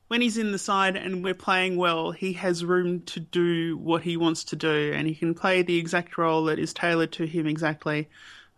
when 0.09 0.21
he's 0.21 0.37
in 0.37 0.53
the 0.53 0.59
side 0.59 0.97
and 0.97 1.25
we're 1.25 1.35
playing 1.35 1.77
well, 1.77 2.13
he 2.13 2.35
has 2.35 2.65
room 2.65 3.01
to 3.03 3.21
do 3.21 3.77
what 3.79 4.03
he 4.03 4.17
wants 4.17 4.45
to 4.45 4.57
do, 4.57 4.93
and 4.95 5.09
he 5.09 5.15
can 5.15 5.35
play 5.35 5.63
the 5.63 5.79
exact 5.79 6.19
role 6.19 6.45
that 6.45 6.59
is 6.59 6.75
tailored 6.75 7.13
to 7.13 7.27
him 7.27 7.47
exactly. 7.47 8.09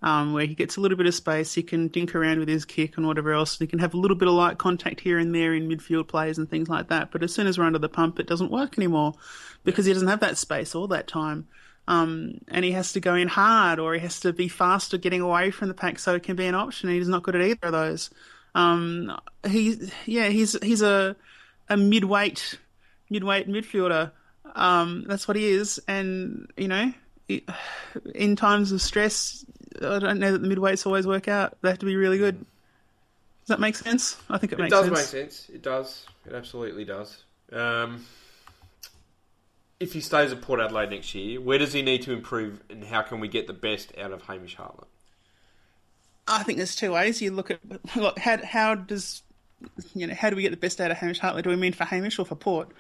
Um, 0.02 0.34
where 0.34 0.44
he 0.44 0.54
gets 0.54 0.76
a 0.76 0.82
little 0.82 0.98
bit 0.98 1.06
of 1.06 1.14
space, 1.14 1.54
he 1.54 1.62
can 1.62 1.88
dink 1.88 2.14
around 2.14 2.38
with 2.38 2.48
his 2.48 2.66
kick 2.66 2.98
and 2.98 3.06
whatever 3.06 3.32
else. 3.32 3.58
He 3.58 3.66
can 3.66 3.78
have 3.78 3.94
a 3.94 3.96
little 3.96 4.18
bit 4.18 4.28
of 4.28 4.34
light 4.34 4.58
contact 4.58 5.00
here 5.00 5.18
and 5.18 5.34
there 5.34 5.54
in 5.54 5.66
midfield 5.66 6.08
plays 6.08 6.36
and 6.36 6.50
things 6.50 6.68
like 6.68 6.88
that. 6.88 7.10
But 7.10 7.22
as 7.22 7.32
soon 7.32 7.46
as 7.46 7.56
we're 7.56 7.64
under 7.64 7.78
the 7.78 7.88
pump, 7.88 8.20
it 8.20 8.26
doesn't 8.26 8.50
work 8.50 8.76
anymore 8.76 9.14
because 9.62 9.86
he 9.86 9.94
doesn't 9.94 10.08
have 10.08 10.20
that 10.20 10.36
space 10.36 10.74
all 10.74 10.88
that 10.88 11.08
time. 11.08 11.48
Um, 11.87 12.38
and 12.49 12.64
he 12.64 12.73
has 12.73 12.92
to 12.94 13.01
go 13.01 13.14
in 13.14 13.29
hard 13.29 13.79
or 13.79 13.92
he 13.94 14.01
has 14.01 14.20
to 14.20 14.33
be 14.33 14.49
faster 14.49 14.97
getting 14.97 15.20
away 15.20 15.51
from 15.51 15.68
the 15.68 15.75
pack 15.75 15.99
so 15.99 16.14
it 16.14 16.23
can 16.23 16.35
be 16.35 16.47
an 16.47 16.55
option. 16.55 16.88
He's 16.88 17.09
not 17.09 17.23
good 17.23 17.37
at 17.37 17.42
either 17.42 17.66
of 17.66 17.73
those. 17.73 18.11
Um, 18.55 19.14
he, 19.47 19.77
yeah, 20.07 20.29
he's 20.29 20.57
he's 20.62 20.81
a 20.81 21.14
a 21.68 21.77
midweight 21.77 22.59
midweight 23.11 23.49
midfielder. 23.49 24.12
Um, 24.55 25.05
that's 25.09 25.27
what 25.29 25.37
he 25.37 25.47
is, 25.47 25.81
and 25.88 26.49
you 26.57 26.68
know, 26.68 26.92
it- 27.29 27.44
in 28.14 28.37
times 28.37 28.70
of 28.73 28.81
stress, 28.81 29.44
I 29.83 29.99
don't 29.99 30.18
know 30.20 30.33
that 30.33 30.38
the 30.42 30.49
midweights 30.49 30.87
always 30.87 31.07
work 31.07 31.27
out. 31.29 31.59
They 31.62 31.70
have 31.70 31.79
to 31.81 31.87
be 31.87 31.97
really 31.97 32.18
good. 32.18 32.38
Does 32.38 33.49
that 33.49 33.61
make 33.61 33.77
sense? 33.77 34.16
I 34.31 34.38
think 34.38 34.53
it, 34.53 34.59
It 34.59 34.62
makes 34.62 34.70
does 34.70 34.90
make 34.90 34.99
sense. 35.01 35.51
It 35.53 35.62
does. 35.62 36.07
It 36.27 36.33
absolutely 36.33 36.85
does. 36.85 37.25
Um, 37.53 38.05
if 39.80 39.92
he 39.92 40.00
stays 40.00 40.32
at 40.32 40.40
Port 40.40 40.60
Adelaide 40.60 40.90
next 40.90 41.14
year, 41.14 41.40
where 41.40 41.58
does 41.58 41.72
he 41.72 41.82
need 41.82 42.02
to 42.02 42.12
improve, 42.12 42.62
and 42.70 42.84
how 42.84 43.02
can 43.02 43.20
we 43.20 43.28
get 43.28 43.46
the 43.46 43.52
best 43.52 43.92
out 43.98 44.12
of 44.12 44.22
Hamish 44.22 44.54
Hartlett? 44.56 44.88
I 46.26 46.42
think 46.42 46.58
there's 46.58 46.76
two 46.76 46.92
ways. 46.92 47.20
You 47.20 47.32
look 47.32 47.50
at 47.50 47.60
look, 47.96 48.18
how 48.18 48.42
how 48.44 48.74
does 48.74 49.22
you 49.94 50.06
know 50.06 50.14
how 50.14 50.30
do 50.30 50.37
we 50.37 50.42
get 50.42 50.50
the 50.50 50.56
best 50.56 50.80
out 50.80 50.90
of 50.90 50.96
Hamish 50.96 51.18
Hartlett? 51.18 51.44
Do 51.44 51.50
we 51.50 51.56
mean 51.56 51.72
for 51.72 51.84
Hamish 51.84 52.18
or 52.18 52.24
for 52.24 52.37
Port? 52.37 52.70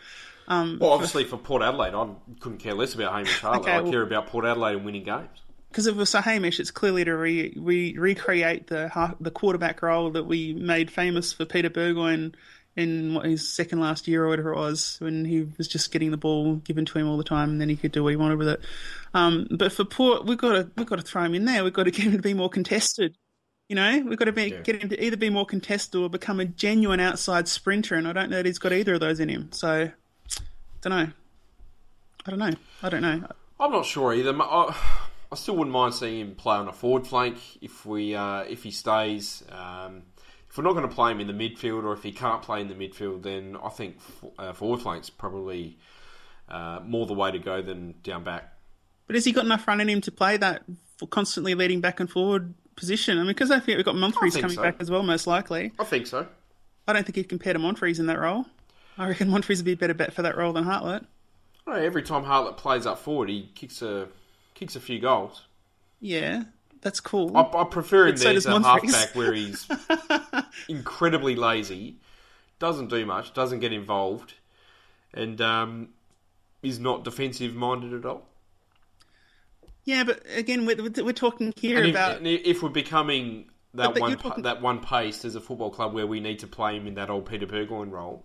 Um, 0.46 0.78
well, 0.80 0.92
obviously 0.92 1.24
for 1.24 1.38
Port 1.38 1.62
Adelaide, 1.62 1.94
I 1.94 2.08
couldn't 2.40 2.58
care 2.58 2.74
less 2.74 2.94
about 2.94 3.12
Hamish 3.12 3.40
Hartlett. 3.40 3.62
Okay, 3.62 3.72
I 3.72 3.80
well- 3.80 3.92
care 3.92 4.02
about 4.02 4.28
Port 4.28 4.44
Adelaide 4.44 4.76
and 4.76 4.84
winning 4.84 5.04
games. 5.04 5.28
Because 5.70 5.88
if 5.88 5.96
it 5.96 5.98
was 5.98 6.12
for 6.12 6.20
Hamish, 6.20 6.60
it's 6.60 6.70
clearly 6.70 7.04
to 7.04 7.16
re, 7.16 7.52
re, 7.56 7.98
recreate 7.98 8.68
the 8.68 9.14
the 9.20 9.32
quarterback 9.32 9.82
role 9.82 10.10
that 10.10 10.24
we 10.24 10.54
made 10.54 10.88
famous 10.88 11.32
for 11.32 11.44
Peter 11.44 11.68
Burgoyne 11.68 12.36
in 12.76 13.14
what, 13.14 13.26
his 13.26 13.46
second 13.52 13.80
last 13.80 14.08
year 14.08 14.24
or 14.24 14.28
whatever 14.28 14.52
it 14.52 14.56
was, 14.58 14.96
when 15.00 15.24
he 15.24 15.46
was 15.56 15.68
just 15.68 15.92
getting 15.92 16.10
the 16.10 16.16
ball 16.16 16.56
given 16.56 16.84
to 16.84 16.98
him 16.98 17.08
all 17.08 17.16
the 17.16 17.24
time, 17.24 17.50
and 17.50 17.60
then 17.60 17.68
he 17.68 17.76
could 17.76 17.92
do 17.92 18.02
what 18.02 18.10
he 18.10 18.16
wanted 18.16 18.38
with 18.38 18.48
it. 18.48 18.60
Um, 19.14 19.46
but 19.50 19.72
for 19.72 19.84
Port, 19.84 20.24
we've 20.26 20.38
got 20.38 20.52
to 20.52 20.70
we've 20.76 20.86
got 20.86 20.96
to 20.96 21.02
throw 21.02 21.22
him 21.22 21.34
in 21.34 21.44
there. 21.44 21.62
We've 21.64 21.72
got 21.72 21.84
to 21.84 21.90
get 21.90 22.04
him 22.06 22.12
to 22.12 22.22
be 22.22 22.34
more 22.34 22.48
contested. 22.50 23.16
You 23.68 23.76
know, 23.76 24.02
we've 24.06 24.18
got 24.18 24.26
to 24.26 24.32
be, 24.32 24.48
Yeah. 24.50 24.60
get 24.60 24.82
him 24.82 24.90
to 24.90 25.04
either 25.04 25.16
be 25.16 25.30
more 25.30 25.46
contested 25.46 25.98
or 25.98 26.10
become 26.10 26.38
a 26.38 26.44
genuine 26.44 27.00
outside 27.00 27.48
sprinter, 27.48 27.94
and 27.94 28.06
I 28.06 28.12
don't 28.12 28.28
know 28.28 28.36
that 28.36 28.46
he's 28.46 28.58
got 28.58 28.72
either 28.72 28.94
of 28.94 29.00
those 29.00 29.20
in 29.20 29.28
him. 29.30 29.52
So, 29.52 29.90
don't 30.82 30.90
know. 30.90 31.08
I 32.26 32.30
don't 32.30 32.38
know. 32.38 32.52
I 32.82 32.88
don't 32.90 33.02
know. 33.02 33.26
I'm 33.58 33.72
not 33.72 33.86
sure 33.86 34.12
either. 34.12 34.34
I, 34.38 34.76
I 35.32 35.36
still 35.36 35.56
wouldn't 35.56 35.72
mind 35.72 35.94
seeing 35.94 36.20
him 36.20 36.34
play 36.34 36.56
on 36.56 36.68
a 36.68 36.72
forward 36.72 37.06
flank 37.06 37.38
if 37.62 37.86
we 37.86 38.14
uh, 38.14 38.40
if 38.42 38.62
he 38.62 38.70
stays. 38.70 39.42
Um, 39.50 40.02
if 40.54 40.58
we're 40.58 40.62
not 40.62 40.74
going 40.74 40.88
to 40.88 40.94
play 40.94 41.10
him 41.10 41.18
in 41.18 41.26
the 41.26 41.32
midfield, 41.32 41.82
or 41.82 41.94
if 41.94 42.04
he 42.04 42.12
can't 42.12 42.40
play 42.40 42.60
in 42.60 42.68
the 42.68 42.76
midfield, 42.76 43.24
then 43.24 43.56
I 43.60 43.70
think 43.70 43.96
f- 43.96 44.30
uh, 44.38 44.52
forward 44.52 44.82
flank's 44.82 45.10
probably 45.10 45.76
uh, 46.48 46.78
more 46.84 47.06
the 47.06 47.12
way 47.12 47.32
to 47.32 47.40
go 47.40 47.60
than 47.60 47.96
down 48.04 48.22
back. 48.22 48.56
But 49.08 49.16
has 49.16 49.24
he 49.24 49.32
got 49.32 49.46
enough 49.46 49.66
run 49.66 49.80
in 49.80 49.88
him 49.88 50.00
to 50.02 50.12
play 50.12 50.36
that 50.36 50.62
for 50.96 51.08
constantly 51.08 51.56
leading 51.56 51.80
back 51.80 51.98
and 51.98 52.08
forward 52.08 52.54
position? 52.76 53.18
I 53.18 53.22
mean, 53.22 53.30
because 53.30 53.50
I 53.50 53.58
think 53.58 53.78
we've 53.78 53.84
got 53.84 53.96
Monfries 53.96 54.40
coming 54.40 54.54
so. 54.54 54.62
back 54.62 54.76
as 54.78 54.92
well, 54.92 55.02
most 55.02 55.26
likely. 55.26 55.72
I 55.80 55.82
think 55.82 56.06
so. 56.06 56.24
I 56.86 56.92
don't 56.92 57.04
think 57.04 57.16
he'd 57.16 57.28
compare 57.28 57.54
to 57.54 57.58
Monfries 57.58 57.98
in 57.98 58.06
that 58.06 58.20
role. 58.20 58.46
I 58.96 59.08
reckon 59.08 59.30
Monfries 59.30 59.56
would 59.56 59.64
be 59.64 59.72
a 59.72 59.76
better 59.76 59.92
bet 59.92 60.12
for 60.12 60.22
that 60.22 60.36
role 60.36 60.52
than 60.52 60.62
Hartlett. 60.62 61.04
Well, 61.66 61.84
every 61.84 62.04
time 62.04 62.22
Hartlett 62.22 62.58
plays 62.58 62.86
up 62.86 63.00
forward, 63.00 63.28
he 63.28 63.50
kicks 63.56 63.82
a 63.82 64.06
kicks 64.54 64.76
a 64.76 64.80
few 64.80 65.00
goals. 65.00 65.42
Yeah, 65.98 66.44
that's 66.84 67.00
cool. 67.00 67.36
I, 67.36 67.40
I 67.40 67.64
prefer 67.64 68.06
him 68.06 68.16
there 68.16 68.36
a 68.36 68.62
halfback 68.62 69.16
where 69.16 69.32
he's 69.32 69.66
incredibly 70.68 71.34
lazy, 71.34 71.96
doesn't 72.60 72.88
do 72.90 73.04
much, 73.04 73.34
doesn't 73.34 73.58
get 73.60 73.72
involved, 73.72 74.34
and 75.12 75.40
um, 75.40 75.88
is 76.62 76.78
not 76.78 77.02
defensive 77.02 77.54
minded 77.54 77.92
at 77.94 78.04
all. 78.04 78.26
Yeah, 79.84 80.04
but 80.04 80.22
again, 80.34 80.64
we're, 80.64 80.76
we're 81.04 81.12
talking 81.12 81.52
here 81.56 81.78
And 81.80 81.90
about 81.90 82.24
if 82.24 82.62
we're 82.62 82.68
becoming 82.70 83.50
that 83.74 83.92
But 83.92 84.00
one 84.00 84.16
talking- 84.16 84.42
that 84.44 84.62
one 84.62 84.78
pace 84.80 85.24
as 85.24 85.34
a 85.34 85.40
football 85.40 85.70
club 85.70 85.92
where 85.94 86.06
we 86.06 86.20
need 86.20 86.38
to 86.38 86.46
play 86.46 86.76
him 86.76 86.86
in 86.86 86.94
that 86.94 87.10
old 87.10 87.26
Peter 87.26 87.46
Burgoyne 87.46 87.90
role, 87.90 88.24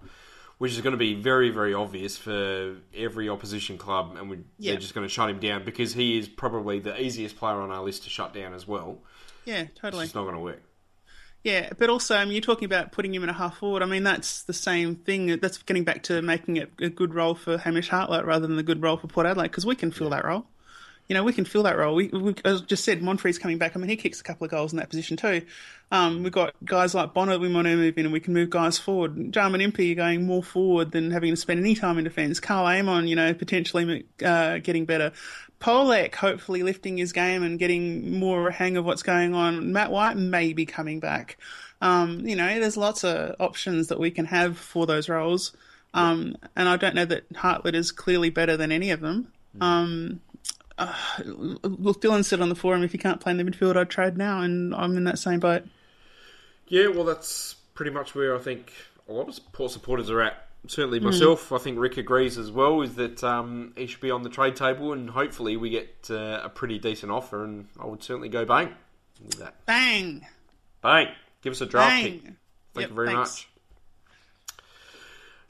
which 0.60 0.72
is 0.74 0.82
going 0.82 0.92
to 0.92 0.98
be 0.98 1.16
very 1.16 1.50
very 1.50 1.74
obvious 1.74 2.16
for 2.18 2.76
every 2.96 3.28
opposition 3.28 3.78
club, 3.78 4.16
and 4.18 4.30
we, 4.30 4.38
Yeah. 4.60 4.74
they're 4.74 4.80
just 4.82 4.94
going 4.94 5.06
to 5.08 5.12
shut 5.12 5.30
him 5.30 5.40
down 5.40 5.66
because 5.66 5.94
he 5.94 6.18
is 6.20 6.28
probably 6.30 6.80
the 6.80 7.02
easiest 7.02 7.36
player 7.38 7.56
on 7.56 7.72
our 7.72 7.84
list 7.84 8.04
to 8.04 8.10
shut 8.10 8.34
down 8.34 8.54
as 8.54 8.68
well. 8.68 9.00
yeah, 9.46 9.66
totally. 9.76 10.06
It's 10.06 10.14
not 10.16 10.24
going 10.24 10.36
to 10.36 10.42
work. 10.42 10.62
Yeah, 11.44 11.70
but 11.78 11.90
also, 11.90 12.18
I 12.18 12.26
mean, 12.26 12.34
you're 12.34 12.42
talking 12.42 12.66
about 12.66 12.92
putting 12.92 13.16
him 13.16 13.24
in 13.24 13.30
a 13.30 13.34
half 13.34 13.58
forward. 13.60 13.82
I 13.82 13.86
mean, 13.86 14.04
that's 14.04 14.44
the 14.44 14.52
same 14.54 14.96
thing. 14.96 15.40
That's 15.40 15.58
getting 15.60 15.86
back 15.86 16.04
to 16.04 16.22
making 16.22 16.58
it 16.58 16.70
a 16.82 16.90
good 16.90 17.14
role 17.16 17.34
for 17.34 17.58
Hamish 17.58 17.88
Hartlett 17.88 18.26
rather 18.26 18.46
than 18.46 18.58
the 18.58 18.64
good 18.64 18.82
role 18.84 18.98
for 18.98 19.08
Port 19.08 19.26
Adelaide 19.26 19.48
because 19.48 19.66
we 19.66 19.76
can 19.76 19.90
fill 19.90 20.10
that 20.10 20.26
role. 20.26 20.46
You 21.10 21.16
know, 21.16 21.24
we 21.24 21.34
can 21.34 21.44
fill 21.44 21.64
that 21.64 21.78
role. 21.78 21.96
We, 21.96 22.08
we 22.08 22.36
as 22.46 22.62
I 22.62 22.66
just 22.66 22.86
said, 22.86 23.02
Monfries 23.02 23.40
coming 23.40 23.58
back. 23.58 23.76
I 23.76 23.80
mean, 23.80 23.90
he 23.90 23.98
kicks 23.98 24.22
a 24.22 24.24
couple 24.24 24.46
of 24.46 24.52
goals 24.52 24.72
in 24.72 24.78
that 24.78 24.90
position 24.90 25.18
too. 25.18 25.42
Um, 25.92 26.24
we've 26.24 26.32
got 26.32 26.54
guys 26.64 26.94
like 26.94 27.14
Bonner 27.14 27.38
we 27.40 27.52
want 27.52 27.66
to 27.66 27.76
move 27.76 27.98
in, 27.98 28.06
and 28.06 28.14
we 28.14 28.20
can 28.20 28.34
move 28.34 28.52
guys 28.52 28.78
forward. 28.78 29.32
Jarman 29.34 29.60
Impey 29.60 29.96
going 29.96 30.26
more 30.26 30.44
forward 30.44 30.92
than 30.92 31.12
having 31.12 31.32
to 31.32 31.36
spend 31.36 31.60
any 31.60 31.76
time 31.76 31.98
in 31.98 32.04
defence. 32.04 32.40
Karl 32.40 32.68
Amon, 32.68 33.08
you 33.08 33.16
know, 33.16 33.34
potentially 33.34 34.06
uh, 34.24 34.60
getting 34.60 34.86
better. 34.86 35.12
Polec 35.60 36.16
hopefully 36.16 36.64
lifting 36.64 36.98
his 36.98 37.12
game 37.12 37.44
and 37.44 37.60
getting 37.60 38.18
more 38.18 38.42
of 38.42 38.54
a 38.54 38.56
hang 38.56 38.78
of 38.78 38.86
what's 38.86 39.04
going 39.04 39.34
on. 39.34 39.74
Matt 39.74 39.92
White 39.92 40.16
may 40.16 40.54
be 40.54 40.66
coming 40.66 41.00
back. 41.00 41.38
Um, 41.82 42.26
you 42.26 42.36
know, 42.36 42.60
there's 42.60 42.78
lots 42.78 43.04
of 43.04 43.36
options 43.40 43.88
that 43.88 44.00
we 44.00 44.12
can 44.12 44.26
have 44.26 44.58
for 44.58 44.86
those 44.86 45.10
roles. 45.10 45.54
Um, 45.94 46.36
and 46.56 46.70
I 46.70 46.78
don't 46.78 46.96
know 46.96 47.06
that 47.06 47.24
Hartlett 47.36 47.76
is 47.76 47.92
clearly 47.92 48.30
better 48.30 48.56
than 48.56 48.72
any 48.72 48.92
of 48.92 49.02
them. 49.02 49.32
Um, 49.60 50.22
uh, 50.80 50.96
look, 51.24 52.02
Dylan 52.02 52.24
said 52.26 52.42
on 52.42 52.50
the 52.50 52.56
forum, 52.56 52.84
if 52.84 52.94
you 52.94 53.00
can't 53.00 53.20
play 53.20 53.32
in 53.32 53.38
the 53.38 53.44
midfield, 53.44 53.78
I'd 53.78 53.90
trade 53.90 54.18
now, 54.18 54.42
and 54.42 54.74
I'm 54.74 54.96
in 54.98 55.04
that 55.04 55.20
same 55.20 55.40
boat. 55.40 55.64
Yeah, 56.68 56.88
well, 56.88 57.04
that's 57.04 57.56
pretty 57.74 57.92
much 57.92 58.16
where 58.16 58.36
I 58.36 58.40
think 58.40 58.74
a 59.08 59.14
lot 59.14 59.28
of 59.28 59.52
Port 59.52 59.72
supporters 59.72 60.10
are 60.10 60.22
at. 60.22 60.46
Certainly 60.68 61.00
myself, 61.00 61.52
I 61.54 61.58
think 61.58 61.80
Rick 61.80 61.98
agrees 61.98 62.38
as 62.38 62.52
well, 62.52 62.82
is 62.82 62.96
that 62.96 63.24
um, 63.24 63.74
he 63.78 63.88
should 63.88 64.02
be 64.02 64.12
on 64.12 64.24
the 64.24 64.30
trade 64.30 64.58
table 64.58 64.92
and 64.92 65.10
hopefully 65.10 65.56
we 65.56 65.70
get 65.70 66.08
uh, 66.10 66.42
a 66.44 66.50
pretty 66.50 66.78
decent 66.78 67.12
offer 67.14 67.46
and 67.46 67.68
I 67.82 67.86
would 67.86 68.04
certainly 68.04 68.28
go 68.28 68.44
bang 68.44 68.74
with 69.24 69.40
that. 69.40 69.66
Bang! 69.66 70.28
Bang! 70.82 71.08
Give 71.42 71.52
us 71.52 71.62
a 71.62 71.66
draft 71.66 71.90
Bang! 71.90 72.04
pick. 72.04 72.22
Thank 72.24 72.36
Yep, 72.76 72.90
you 72.90 72.96
very 72.96 73.08
thanks. 73.08 73.20
much. 73.32 73.50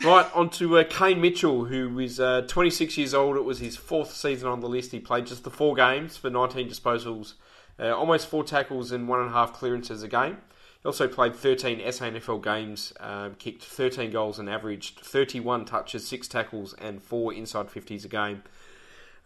Right, 0.01 0.33
on 0.33 0.49
to 0.51 0.77
uh, 0.77 0.85
Kane 0.85 1.19
Mitchell, 1.19 1.65
who 1.65 1.99
is 1.99 2.21
uh, 2.21 2.43
26 2.47 2.97
years 2.97 3.13
old. 3.13 3.35
It 3.35 3.43
was 3.43 3.59
his 3.59 3.75
fourth 3.75 4.13
season 4.13 4.47
on 4.47 4.61
the 4.61 4.69
list. 4.69 4.93
He 4.93 4.99
played 5.01 5.25
just 5.25 5.43
the 5.43 5.49
four 5.49 5.75
games 5.75 6.15
for 6.15 6.29
19 6.29 6.69
disposals, 6.69 7.33
uh, 7.77 7.93
almost 7.93 8.27
four 8.27 8.45
tackles 8.45 8.93
and 8.93 9.09
one 9.09 9.19
and 9.19 9.29
a 9.29 9.33
half 9.33 9.51
clearances 9.51 10.01
a 10.01 10.07
game. 10.07 10.37
He 10.81 10.87
also 10.87 11.09
played 11.09 11.35
13 11.35 11.79
SANFL 11.81 12.41
games, 12.41 12.93
um, 13.01 13.35
kicked 13.35 13.61
13 13.61 14.09
goals 14.09 14.39
and 14.39 14.49
averaged 14.49 15.01
31 15.01 15.65
touches, 15.65 16.07
6 16.07 16.29
tackles, 16.29 16.73
and 16.75 17.03
4 17.03 17.33
inside 17.33 17.67
50s 17.67 18.05
a 18.05 18.07
game. 18.07 18.43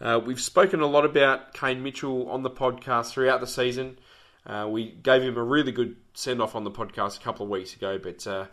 Uh, 0.01 0.19
we've 0.25 0.41
spoken 0.41 0.81
a 0.81 0.87
lot 0.87 1.05
about 1.05 1.53
Kane 1.53 1.83
Mitchell 1.83 2.27
on 2.31 2.41
the 2.41 2.49
podcast 2.49 3.11
throughout 3.11 3.41
the 3.41 3.47
season. 3.47 3.99
Uh, 4.43 4.67
we 4.67 4.89
gave 4.89 5.21
him 5.21 5.37
a 5.37 5.43
really 5.43 5.71
good 5.71 5.97
send 6.15 6.41
off 6.41 6.55
on 6.55 6.63
the 6.63 6.71
podcast 6.71 7.19
a 7.19 7.23
couple 7.23 7.45
of 7.45 7.51
weeks 7.51 7.75
ago, 7.75 7.99
but 7.99 8.25
uh, 8.25 8.45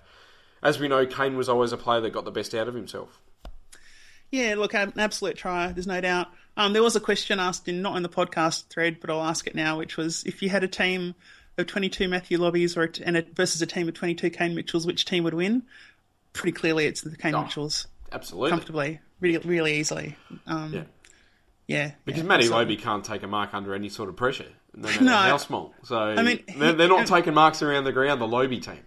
as 0.62 0.78
we 0.78 0.88
know, 0.88 1.06
Kane 1.06 1.36
was 1.36 1.48
always 1.48 1.72
a 1.72 1.76
player 1.76 2.00
that 2.00 2.12
got 2.12 2.24
the 2.24 2.30
best 2.30 2.54
out 2.54 2.68
of 2.68 2.74
himself. 2.74 3.20
Yeah, 4.30 4.54
look, 4.56 4.74
an 4.74 4.92
absolute 4.96 5.36
try. 5.36 5.72
There's 5.72 5.86
no 5.88 6.00
doubt. 6.00 6.28
Um, 6.56 6.72
there 6.72 6.82
was 6.82 6.94
a 6.94 7.00
question 7.00 7.40
asked 7.40 7.68
in 7.68 7.82
not 7.82 7.96
in 7.96 8.02
the 8.02 8.08
podcast 8.08 8.66
thread, 8.68 8.98
but 9.00 9.11
I'll 9.11 9.22
ask 9.24 9.46
it 9.46 9.54
now, 9.54 9.78
which 9.78 9.96
was 9.96 10.22
if 10.24 10.40
you 10.42 10.48
had 10.48 10.62
a 10.62 10.68
team 10.68 11.14
of 11.58 11.66
22 11.66 12.06
Matthew 12.08 12.38
Lobbes 12.38 12.76
or 12.76 12.90
and 13.04 13.16
a, 13.16 13.22
versus 13.34 13.61
a 13.61 13.66
team 13.66 13.88
of 13.88 13.94
22 13.94 14.30
Kane 14.30 14.54
Mitchells, 14.54 14.86
which 14.86 15.04
team 15.04 15.24
would 15.24 15.34
win? 15.34 15.62
Pretty 16.32 16.52
clearly, 16.52 16.86
it's 16.86 17.00
the 17.00 17.16
Kane 17.16 17.34
Oh, 17.34 17.42
Mitchells, 17.42 17.88
Absolutely. 18.12 18.50
comfortably, 18.50 19.00
really, 19.20 19.38
really 19.38 19.74
easily. 19.78 20.16
Um, 20.46 20.72
Yeah. 20.74 20.82
yeah, 21.66 21.90
Because 22.04 22.22
yeah, 22.22 22.28
Matty. 22.28 22.48
Lobbe 22.48 22.76
can't 22.80 23.04
take 23.04 23.24
a 23.24 23.26
mark 23.26 23.52
under 23.52 23.74
any 23.74 23.88
sort 23.88 24.08
of 24.08 24.14
pressure, 24.16 24.46
no 24.76 24.88
matter 24.88 25.02
No. 25.04 25.12
how 25.12 25.36
small. 25.38 25.74
So 25.82 25.98
I 25.98 26.22
mean, 26.22 26.44
they're, 26.56 26.72
they're 26.74 26.88
not 26.88 27.00
he- 27.00 27.06
taking 27.16 27.34
marks 27.34 27.62
around 27.62 27.82
the 27.82 27.92
ground. 27.92 28.20
The 28.20 28.28
Lobbe 28.28 28.61
team, 28.62 28.78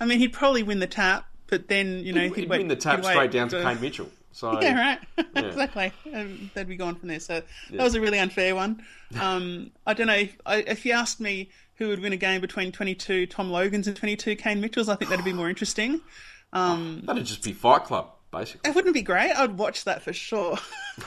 I 0.00 0.04
mean, 0.04 0.18
he'd 0.18 0.32
probably 0.32 0.62
win 0.62 0.78
the 0.78 0.86
tap, 0.86 1.26
but 1.46 1.68
then 1.68 2.00
you 2.00 2.12
know 2.12 2.22
he'd, 2.22 2.34
he'd, 2.36 2.48
wait, 2.48 2.58
win 2.58 2.68
the 2.68 2.76
tap 2.76 3.02
wait 3.02 3.12
straight 3.12 3.30
down 3.30 3.48
to 3.48 3.62
Kane 3.62 3.80
Mitchell. 3.80 4.10
So 4.32 4.52
Yeah, 4.62 4.78
right. 4.78 4.98
Yeah. 5.34 5.40
exactly. 5.46 5.92
Um, 6.12 6.50
they'd 6.54 6.68
be 6.68 6.76
gone 6.76 6.94
from 6.96 7.08
there. 7.08 7.20
So 7.20 7.42
that 7.70 7.82
was 7.82 7.94
a 7.94 8.00
really 8.00 8.18
unfair 8.18 8.54
one. 8.54 8.82
Um, 9.20 9.70
I 9.86 9.94
don't 9.94 10.08
know 10.08 10.14
if, 10.14 10.36
I, 10.44 10.56
if 10.56 10.84
you 10.84 10.90
asked 10.90 11.20
me 11.20 11.50
who 11.76 11.86
would 11.86 12.00
win 12.00 12.12
a 12.12 12.16
game 12.16 12.40
between 12.40 12.72
22 12.72 13.26
Tom 13.26 13.50
Logans 13.50 13.86
and 13.86 13.96
22 13.96 14.34
Kane 14.34 14.60
Mitchells, 14.60 14.88
I 14.88 14.96
think 14.96 15.10
that'd 15.10 15.24
be 15.24 15.32
more 15.32 15.48
interesting. 15.48 16.00
that'd 16.52 17.24
just 17.24 17.44
be 17.44 17.52
Fight 17.52 17.84
Club, 17.84 18.10
basically. 18.32 18.68
It 18.68 18.74
wouldn't 18.74 18.94
be 18.94 19.02
great. 19.02 19.30
I'd 19.30 19.56
watch 19.56 19.84
that 19.84 20.02
for 20.02 20.12
sure. 20.12 20.58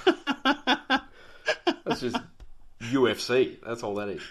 That's 0.05 1.99
just 1.99 2.15
UFC. 2.83 3.57
That's 3.65 3.83
all 3.83 3.95
that 3.95 4.07
is. 4.07 4.21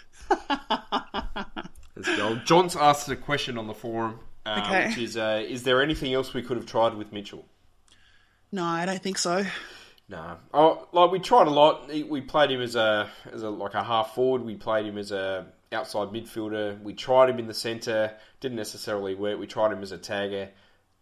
Let's 1.95 2.17
go. 2.17 2.37
John's 2.37 2.75
asked 2.75 3.11
a 3.11 3.17
question 3.17 3.59
on 3.59 3.67
the 3.67 3.75
forum, 3.75 4.21
uh, 4.49 4.63
Okay. 4.65 4.87
which 4.89 4.99
is: 4.99 5.17
uh, 5.17 5.45
Is 5.47 5.63
there 5.63 5.83
anything 5.83 6.13
else 6.15 6.33
we 6.35 6.43
could 6.43 6.57
have 6.57 6.67
tried 6.67 6.95
with 6.95 7.13
Mitchell? 7.13 7.45
no, 8.51 8.65
I 8.65 8.87
don't 8.87 9.03
think 9.03 9.19
so. 9.19 9.45
No. 10.09 10.39
Oh, 10.55 10.89
like 10.93 11.11
we 11.11 11.19
tried 11.19 11.49
a 11.49 11.51
lot. 11.51 11.89
We 11.89 12.21
played 12.23 12.51
him 12.51 12.63
as 12.63 12.77
a 12.77 13.11
as 13.31 13.43
a 13.43 13.51
like 13.51 13.75
a 13.75 13.83
half 13.85 14.15
forward. 14.15 14.43
We 14.43 14.57
played 14.57 14.87
him 14.87 14.97
as 14.97 15.13
a 15.13 15.47
outside 15.71 16.09
midfielder. 16.09 16.81
We 16.83 16.95
tried 16.95 17.29
him 17.29 17.39
in 17.39 17.47
the 17.47 17.53
centre. 17.55 18.17
Didn't 18.41 18.57
necessarily 18.57 19.15
work. 19.15 19.39
We 19.39 19.47
tried 19.47 19.73
him 19.73 19.83
as 19.83 19.93
a 19.93 19.99
tagger. 19.99 20.49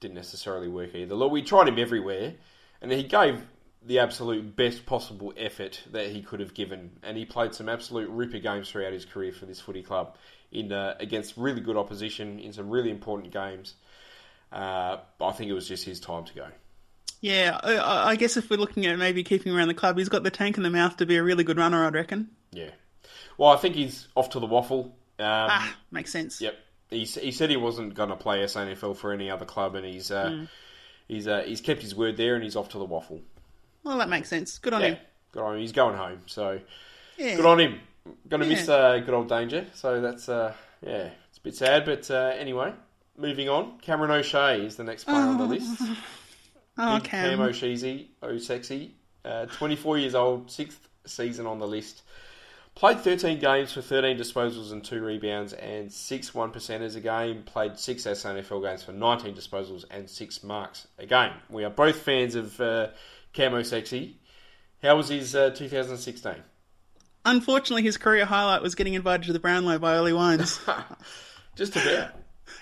Didn't 0.00 0.16
necessarily 0.16 0.66
work 0.68 0.94
either. 0.94 1.14
Look, 1.14 1.30
we 1.30 1.42
tried 1.42 1.68
him 1.68 1.78
everywhere, 1.78 2.34
and 2.82 2.90
he 2.90 3.04
gave 3.04 3.40
the 3.80 4.00
absolute 4.00 4.56
best 4.56 4.84
possible 4.84 5.32
effort 5.36 5.80
that 5.92 6.08
he 6.10 6.20
could 6.20 6.40
have 6.40 6.52
given. 6.54 6.90
And 7.04 7.16
he 7.16 7.24
played 7.24 7.54
some 7.54 7.68
absolute 7.68 8.10
ripper 8.10 8.40
games 8.40 8.68
throughout 8.68 8.92
his 8.92 9.04
career 9.04 9.30
for 9.32 9.46
this 9.46 9.60
footy 9.60 9.84
club 9.84 10.16
in 10.56 10.72
uh, 10.72 10.94
against 11.00 11.36
really 11.36 11.60
good 11.60 11.76
opposition 11.76 12.38
in 12.40 12.52
some 12.52 12.70
really 12.70 12.90
important 12.90 13.32
games. 13.32 13.74
Uh, 14.52 14.98
I 15.20 15.32
think 15.32 15.50
it 15.50 15.54
was 15.54 15.68
just 15.68 15.84
his 15.84 16.00
time 16.00 16.24
to 16.24 16.34
go. 16.34 16.46
Yeah, 17.20 17.58
I, 17.62 18.10
I 18.10 18.16
guess 18.16 18.36
if 18.36 18.48
we're 18.50 18.56
looking 18.58 18.86
at 18.86 18.98
maybe 18.98 19.22
keeping 19.24 19.54
around 19.56 19.68
the 19.68 19.74
club, 19.74 19.98
he's 19.98 20.08
got 20.08 20.22
the 20.22 20.30
tank 20.30 20.56
in 20.56 20.62
the 20.62 20.70
mouth 20.70 20.96
to 20.98 21.06
be 21.06 21.16
a 21.16 21.22
really 21.22 21.44
good 21.44 21.58
runner, 21.58 21.84
I'd 21.86 21.94
reckon. 21.94 22.30
Yeah. 22.52 22.70
Well, 23.38 23.50
I 23.50 23.56
think 23.56 23.74
he's 23.74 24.08
off 24.14 24.30
to 24.30 24.40
the 24.40 24.46
WAFL. 24.46 24.84
Um, 24.84 24.92
Ah, 25.18 25.76
makes 25.90 26.12
sense. 26.12 26.40
Yep. 26.40 26.54
He, 26.90 27.04
he 27.04 27.32
said 27.32 27.50
he 27.50 27.56
wasn't 27.56 27.94
going 27.94 28.10
to 28.10 28.16
play 28.16 28.42
SANFL 28.44 28.96
for 28.96 29.12
any 29.12 29.30
other 29.30 29.44
club, 29.44 29.74
and 29.74 29.84
he's 29.84 30.10
uh, 30.10 30.28
Hmm. 30.30 30.44
he's 31.08 31.26
uh, 31.26 31.42
he's 31.44 31.60
kept 31.60 31.82
his 31.82 31.94
word 31.94 32.16
there, 32.16 32.34
and 32.34 32.44
he's 32.44 32.54
off 32.56 32.68
to 32.70 32.78
the 32.78 32.86
WAFL. 32.86 33.20
Well, 33.82 33.98
that 33.98 34.08
makes 34.08 34.28
sense. 34.28 34.58
Good 34.58 34.72
on 34.74 34.80
Yeah, 34.82 34.86
him. 34.88 34.98
good 35.32 35.42
on 35.42 35.54
him. 35.54 35.60
He's 35.60 35.72
going 35.72 35.96
home, 35.96 36.20
so 36.26 36.60
Yeah. 37.16 37.34
good 37.36 37.46
on 37.46 37.58
him. 37.60 37.80
Going 38.28 38.42
to 38.42 38.48
miss 38.48 38.68
Yeah. 38.68 38.74
uh, 38.74 38.98
good 38.98 39.14
old 39.14 39.28
Danger, 39.28 39.66
so 39.74 40.00
that's 40.00 40.28
uh, 40.28 40.52
yeah, 40.82 41.10
it's 41.28 41.38
a 41.38 41.40
bit 41.42 41.54
sad, 41.54 41.84
but 41.84 42.10
uh, 42.10 42.32
anyway, 42.38 42.72
moving 43.16 43.48
on. 43.48 43.78
Cameron 43.80 44.10
O'Shea 44.10 44.60
is 44.64 44.76
the 44.76 44.84
next 44.84 45.04
player 45.04 45.18
on 45.18 45.38
the 45.38 45.44
list. 45.46 45.82
Oh, 46.78 46.96
Big 46.96 47.04
Cam. 47.04 47.30
Cam 47.30 47.40
O'Sheezy, 47.40 48.08
O-Sexy, 48.22 48.94
uh, 49.24 49.46
24 49.46 49.96
years 49.96 50.14
old, 50.14 50.50
sixth 50.50 50.86
season 51.06 51.46
on 51.46 51.58
the 51.58 51.66
list. 51.66 52.02
Played 52.74 52.98
13 53.00 53.38
games 53.40 53.72
for 53.72 53.80
13 53.80 54.18
disposals 54.18 54.72
and 54.72 54.84
2 54.84 55.02
rebounds 55.02 55.54
and 55.54 55.90
6 55.90 56.34
1 56.34 56.52
percenters 56.52 56.94
a 56.94 57.00
game. 57.00 57.44
Played 57.44 57.78
6 57.78 58.02
SANFL 58.02 58.62
games 58.62 58.82
for 58.82 58.92
19 58.92 59.34
disposals 59.34 59.86
and 59.90 60.10
6 60.10 60.42
marks 60.44 60.86
a 60.98 61.06
game. 61.06 61.32
We 61.48 61.64
are 61.64 61.70
both 61.70 61.96
fans 62.00 62.34
of 62.34 62.60
uh, 62.60 62.88
Camo 63.32 63.62
Sexy. 63.62 64.18
How 64.82 64.96
was 64.98 65.08
his 65.08 65.34
uh, 65.34 65.48
2016? 65.50 66.34
Unfortunately, 67.26 67.82
his 67.82 67.98
career 67.98 68.24
highlight 68.24 68.62
was 68.62 68.74
getting 68.74 68.94
invited 68.94 69.26
to 69.26 69.32
the 69.34 69.38
Brownlow 69.40 69.78
by 69.78 69.96
Ollie 69.96 70.12
Wines. 70.14 70.58
Just 71.56 71.76
about. 71.76 72.12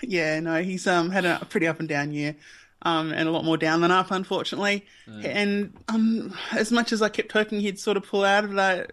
yeah, 0.01 0.39
no, 0.39 0.61
he's 0.61 0.87
um 0.87 1.09
had 1.11 1.23
a 1.25 1.45
pretty 1.49 1.67
up 1.67 1.79
and 1.79 1.87
down 1.87 2.11
year, 2.11 2.35
um, 2.81 3.11
and 3.13 3.29
a 3.29 3.31
lot 3.31 3.45
more 3.45 3.57
down 3.57 3.81
than 3.81 3.91
up, 3.91 4.11
unfortunately. 4.11 4.85
And 5.23 5.73
um, 5.87 6.37
as 6.51 6.71
much 6.71 6.91
as 6.91 7.01
I 7.01 7.09
kept 7.09 7.31
hoping 7.31 7.59
he'd 7.59 7.79
sort 7.79 7.95
of 7.97 8.05
pull 8.05 8.23
out 8.25 8.43
of 8.43 8.53
that 8.55 8.91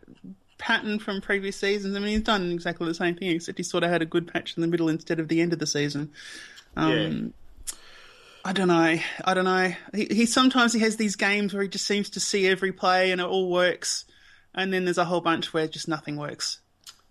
pattern 0.59 0.99
from 0.99 1.21
previous 1.21 1.57
seasons, 1.57 1.97
I 1.97 1.99
mean, 2.01 2.11
he's 2.11 2.23
done 2.23 2.53
exactly 2.53 2.87
the 2.87 2.95
same 2.95 3.17
thing, 3.17 3.31
except 3.31 3.59
he 3.59 3.65
sort 3.65 3.83
of 3.85 3.91
had 3.91 4.03
a 4.03 4.07
good 4.07 4.27
patch 4.33 4.57
in 4.57 4.61
the 4.61 4.67
middle 4.69 4.89
instead 4.89 5.19
of 5.21 5.29
the 5.29 5.41
end 5.41 5.53
of 5.53 5.59
the 5.59 5.67
season. 5.67 6.11
Um, 6.77 6.91
I 8.45 8.53
don't 8.53 8.69
know. 8.69 8.99
I 9.25 9.35
don't 9.35 9.45
know. 9.45 9.73
He, 9.95 10.07
he 10.11 10.27
sometimes 10.27 10.73
he 10.73 10.81
has 10.81 10.97
these 10.97 11.17
games 11.17 11.55
where 11.55 11.63
he 11.63 11.69
just 11.69 11.87
seems 11.87 12.11
to 12.11 12.21
see 12.21 12.49
every 12.49 12.73
play 12.73 13.13
and 13.13 13.21
it 13.21 13.27
all 13.27 13.51
works, 13.51 14.05
and 14.55 14.73
then 14.73 14.85
there's 14.85 14.99
a 14.99 15.05
whole 15.05 15.21
bunch 15.21 15.53
where 15.53 15.67
just 15.67 15.89
nothing 15.89 16.17
works. 16.17 16.61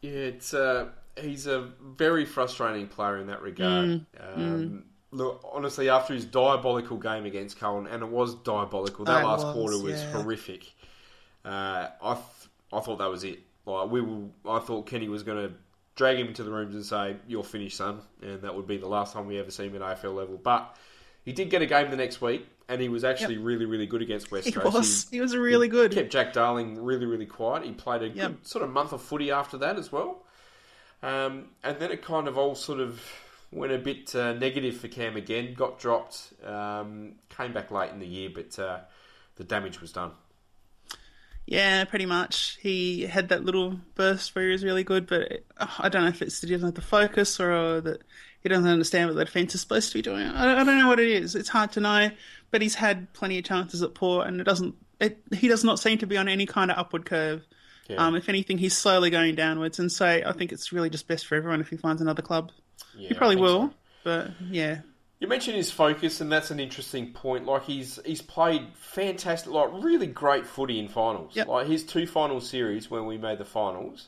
Yeah, 0.02 0.12
it's 0.12 0.54
uh, 0.54 0.90
he's 1.20 1.48
a 1.48 1.72
very 1.82 2.26
frustrating 2.26 2.88
player 2.88 3.18
in 3.18 3.28
that 3.28 3.42
regard. 3.42 3.86
Mm, 3.86 4.06
um, 4.38 4.84
look, 5.12 5.48
honestly, 5.52 5.90
after 5.90 6.14
his 6.14 6.26
diabolical 6.26 6.98
game 6.98 7.26
against 7.26 7.60
Carlton, 7.60 7.92
and 7.92 8.04
it 8.04 8.10
was 8.10 8.36
diabolical, 8.36 9.06
that 9.06 9.24
last 9.24 9.46
was, 9.46 9.54
quarter 9.54 9.78
was 9.80 10.02
yeah. 10.02 10.12
horrific. 10.12 10.72
Uh, 11.44 11.88
I 12.02 12.14
th- 12.14 12.50
I 12.74 12.80
thought 12.80 13.00
that 13.00 13.10
was 13.10 13.24
it. 13.24 13.40
Like 13.66 13.92
we 13.92 14.02
were, 14.02 14.28
I 14.48 14.60
thought 14.60 14.88
Kenny 14.88 15.10
was 15.10 15.24
going 15.24 15.50
to 15.50 15.54
drag 15.96 16.18
him 16.18 16.28
into 16.28 16.44
the 16.44 16.52
rooms 16.52 16.76
and 16.76 16.86
say, 16.86 17.18
"You're 17.28 17.44
finished, 17.44 17.78
son," 17.78 18.02
and 18.22 18.42
that 18.42 18.56
would 18.56 18.68
be 18.68 18.78
the 18.78 18.88
last 18.88 19.14
time 19.14 19.28
we 19.28 19.40
ever 19.40 19.52
see 19.52 19.68
him 19.68 19.76
at 19.76 19.82
AFL 19.82 20.16
level. 20.16 20.40
But 20.42 20.76
he 21.24 21.32
did 21.32 21.50
get 21.50 21.62
a 21.62 21.66
game 21.66 21.92
the 21.92 21.98
next 21.98 22.22
week, 22.22 22.48
and 22.72 22.82
he 22.82 22.90
was 22.90 23.04
actually 23.04 23.38
really, 23.38 23.66
really 23.66 23.86
good 23.86 24.02
against 24.02 24.32
West 24.32 24.46
He 24.48 24.52
Coast. 24.54 24.74
was. 24.76 25.08
He 25.12 25.20
was 25.22 25.36
really 25.36 25.68
good. 25.68 25.92
kept 25.92 26.10
Jack 26.12 26.34
Darling 26.34 26.82
really, 26.84 27.06
really 27.06 27.26
quiet. 27.26 27.66
He 27.66 27.72
played 27.74 28.02
a 28.02 28.08
Yep. 28.08 28.16
good 28.32 28.48
sort 28.48 28.64
of 28.64 28.72
month 28.72 28.94
of 28.94 29.02
footy 29.02 29.30
after 29.30 29.58
that 29.58 29.78
as 29.78 29.92
well. 29.92 30.24
Um, 31.04 31.50
and 31.64 31.78
then 31.80 31.92
it 31.92 32.02
kind 32.02 32.28
of 32.28 32.38
all 32.38 32.56
sort 32.56 32.80
of 32.80 33.02
went 33.52 33.74
a 33.74 33.78
bit 33.78 34.16
uh, 34.16 34.34
negative 34.34 34.78
for 34.78 34.88
Cam 34.88 35.18
again. 35.18 35.54
Got 35.54 35.80
dropped. 35.80 36.32
Um, 36.46 37.14
came 37.30 37.52
back 37.54 37.72
late 37.72 37.92
in 37.92 38.00
the 38.00 38.08
year, 38.08 38.30
but 38.34 38.58
uh, 38.58 38.80
the 39.36 39.44
damage 39.44 39.82
was 39.82 39.92
done. 39.92 40.12
Yeah, 41.48 41.84
pretty 41.86 42.06
much. 42.06 42.58
He 42.62 43.02
had 43.02 43.30
that 43.30 43.44
little 43.44 43.80
burst 43.96 44.36
where 44.36 44.46
he 44.46 44.52
was 44.52 44.64
really 44.64 44.84
good, 44.84 45.08
but 45.08 45.44
uh, 45.58 45.68
I 45.80 45.90
don't 45.90 46.04
know 46.04 46.08
if 46.10 46.22
it's 46.22 46.40
that 46.40 46.48
he 46.50 46.56
doesn't 46.56 46.68
have 46.68 46.76
the 46.76 46.82
focus 46.82 47.40
or 47.40 47.82
that 47.82 48.04
he 48.42 48.48
doesn't 48.50 48.68
understand 48.70 49.10
what 49.10 49.16
the 49.18 49.26
defence 49.26 49.54
is 49.56 49.62
supposed 49.62 49.90
to 49.92 49.98
be 49.98 50.02
doing. 50.02 50.22
I, 50.28 50.62
I 50.62 50.64
don't 50.64 50.78
know 50.78 50.88
what 50.88 51.00
it 51.00 51.10
is. 51.10 51.36
It's 51.36 51.50
hard 51.50 51.72
to 51.74 51.80
know, 51.80 52.10
but 52.52 52.62
he's 52.62 52.76
had 52.76 53.12
plenty 53.14 53.38
of 53.40 53.44
chances 53.46 53.82
at 53.82 53.94
Port, 53.96 54.28
and 54.28 54.40
it 54.40 54.44
doesn't. 54.44 54.76
It, 55.00 55.18
he 55.34 55.48
does 55.48 55.64
not 55.64 55.80
seem 55.80 55.98
to 56.00 56.06
be 56.08 56.18
on 56.18 56.28
any 56.28 56.46
kind 56.46 56.70
of 56.70 56.78
upward 56.78 57.06
curve. 57.06 57.44
Yeah. 57.88 57.98
Um, 58.06 58.16
if 58.16 58.30
anything, 58.30 58.58
he's 58.60 58.78
slowly 58.78 59.10
going 59.10 59.36
downwards, 59.36 59.80
and 59.80 59.92
so 59.92 60.06
I 60.06 60.32
think 60.34 60.52
it's 60.52 60.72
really 60.72 60.90
just 60.90 61.08
best 61.08 61.26
for 61.26 61.36
everyone 61.36 61.60
if 61.60 61.70
he 61.70 61.78
finds 61.78 62.02
another 62.02 62.22
club. 62.22 62.52
Yeah, 62.96 63.10
He 63.10 63.14
probably 63.16 63.36
will, 63.38 63.70
so. 63.70 63.74
but 64.04 64.32
yeah, 64.50 64.82
You 65.20 65.28
mentioned 65.28 65.58
his 65.58 65.72
focus, 65.72 66.22
and 66.22 66.32
that's 66.32 66.52
an 66.52 66.60
interesting 66.60 67.12
point. 67.14 67.46
Like 67.46 67.64
he's 67.64 68.00
he's 68.06 68.22
played 68.22 68.68
fantastic, 68.76 69.52
like 69.52 69.70
really 69.74 70.08
great 70.08 70.46
footy 70.46 70.78
in 70.80 70.88
finals. 70.88 71.36
Yep. 71.36 71.48
Like 71.48 71.68
his 71.68 71.84
two 71.84 72.06
final 72.06 72.40
series 72.40 72.90
when 72.92 73.06
we 73.08 73.18
made 73.18 73.40
the 73.40 73.46
finals 73.46 74.08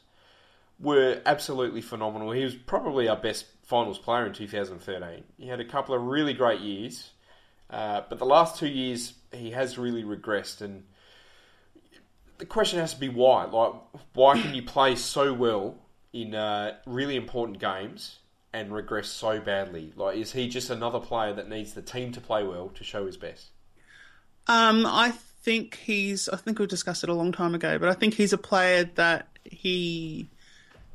were 0.80 1.22
absolutely 1.26 1.82
phenomenal. 1.82 2.32
He 2.32 2.44
was 2.44 2.56
probably 2.56 3.08
our 3.08 3.16
best 3.18 3.46
finals 3.64 3.98
player 4.00 4.26
in 4.26 4.34
2013. 4.34 5.24
He 5.38 5.48
had 5.48 5.60
a 5.60 5.66
couple 5.66 5.96
of 5.96 6.02
really 6.04 6.34
great 6.34 6.62
years, 6.62 7.12
uh, 7.70 8.02
but 8.10 8.20
the 8.20 8.26
last 8.26 8.58
two 8.58 8.68
years 8.68 9.14
he 9.32 9.52
has 9.52 9.78
really 9.78 10.04
regressed. 10.04 10.62
And 10.62 10.84
the 12.38 12.46
question 12.46 12.80
has 12.80 12.94
to 12.94 13.00
be 13.00 13.10
why? 13.10 13.46
Like, 13.46 13.74
why 14.14 14.40
can 14.40 14.54
you 14.54 14.64
play 14.76 14.96
so 14.96 15.34
well 15.34 15.76
in 16.12 16.36
uh, 16.36 16.78
really 16.86 17.16
important 17.16 17.60
games? 17.60 18.20
And 18.56 18.72
regress 18.72 19.08
so 19.08 19.40
badly. 19.40 19.94
Like, 19.96 20.16
is 20.16 20.32
he 20.32 20.48
just 20.48 20.70
another 20.70 21.00
player 21.00 21.34
that 21.34 21.50
needs 21.50 21.74
the 21.74 21.82
team 21.82 22.12
to 22.12 22.22
play 22.22 22.44
well 22.44 22.70
to 22.76 22.84
show 22.84 23.08
his 23.08 23.18
best? 23.18 23.48
Um, 24.46 24.86
I 24.86 25.12
think 25.42 25.80
he's. 25.84 26.30
I 26.30 26.38
think 26.38 26.60
we 26.60 26.68
discussed 26.68 27.04
it 27.04 27.10
a 27.10 27.16
long 27.16 27.32
time 27.32 27.56
ago, 27.56 27.80
but 27.80 27.90
I 27.90 27.94
think 27.94 28.14
he's 28.14 28.32
a 28.32 28.38
player 28.38 28.84
that 28.96 29.28
he 29.44 30.30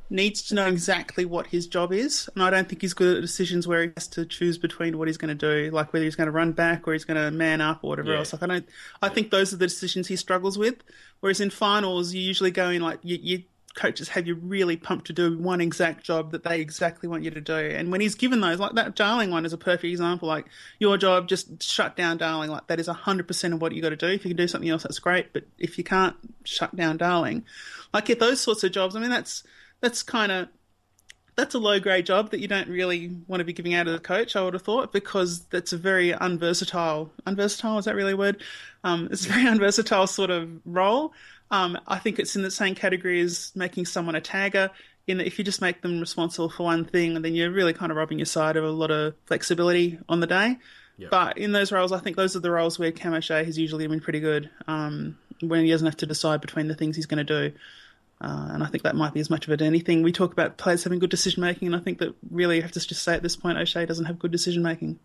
needs 0.09 0.41
to 0.43 0.55
know 0.55 0.67
exactly 0.67 1.25
what 1.25 1.47
his 1.47 1.67
job 1.67 1.93
is, 1.93 2.29
and 2.33 2.43
I 2.43 2.49
don't 2.49 2.67
think 2.67 2.81
he's 2.81 2.93
good 2.93 3.17
at 3.17 3.21
decisions 3.21 3.67
where 3.67 3.83
he 3.83 3.91
has 3.95 4.07
to 4.09 4.25
choose 4.25 4.57
between 4.57 4.97
what 4.97 5.07
he's 5.07 5.17
going 5.17 5.35
to 5.37 5.65
do, 5.65 5.71
like 5.71 5.93
whether 5.93 6.03
he's 6.05 6.15
going 6.15 6.27
to 6.27 6.31
run 6.31 6.51
back 6.51 6.87
or 6.87 6.93
he's 6.93 7.05
going 7.05 7.17
to 7.23 7.31
man 7.31 7.61
up 7.61 7.79
or 7.83 7.89
whatever 7.91 8.11
Yeah. 8.11 8.19
else. 8.19 8.33
Like 8.33 8.43
I 8.43 8.47
don't. 8.47 8.69
I 9.01 9.09
think 9.09 9.31
those 9.31 9.53
are 9.53 9.57
the 9.57 9.67
decisions 9.67 10.07
he 10.07 10.15
struggles 10.15 10.57
with. 10.57 10.77
Whereas 11.19 11.39
in 11.41 11.49
finals, 11.49 12.13
you 12.13 12.21
usually 12.21 12.51
go 12.51 12.69
in 12.69 12.81
like 12.81 12.99
you. 13.03 13.17
you 13.21 13.43
coaches 13.75 14.09
have 14.09 14.25
you 14.27 14.33
really 14.35 14.75
pumped 14.75 15.05
to 15.05 15.13
do 15.13 15.37
one 15.37 15.61
exact 15.61 16.03
job 16.03 16.31
that 16.31 16.43
they 16.43 16.59
exactly 16.59 17.07
want 17.07 17.23
you 17.23 17.29
to 17.29 17.39
do. 17.39 17.53
And 17.55 17.91
when 17.91 18.01
he's 18.01 18.15
given 18.15 18.41
those, 18.41 18.59
like 18.59 18.73
that 18.73 18.95
Darling 18.95 19.29
one 19.29 19.45
is 19.45 19.53
a 19.53 19.57
perfect 19.57 19.85
example. 19.85 20.27
Like 20.27 20.47
your 20.79 20.97
job, 20.97 21.27
just 21.29 21.61
shut 21.61 21.95
down 21.95 22.17
Darling. 22.17 22.49
Like 22.49 22.65
that 22.67 22.79
is 22.79 22.87
hundred 22.87 23.27
percent 23.27 23.53
of 23.53 23.61
what 23.61 23.71
you 23.71 23.81
got 23.81 23.89
to 23.89 23.95
do. 23.95 24.07
If 24.07 24.25
you 24.25 24.31
can 24.31 24.37
do 24.37 24.47
something 24.47 24.69
else, 24.69 24.83
that's 24.83 24.99
great. 24.99 25.31
But 25.33 25.43
if 25.59 25.77
you 25.77 25.83
can't 25.83 26.15
shut 26.43 26.75
down 26.75 26.97
Darling, 26.97 27.45
like 27.93 28.05
get 28.05 28.19
those 28.19 28.41
sorts 28.41 28.63
of 28.63 28.71
jobs. 28.71 28.95
I 28.95 28.99
mean, 28.99 29.11
that's 29.11 29.43
that's 29.81 30.03
kind 30.03 30.31
of 30.31 30.49
that's 31.35 31.55
a 31.55 31.59
low 31.59 31.79
grade 31.79 32.05
job 32.05 32.31
that 32.31 32.41
you 32.41 32.47
don't 32.47 32.67
really 32.67 33.15
want 33.27 33.39
to 33.39 33.45
be 33.45 33.53
giving 33.53 33.73
out 33.73 33.87
as 33.87 33.95
a 33.95 33.99
coach. 33.99 34.35
I 34.35 34.43
would 34.43 34.53
have 34.53 34.61
thought 34.61 34.91
because 34.91 35.45
that's 35.45 35.71
a 35.71 35.77
very 35.77 36.11
unversatile. 36.11 37.11
Unversatile 37.25 37.77
is 37.77 37.85
that 37.85 37.95
really 37.95 38.11
a 38.11 38.17
word? 38.17 38.43
Um, 38.83 39.07
it's 39.09 39.25
a 39.25 39.29
very 39.29 39.47
unversatile 39.47 40.07
sort 40.07 40.31
of 40.31 40.49
role. 40.65 41.13
Um, 41.49 41.77
I 41.87 41.97
think 41.97 42.19
it's 42.19 42.35
in 42.35 42.41
the 42.41 42.51
same 42.51 42.75
category 42.75 43.21
as 43.21 43.51
making 43.55 43.85
someone 43.85 44.15
a 44.15 44.21
tagger. 44.21 44.69
In 45.07 45.17
that, 45.17 45.27
if 45.27 45.39
you 45.39 45.45
just 45.45 45.61
make 45.61 45.81
them 45.81 45.99
responsible 45.99 46.49
for 46.49 46.63
one 46.63 46.85
thing, 46.85 47.21
then 47.21 47.33
you're 47.33 47.51
really 47.51 47.73
kind 47.73 47.91
of 47.91 47.97
robbing 47.97 48.19
your 48.19 48.25
side 48.25 48.57
of 48.57 48.63
a 48.63 48.69
lot 48.69 48.91
of 48.91 49.15
flexibility 49.25 49.97
on 50.07 50.19
the 50.19 50.27
day. 50.27 50.57
But 51.09 51.37
in 51.37 51.53
those 51.53 51.71
roles, 51.71 51.91
I 51.91 51.99
think 51.99 52.17
those 52.17 52.35
are 52.35 52.41
the 52.41 52.51
roles 52.51 52.77
where 52.77 52.91
Cam 52.91 53.13
O'Shea 53.13 53.45
has 53.45 53.57
usually 53.57 53.87
been 53.87 54.01
pretty 54.01 54.19
good 54.19 54.49
um, 54.67 55.17
when 55.39 55.63
he 55.63 55.71
doesn't 55.71 55.87
have 55.87 55.97
to 55.97 56.05
decide 56.05 56.41
between 56.41 56.67
the 56.67 56.75
things 56.75 56.97
he's 56.97 57.05
going 57.05 57.25
to 57.25 57.49
do. 57.49 57.55
Uh, 58.21 58.49
and 58.51 58.63
I 58.63 58.67
think 58.67 58.83
that 58.83 58.95
might 58.95 59.13
be 59.13 59.21
as 59.21 59.29
much 59.29 59.47
of 59.47 59.53
it 59.53 59.61
as 59.61 59.67
anything. 59.67 60.03
We 60.03 60.11
talk 60.11 60.33
about 60.33 60.57
players 60.57 60.83
having 60.83 60.99
good 60.99 61.09
decision 61.09 61.41
making, 61.41 61.67
and 61.67 61.75
I 61.75 61.79
think 61.79 61.99
that 61.99 62.13
really 62.29 62.57
you 62.57 62.61
have 62.61 62.71
to 62.73 62.79
just 62.79 63.01
say 63.03 63.13
at 63.13 63.23
this 63.23 63.35
point, 63.37 63.57
O'Shea 63.57 63.85
doesn't 63.85 64.05
have 64.05 64.19
good 64.19 64.31
decision 64.31 64.61
making. 64.61 64.99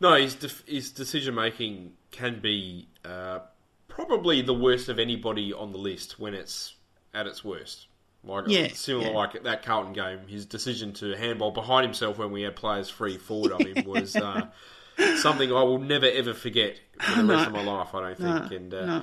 No, 0.00 0.14
his 0.14 0.34
def- 0.34 0.64
his 0.66 0.90
decision 0.90 1.34
making 1.34 1.92
can 2.10 2.40
be 2.40 2.88
uh, 3.04 3.40
probably 3.88 4.42
the 4.42 4.54
worst 4.54 4.88
of 4.88 4.98
anybody 4.98 5.52
on 5.52 5.72
the 5.72 5.78
list 5.78 6.18
when 6.20 6.34
it's 6.34 6.74
at 7.14 7.26
its 7.26 7.42
worst. 7.44 7.86
Like 8.24 8.44
Yeah, 8.48 8.68
similar 8.74 9.08
yeah. 9.08 9.16
like 9.16 9.42
that 9.44 9.64
Carlton 9.64 9.92
game, 9.92 10.20
his 10.28 10.44
decision 10.44 10.92
to 10.94 11.16
handball 11.16 11.50
behind 11.50 11.86
himself 11.86 12.18
when 12.18 12.30
we 12.30 12.42
had 12.42 12.56
players 12.56 12.90
free 12.90 13.16
forward 13.16 13.52
of 13.52 13.60
him 13.60 13.84
was 13.86 14.14
uh, 14.16 14.48
something 15.16 15.50
I 15.50 15.62
will 15.62 15.78
never 15.78 16.06
ever 16.06 16.34
forget 16.34 16.78
for 17.00 17.22
the 17.22 17.28
rest 17.28 17.46
of 17.46 17.52
my 17.52 17.64
life. 17.64 17.94
I 17.94 18.00
don't 18.00 18.18
think. 18.48 18.60
and 18.60 18.74
uh, 18.74 18.86
no. 18.86 19.02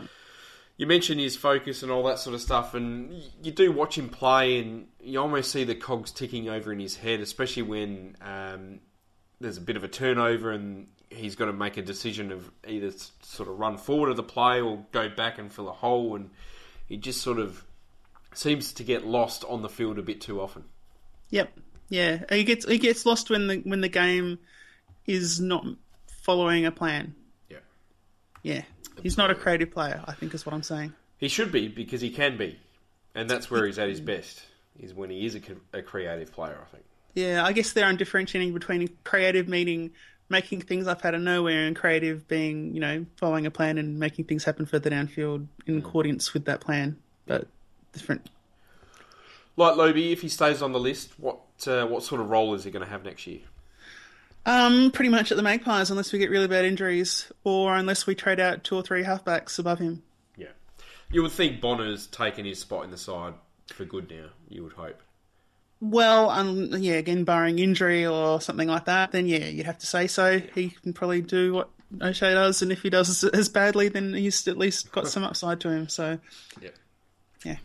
You 0.78 0.88
mentioned 0.88 1.20
his 1.22 1.36
focus 1.36 1.84
and 1.84 1.92
all 1.92 2.04
that 2.04 2.20
sort 2.20 2.34
of 2.34 2.42
stuff, 2.42 2.74
and 2.74 3.22
you 3.42 3.52
do 3.52 3.72
watch 3.72 3.98
him 3.98 4.10
play, 4.10 4.60
and 4.60 4.88
you 5.00 5.20
almost 5.20 5.52
see 5.52 5.64
the 5.64 5.76
cogs 5.76 6.12
ticking 6.12 6.50
over 6.50 6.72
in 6.74 6.80
his 6.80 6.98
head, 6.98 7.20
especially 7.20 7.64
when 7.64 8.16
um, 8.22 8.80
there's 9.40 9.58
a 9.58 9.62
bit 9.62 9.78
of 9.78 9.84
a 9.84 9.88
turnover 9.88 10.52
and 10.52 10.88
he's 11.10 11.36
got 11.36 11.46
to 11.46 11.54
make 11.54 11.78
a 11.78 11.82
decision 11.82 12.32
of 12.32 12.52
either 12.68 12.92
sort 13.22 13.50
of 13.50 13.60
run 13.60 13.78
forward 13.78 14.10
of 14.10 14.18
the 14.18 14.24
play 14.24 14.62
or 14.62 14.86
go 14.92 15.10
back 15.10 15.38
and 15.38 15.52
fill 15.52 15.70
a 15.70 15.74
hole, 15.74 16.16
and 16.16 16.30
he 16.88 16.98
just 16.98 17.22
sort 17.22 17.40
of 17.40 17.64
seems 18.34 18.74
to 18.74 18.84
get 18.84 19.06
lost 19.06 19.44
on 19.46 19.62
the 19.62 19.70
field 19.70 19.98
a 19.98 20.02
bit 20.02 20.22
too 20.22 20.42
often. 20.42 20.66
Yep. 21.30 21.58
Yeah. 21.90 22.24
He 22.30 22.44
gets 22.44 22.66
he 22.68 22.78
gets 22.78 23.06
lost 23.06 23.30
when 23.30 23.48
the 23.48 23.58
when 23.60 23.82
the 23.82 23.90
game 23.90 24.40
is 25.06 25.40
not 25.40 25.66
following 26.22 26.66
a 26.66 26.72
plan. 26.72 27.16
Yeah. 27.50 27.58
Yeah. 28.44 28.64
He's 29.02 29.18
not 29.18 29.32
a 29.32 29.36
creative 29.36 29.72
player, 29.72 30.04
I 30.06 30.14
think 30.14 30.34
is 30.34 30.46
what 30.46 30.54
I'm 30.54 30.64
saying. 30.64 30.94
He 31.18 31.28
should 31.28 31.52
be 31.52 31.68
because 31.68 32.02
he 32.02 32.10
can 32.10 32.38
be, 32.38 32.60
and 33.14 33.30
that's 33.30 33.50
where 33.50 33.66
he's 33.66 33.80
at 33.80 33.90
his 33.90 34.02
best. 34.02 34.44
Is 34.80 34.94
when 34.94 35.10
he 35.10 35.26
is 35.26 35.36
a, 35.36 35.42
a 35.78 35.82
creative 35.82 36.34
player. 36.34 36.58
I 36.62 36.70
think. 36.70 36.84
Yeah, 37.14 37.46
I 37.46 37.54
guess 37.54 37.72
there 37.72 37.86
I'm 37.86 37.96
differentiating 37.96 38.54
between 38.54 38.90
creative 39.04 39.48
meaning 39.48 39.92
making 40.30 40.62
things 40.62 40.88
up 40.88 41.06
out 41.06 41.14
of 41.14 41.22
nowhere 41.22 41.68
and 41.68 41.76
creative 41.76 42.28
being, 42.28 42.74
you 42.74 42.80
know, 42.80 43.06
following 43.18 43.46
a 43.46 43.52
plan 43.52 43.78
and 43.78 44.00
making 44.00 44.26
things 44.26 44.44
happen 44.44 44.66
further 44.66 44.90
downfield 44.90 45.48
in 45.68 45.78
accordance 45.78 46.34
with 46.34 46.46
that 46.46 46.62
plan. 46.62 46.98
But 47.26 47.48
different. 47.94 48.30
Like 49.56 49.78
Lobe, 49.78 49.98
if 49.98 50.22
he 50.22 50.28
stays 50.28 50.62
on 50.62 50.72
the 50.72 50.80
list, 50.80 51.14
what 51.18 51.40
uh, 51.68 51.86
what 51.86 52.04
sort 52.04 52.22
of 52.22 52.30
role 52.30 52.54
is 52.54 52.64
he 52.64 52.72
going 52.72 52.84
to 52.84 52.90
have 52.90 53.06
next 53.06 53.26
year? 53.28 53.40
Um, 54.46 54.92
pretty 54.92 55.10
much 55.10 55.32
at 55.32 55.38
the 55.38 55.44
Magpies, 55.44 55.90
unless 55.90 56.14
we 56.14 56.20
get 56.20 56.30
really 56.30 56.48
bad 56.48 56.66
injuries, 56.66 57.32
or 57.44 57.76
unless 57.76 58.06
we 58.06 58.14
trade 58.16 58.40
out 58.40 58.64
two 58.64 58.76
or 58.76 58.84
three 58.84 59.04
halfbacks 59.04 59.58
above 59.58 59.80
him. 59.80 60.04
Yeah, 60.38 60.50
you 61.12 61.24
would 61.24 61.32
think 61.32 61.62
Bonner's 61.62 62.06
taken 62.08 62.46
his 62.46 62.60
spot 62.60 62.84
in 62.86 62.92
the 62.92 62.98
side 62.98 63.34
for 63.74 63.86
good 63.86 64.10
now. 64.10 64.28
You 64.50 64.64
would 64.64 64.74
hope. 64.74 65.02
Well, 65.82 66.30
um, 66.30 66.70
yeah, 66.78 66.94
again, 66.94 67.24
barring 67.24 67.60
injury 67.60 68.06
or 68.06 68.40
something 68.40 68.68
like 68.68 68.86
that, 68.86 69.12
then 69.12 69.26
yeah, 69.28 69.46
you'd 69.48 69.66
have 69.66 69.80
to 69.80 69.88
say 69.88 70.08
so. 70.08 70.40
He 70.40 70.70
can 70.70 70.94
probably 70.94 71.22
do 71.22 71.54
what 71.54 71.70
O'Shea 72.02 72.34
does, 72.34 72.62
and 72.62 72.72
if 72.72 72.82
he 72.84 72.90
does 72.90 73.10
as- 73.24 73.30
as 73.32 73.50
badly, 73.50 73.90
then 73.90 74.14
he's 74.14 74.48
at 74.48 74.58
least 74.58 74.92
got 74.92 75.08
some 75.10 75.24
upside 75.24 75.60
to 75.62 75.70
him. 75.70 75.90
So, 75.90 76.20
Yeah. 76.62 76.70
yeah. 77.44 77.58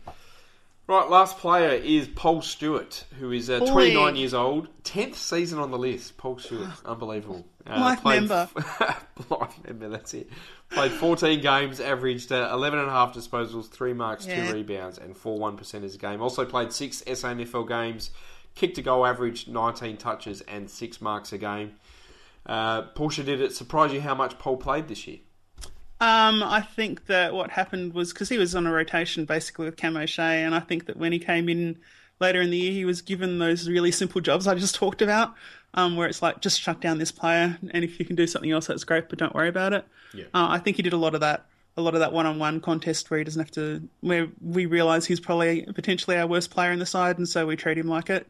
Right, 0.91 1.09
last 1.09 1.37
player 1.37 1.69
is 1.69 2.09
Paul 2.09 2.41
Stewart, 2.41 3.05
who 3.17 3.31
is 3.31 3.49
uh, 3.49 3.59
29 3.59 4.17
years 4.17 4.33
old, 4.33 4.67
10th 4.83 5.15
season 5.15 5.57
on 5.57 5.71
the 5.71 5.77
list. 5.77 6.17
Paul 6.17 6.37
Stewart, 6.37 6.67
unbelievable. 6.83 7.45
Uh, 7.65 7.79
Life 7.79 8.03
member. 8.03 8.49
life 9.29 9.55
member, 9.65 9.87
that's 9.87 10.13
it. 10.13 10.29
Played 10.69 10.91
14 10.91 11.39
games, 11.39 11.79
averaged 11.79 12.33
uh, 12.33 12.51
11.5 12.53 13.13
disposals, 13.13 13.69
3 13.69 13.93
marks, 13.93 14.27
Yeah. 14.27 14.47
2 14.47 14.53
rebounds, 14.53 14.97
and 14.97 15.15
4 15.15 15.39
1 15.39 15.57
percenters 15.57 15.95
a 15.95 15.97
game. 15.97 16.21
Also 16.21 16.43
played 16.43 16.73
6 16.73 17.03
SANFL 17.07 17.65
games, 17.69 18.11
kicked 18.55 18.77
a 18.77 18.81
goal, 18.81 19.05
averaged 19.05 19.47
19 19.47 19.95
touches, 19.95 20.41
and 20.41 20.69
6 20.69 20.99
marks 20.99 21.31
a 21.31 21.37
game. 21.37 21.71
Uh, 22.45 22.81
Portia 22.81 23.23
did 23.23 23.39
it 23.39 23.53
surprise 23.53 23.93
you 23.93 24.01
how 24.01 24.13
much 24.13 24.37
Paul 24.39 24.57
played 24.57 24.89
this 24.89 25.07
year? 25.07 25.19
Um, 26.01 26.41
I 26.43 26.61
think 26.61 27.05
that 27.05 27.33
what 27.33 27.51
happened 27.51 27.93
was 27.93 28.11
because 28.11 28.27
he 28.27 28.37
was 28.37 28.55
on 28.55 28.67
a 28.67 28.71
rotation 28.73 29.23
basically 29.25 29.65
with 29.65 29.77
Cam 29.77 29.95
O'Shea, 29.95 30.43
and 30.43 30.53
I 30.55 30.59
think 30.59 30.87
that 30.87 30.97
when 30.97 31.11
he 31.11 31.19
came 31.19 31.47
in 31.47 31.77
later 32.19 32.41
in 32.41 32.49
the 32.49 32.57
year, 32.57 32.71
he 32.73 32.85
was 32.85 33.01
given 33.01 33.37
those 33.39 33.69
really 33.69 33.91
simple 33.91 34.19
jobs 34.19 34.47
I 34.47 34.55
just 34.55 34.75
talked 34.83 35.01
about. 35.01 35.35
um, 35.73 35.95
where 35.95 36.07
it's 36.07 36.21
like 36.21 36.41
just 36.41 36.59
shut 36.59 36.81
down 36.81 36.97
this 36.97 37.11
player, 37.11 37.57
and 37.71 37.83
if 37.83 37.99
you 37.99 38.05
can 38.05 38.15
do 38.15 38.27
something 38.27 38.51
else, 38.51 38.67
that's 38.67 38.83
great, 38.83 39.09
but 39.09 39.19
don't 39.19 39.33
worry 39.33 39.47
about 39.47 39.73
it. 39.73 39.85
Yeah. 40.13 40.25
Uh, 40.33 40.47
I 40.49 40.59
think 40.59 40.75
he 40.77 40.83
did 40.83 40.93
a 40.93 40.97
lot 40.97 41.13
of 41.13 41.21
that, 41.21 41.45
a 41.77 41.81
lot 41.81 41.93
of 41.93 42.01
that 42.01 42.11
one-on-one 42.11 42.59
contest 42.59 43.09
where 43.09 43.19
he 43.19 43.23
doesn't 43.23 43.39
have 43.39 43.51
to, 43.51 43.87
where 44.01 44.27
we 44.41 44.65
realise 44.65 45.05
he's 45.05 45.19
probably 45.21 45.65
potentially 45.73 46.17
our 46.17 46.27
worst 46.27 46.51
player 46.51 46.71
in 46.71 46.79
the 46.79 46.85
side, 46.85 47.17
and 47.17 47.27
so 47.29 47.45
we 47.47 47.55
treat 47.55 47.77
him 47.77 47.87
like 47.87 48.09
it. 48.09 48.27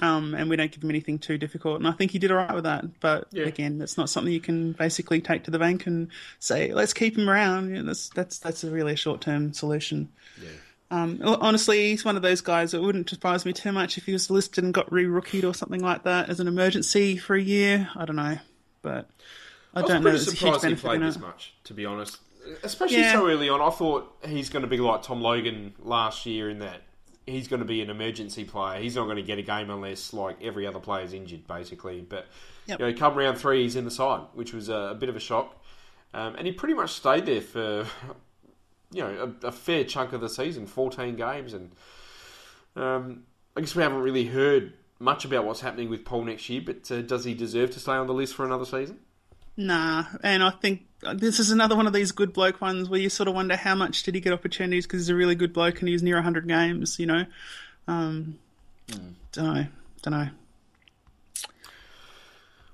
Um, 0.00 0.34
and 0.34 0.48
we 0.48 0.54
don't 0.54 0.70
give 0.70 0.84
him 0.84 0.90
anything 0.90 1.18
too 1.18 1.38
difficult, 1.38 1.78
and 1.78 1.88
I 1.88 1.92
think 1.92 2.12
he 2.12 2.18
did 2.20 2.30
all 2.30 2.36
right 2.36 2.54
with 2.54 2.64
that. 2.64 3.00
But 3.00 3.26
Yeah. 3.32 3.46
again, 3.46 3.78
that's 3.78 3.96
not 3.98 4.08
something 4.08 4.32
you 4.32 4.38
can 4.40 4.72
basically 4.72 5.20
take 5.20 5.42
to 5.44 5.50
the 5.50 5.58
bank 5.58 5.86
and 5.86 6.08
say, 6.38 6.72
"Let's 6.72 6.92
keep 6.92 7.18
him 7.18 7.28
around." 7.28 7.70
You 7.70 7.76
know, 7.76 7.82
that's 7.84 8.08
that's 8.10 8.38
that's 8.38 8.62
a 8.62 8.70
really 8.70 8.94
short-term 8.94 9.52
solution. 9.52 10.08
Yeah. 10.40 10.50
Um, 10.90 11.18
honestly, 11.22 11.90
he's 11.90 12.04
one 12.04 12.16
of 12.16 12.22
those 12.22 12.40
guys 12.40 12.70
that 12.72 12.80
wouldn't 12.80 13.10
surprise 13.10 13.44
me 13.44 13.52
too 13.52 13.72
much 13.72 13.98
if 13.98 14.06
he 14.06 14.12
was 14.12 14.30
listed 14.30 14.62
and 14.64 14.72
got 14.72 14.90
re-rookied 14.92 15.44
or 15.44 15.52
something 15.52 15.80
like 15.82 16.04
that 16.04 16.30
as 16.30 16.38
an 16.40 16.46
emergency 16.48 17.16
for 17.16 17.34
a 17.34 17.42
year. 17.42 17.90
I 17.96 18.04
don't 18.04 18.16
know, 18.16 18.38
but 18.82 19.10
I, 19.74 19.80
I 19.80 19.82
don't 19.82 19.90
know. 19.90 20.00
pretty 20.02 20.16
There's 20.18 20.28
a 20.28 20.30
surprised 20.36 20.64
he 20.64 20.74
played 20.76 21.02
this 21.02 21.18
much, 21.18 21.54
to 21.64 21.74
be 21.74 21.84
honest. 21.84 22.18
Especially 22.62 22.98
Yeah. 23.00 23.12
so 23.12 23.28
early 23.28 23.48
on. 23.50 23.60
I 23.60 23.68
thought 23.70 24.16
he's 24.26 24.48
going 24.48 24.62
to 24.62 24.68
be 24.68 24.78
like 24.78 25.02
Tom 25.02 25.20
Logan 25.20 25.74
last 25.80 26.24
year 26.24 26.48
in 26.48 26.60
that 26.60 26.82
he's 27.28 27.48
going 27.48 27.60
to 27.60 27.66
be 27.66 27.80
an 27.82 27.90
emergency 27.90 28.44
player. 28.44 28.80
He's 28.80 28.96
not 28.96 29.04
going 29.04 29.16
to 29.16 29.22
get 29.22 29.38
a 29.38 29.42
game 29.42 29.70
unless 29.70 30.12
like 30.12 30.42
every 30.42 30.66
other 30.66 30.80
player's 30.80 31.12
injured, 31.12 31.46
basically. 31.46 32.00
But 32.00 32.26
Yep. 32.66 32.80
you 32.80 32.86
know, 32.86 32.92
come 32.94 33.14
round 33.14 33.38
three, 33.38 33.62
he's 33.62 33.76
in 33.76 33.84
the 33.84 33.90
side, 33.90 34.20
which 34.34 34.52
was 34.52 34.68
a, 34.68 34.74
a 34.74 34.94
bit 34.94 35.08
of 35.08 35.16
a 35.16 35.20
shock. 35.20 35.56
Um, 36.12 36.34
and 36.36 36.46
he 36.46 36.52
pretty 36.52 36.74
much 36.74 36.92
stayed 36.92 37.26
there 37.26 37.40
for 37.40 37.86
you 38.92 39.02
know 39.02 39.34
a, 39.42 39.46
a 39.48 39.52
fair 39.52 39.84
chunk 39.84 40.12
of 40.12 40.20
the 40.20 40.28
season, 40.28 40.66
fourteen 40.66 41.16
games, 41.16 41.52
and 41.54 41.70
um, 42.76 43.24
I 43.56 43.60
guess 43.60 43.74
we 43.74 43.82
haven't 43.82 44.00
really 44.00 44.24
heard 44.26 44.72
much 44.98 45.24
about 45.24 45.44
what's 45.44 45.60
happening 45.60 45.88
with 45.90 46.04
Paul 46.04 46.24
next 46.24 46.48
year. 46.48 46.62
But 46.64 46.90
uh, 46.90 47.02
does 47.02 47.24
he 47.24 47.34
deserve 47.34 47.70
to 47.72 47.80
stay 47.80 47.92
on 47.92 48.06
the 48.06 48.14
list 48.14 48.34
for 48.34 48.44
another 48.44 48.64
season? 48.64 48.98
Nah, 49.58 50.04
and 50.22 50.40
I 50.40 50.50
think 50.50 50.86
this 51.16 51.40
is 51.40 51.50
another 51.50 51.74
one 51.74 51.88
of 51.88 51.92
these 51.92 52.12
good 52.12 52.32
bloke 52.32 52.60
ones 52.60 52.88
where 52.88 53.00
you 53.00 53.10
sort 53.10 53.28
of 53.28 53.34
wonder 53.34 53.56
how 53.56 53.74
much 53.74 54.04
did 54.04 54.14
he 54.14 54.20
get 54.20 54.32
opportunities 54.32 54.86
because 54.86 55.00
he's 55.00 55.08
a 55.08 55.16
really 55.16 55.34
good 55.34 55.52
bloke 55.52 55.80
and 55.80 55.88
he's 55.88 56.00
near 56.00 56.14
100 56.14 56.46
games, 56.46 57.00
you 57.00 57.06
know. 57.06 57.26
Um, 57.88 58.38
Don't 59.32 59.54
know, 59.54 59.66
don't 60.02 60.14
know. 60.14 60.28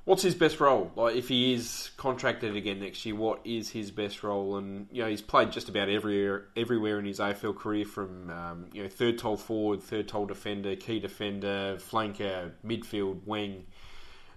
What's 0.04 0.22
his 0.22 0.34
best 0.34 0.60
role? 0.60 0.92
Like, 0.94 1.16
if 1.16 1.28
he 1.28 1.54
is 1.54 1.90
contracted 1.96 2.54
again 2.54 2.80
next 2.80 3.06
year, 3.06 3.14
what 3.14 3.40
is 3.44 3.70
his 3.70 3.90
best 3.90 4.22
role? 4.22 4.58
And 4.58 4.86
you 4.92 5.02
know, 5.02 5.08
he's 5.08 5.22
played 5.22 5.52
just 5.52 5.70
about 5.70 5.88
everywhere, 5.88 6.48
everywhere 6.54 6.98
in 6.98 7.06
his 7.06 7.18
AFL 7.18 7.56
career, 7.56 7.86
from 7.86 8.28
um, 8.28 8.66
you 8.74 8.82
know, 8.82 8.90
third 8.90 9.16
tall 9.16 9.38
forward, 9.38 9.82
third 9.82 10.06
tall 10.06 10.26
defender, 10.26 10.76
key 10.76 11.00
defender, 11.00 11.78
flanker, 11.78 12.52
midfield, 12.62 13.26
wing. 13.26 13.64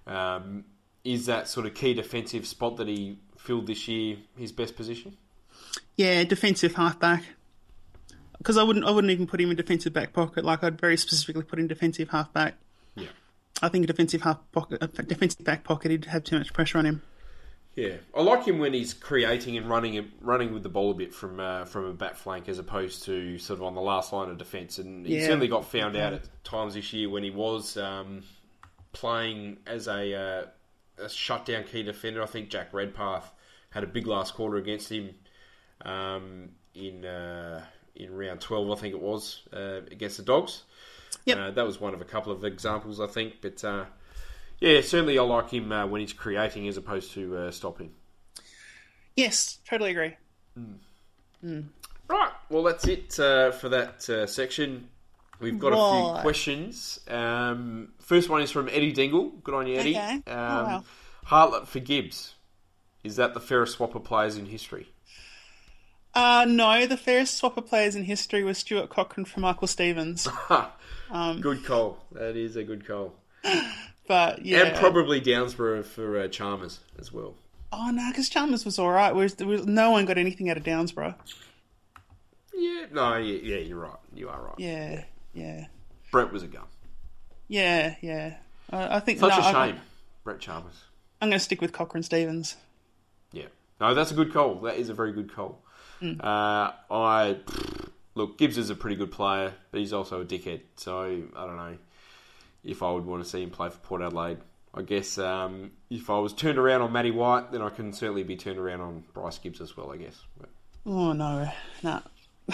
Um, 0.05 0.63
is 1.07 1.25
that 1.27 1.47
sort 1.47 1.65
of 1.65 1.73
key 1.73 1.93
defensive 1.93 2.45
spot 2.45 2.75
that 2.77 2.87
he 2.87 3.17
filled 3.37 3.65
this 3.67 3.87
year 3.87 4.17
his 4.37 4.51
best 4.51 4.75
position? 4.75 5.15
Yeah, 5.95 6.23
defensive 6.25 6.75
halfback. 6.75 7.23
Because 8.37 8.57
I 8.57 8.63
wouldn't, 8.63 8.85
I 8.85 8.91
wouldn't 8.91 9.11
even 9.11 9.25
put 9.25 9.39
him 9.41 9.49
in 9.49 9.55
defensive 9.55 9.93
back 9.93 10.13
pocket. 10.13 10.43
Like 10.45 10.63
I'd 10.63 10.79
very 10.79 10.97
specifically 10.97 11.43
put 11.43 11.57
him 11.59 11.63
in 11.63 11.67
defensive 11.67 12.09
halfback. 12.09 12.55
Yeah. 12.95 13.07
I 13.61 13.69
think 13.69 13.85
a 13.85 13.87
defensive 13.87 14.21
half 14.21 14.39
pocket, 14.51 14.79
a 14.83 14.87
defensive 14.87 15.43
back 15.45 15.63
pocket, 15.63 15.91
he'd 15.91 16.05
have 16.05 16.23
too 16.23 16.37
much 16.37 16.53
pressure 16.53 16.77
on 16.77 16.85
him. 16.85 17.01
Yeah, 17.75 17.97
I 18.15 18.21
like 18.23 18.45
him 18.45 18.57
when 18.59 18.73
he's 18.73 18.93
creating 18.93 19.55
and 19.55 19.69
running 19.69 20.11
running 20.19 20.51
with 20.51 20.63
the 20.63 20.69
ball 20.69 20.91
a 20.91 20.93
bit 20.95 21.13
from 21.13 21.39
uh, 21.39 21.65
from 21.65 21.85
a 21.85 21.93
back 21.93 22.15
flank 22.15 22.49
as 22.49 22.57
opposed 22.59 23.03
to 23.03 23.37
sort 23.37 23.59
of 23.59 23.63
on 23.63 23.75
the 23.75 23.81
last 23.81 24.11
line 24.11 24.29
of 24.29 24.37
defence. 24.39 24.77
And 24.79 25.05
he 25.05 25.15
Yeah. 25.17 25.25
certainly 25.25 25.47
got 25.47 25.63
found 25.71 25.95
out 25.95 26.13
at 26.13 26.43
times 26.43 26.73
this 26.73 26.91
year 26.91 27.07
when 27.09 27.23
he 27.23 27.29
was 27.29 27.77
um, 27.77 28.23
playing 28.93 29.57
as 29.67 29.87
a, 29.87 30.13
uh, 30.13 30.45
a 30.97 31.09
shutdown 31.09 31.63
key 31.63 31.83
defender. 31.83 32.23
I 32.23 32.25
think 32.25 32.49
Jack 32.49 32.73
Redpath 32.73 33.31
had 33.69 33.83
a 33.83 33.87
big 33.87 34.07
last 34.07 34.33
quarter 34.33 34.57
against 34.57 34.91
him 34.91 35.15
um, 35.81 36.49
in 36.73 37.05
uh, 37.05 37.63
in 37.95 38.13
round 38.15 38.41
twelve, 38.41 38.69
I 38.71 38.75
think 38.75 38.93
it 38.93 39.01
was 39.01 39.43
uh, 39.53 39.81
against 39.91 40.17
the 40.17 40.23
Dogs. 40.23 40.63
Yep. 41.25 41.37
Uh, 41.37 41.51
that 41.51 41.65
was 41.65 41.79
one 41.79 41.93
of 41.93 42.01
a 42.01 42.05
couple 42.05 42.31
of 42.31 42.43
examples, 42.43 42.99
I 42.99 43.07
think. 43.07 43.41
But 43.41 43.63
uh, 43.63 43.85
yeah, 44.59 44.81
certainly 44.81 45.17
I 45.19 45.23
like 45.23 45.51
him 45.51 45.71
uh, 45.71 45.85
when 45.87 46.01
he's 46.01 46.13
creating 46.13 46.67
as 46.67 46.77
opposed 46.77 47.11
to 47.13 47.37
uh, 47.37 47.51
stopping. 47.51 47.91
Yes, 49.15 49.59
totally 49.67 49.91
agree. 49.91 50.15
Right, 52.07 52.31
well, 52.49 52.63
that's 52.63 52.87
it 52.87 53.19
uh, 53.19 53.51
for 53.51 53.69
that 53.69 54.09
uh, 54.09 54.27
section. 54.27 54.89
We've 55.39 55.59
got 55.59 55.73
a 55.73 56.13
few 56.15 56.21
questions. 56.21 56.99
Um, 57.07 57.89
first 57.99 58.29
one 58.29 58.41
is 58.41 58.51
from 58.51 58.67
Eddie 58.69 58.91
Dingle. 58.93 59.29
Good 59.43 59.53
on 59.53 59.67
you, 59.67 59.75
Eddie. 59.77 59.95
Okay. 59.95 60.13
Um, 60.15 60.21
Oh, 60.27 60.63
wow. 60.63 60.83
Hartlett 61.25 61.67
for 61.67 61.79
Gibbs. 61.79 62.33
Is 63.03 63.17
that 63.17 63.33
the 63.33 63.39
fairest 63.39 63.73
swap 63.75 63.95
of 63.95 64.03
players 64.03 64.37
in 64.37 64.45
history? 64.47 64.87
Uh, 66.13 66.45
no, 66.47 66.87
the 66.87 66.97
fairest 66.97 67.35
swap 67.35 67.57
of 67.57 67.67
players 67.67 67.95
in 67.95 68.03
history 68.05 68.43
was 68.43 68.57
Stuart 68.57 68.89
Cochrane 68.89 69.25
for 69.25 69.39
Michael 69.39 69.67
Stevens. 69.67 70.27
Um, 71.09 71.39
good 71.39 71.63
call. 71.63 71.99
That 72.11 72.35
is 72.35 72.57
a 72.57 72.65
good 72.65 72.85
call. 72.85 73.13
But 74.09 74.43
yeah, 74.45 74.63
And 74.63 74.75
probably 74.75 75.21
Downsborough 75.21 75.85
for 75.85 76.19
uh, 76.19 76.27
Chalmers 76.27 76.79
as 76.99 77.13
well. 77.13 77.35
oh 77.71 77.91
no, 77.91 78.09
because 78.11 78.27
Chalmers 78.27 78.65
was 78.65 78.77
all 78.77 78.91
right. 78.91 79.13
There 79.37 79.47
was, 79.47 79.65
no 79.65 79.91
one 79.91 80.03
got 80.03 80.17
anything 80.17 80.49
out 80.49 80.57
of 80.57 80.63
Downsborough. 80.63 81.15
Yeah, 82.53 82.87
no, 82.91 83.15
yeah, 83.15 83.39
yeah, 83.41 83.57
you're 83.59 83.79
right. 83.79 83.95
You 84.13 84.27
are 84.27 84.41
right. 84.41 84.55
Yeah, 84.57 84.91
yeah, 84.91 85.03
Brett 86.11 86.31
was 86.31 86.43
a 86.43 86.47
gun. 86.47 86.65
yeah, 87.47 87.95
yeah. 88.01 88.35
I, 88.69 88.97
I 88.97 88.99
think 88.99 89.19
Such 89.19 89.37
no, 89.37 89.49
a 89.49 89.53
shame. 89.53 89.79
Brett 90.23 90.39
Chalmers. 90.39 90.83
I'm 91.21 91.29
going 91.29 91.39
to 91.39 91.43
stick 91.43 91.61
with 91.61 91.71
Cochrane 91.71 92.03
Stevens. 92.03 92.55
Yeah. 93.31 93.45
No, 93.79 93.93
that's 93.93 94.11
a 94.11 94.13
good 94.13 94.33
call. 94.33 94.55
That 94.61 94.75
is 94.77 94.89
a 94.89 94.93
very 94.93 95.11
good 95.13 95.33
call. 95.33 95.61
Hmm. 95.99 96.19
Uh, 96.19 96.71
I 96.91 97.37
look, 98.15 98.37
Gibbs 98.37 98.57
is 98.57 98.69
a 98.69 98.75
pretty 98.75 98.95
good 98.95 99.11
player, 99.11 99.53
but 99.71 99.79
he's 99.79 99.93
also 99.93 100.21
a 100.21 100.25
dickhead. 100.25 100.61
So 100.75 101.01
I 101.35 101.45
don't 101.45 101.57
know 101.57 101.77
if 102.63 102.83
I 102.83 102.91
would 102.91 103.05
want 103.05 103.23
to 103.23 103.29
see 103.29 103.41
him 103.41 103.49
play 103.49 103.69
for 103.69 103.77
Port 103.77 104.01
Adelaide. 104.01 104.39
I 104.73 104.81
guess 104.83 105.17
um, 105.17 105.71
if 105.89 106.09
I 106.09 106.19
was 106.19 106.33
turned 106.33 106.57
around 106.59 106.81
on 106.81 106.91
Matty 106.91 107.11
White, 107.11 107.51
then 107.51 107.61
I 107.61 107.69
can 107.69 107.93
certainly 107.93 108.23
be 108.23 108.35
turned 108.35 108.59
around 108.59 108.81
on 108.81 109.03
Bryce 109.13 109.37
Gibbs 109.39 109.61
as 109.61 109.75
well. 109.77 109.91
I 109.91 109.97
guess. 109.97 110.17
But, 110.39 110.49
Oh 110.85 111.13
no, 111.13 111.49
no, 111.83 112.01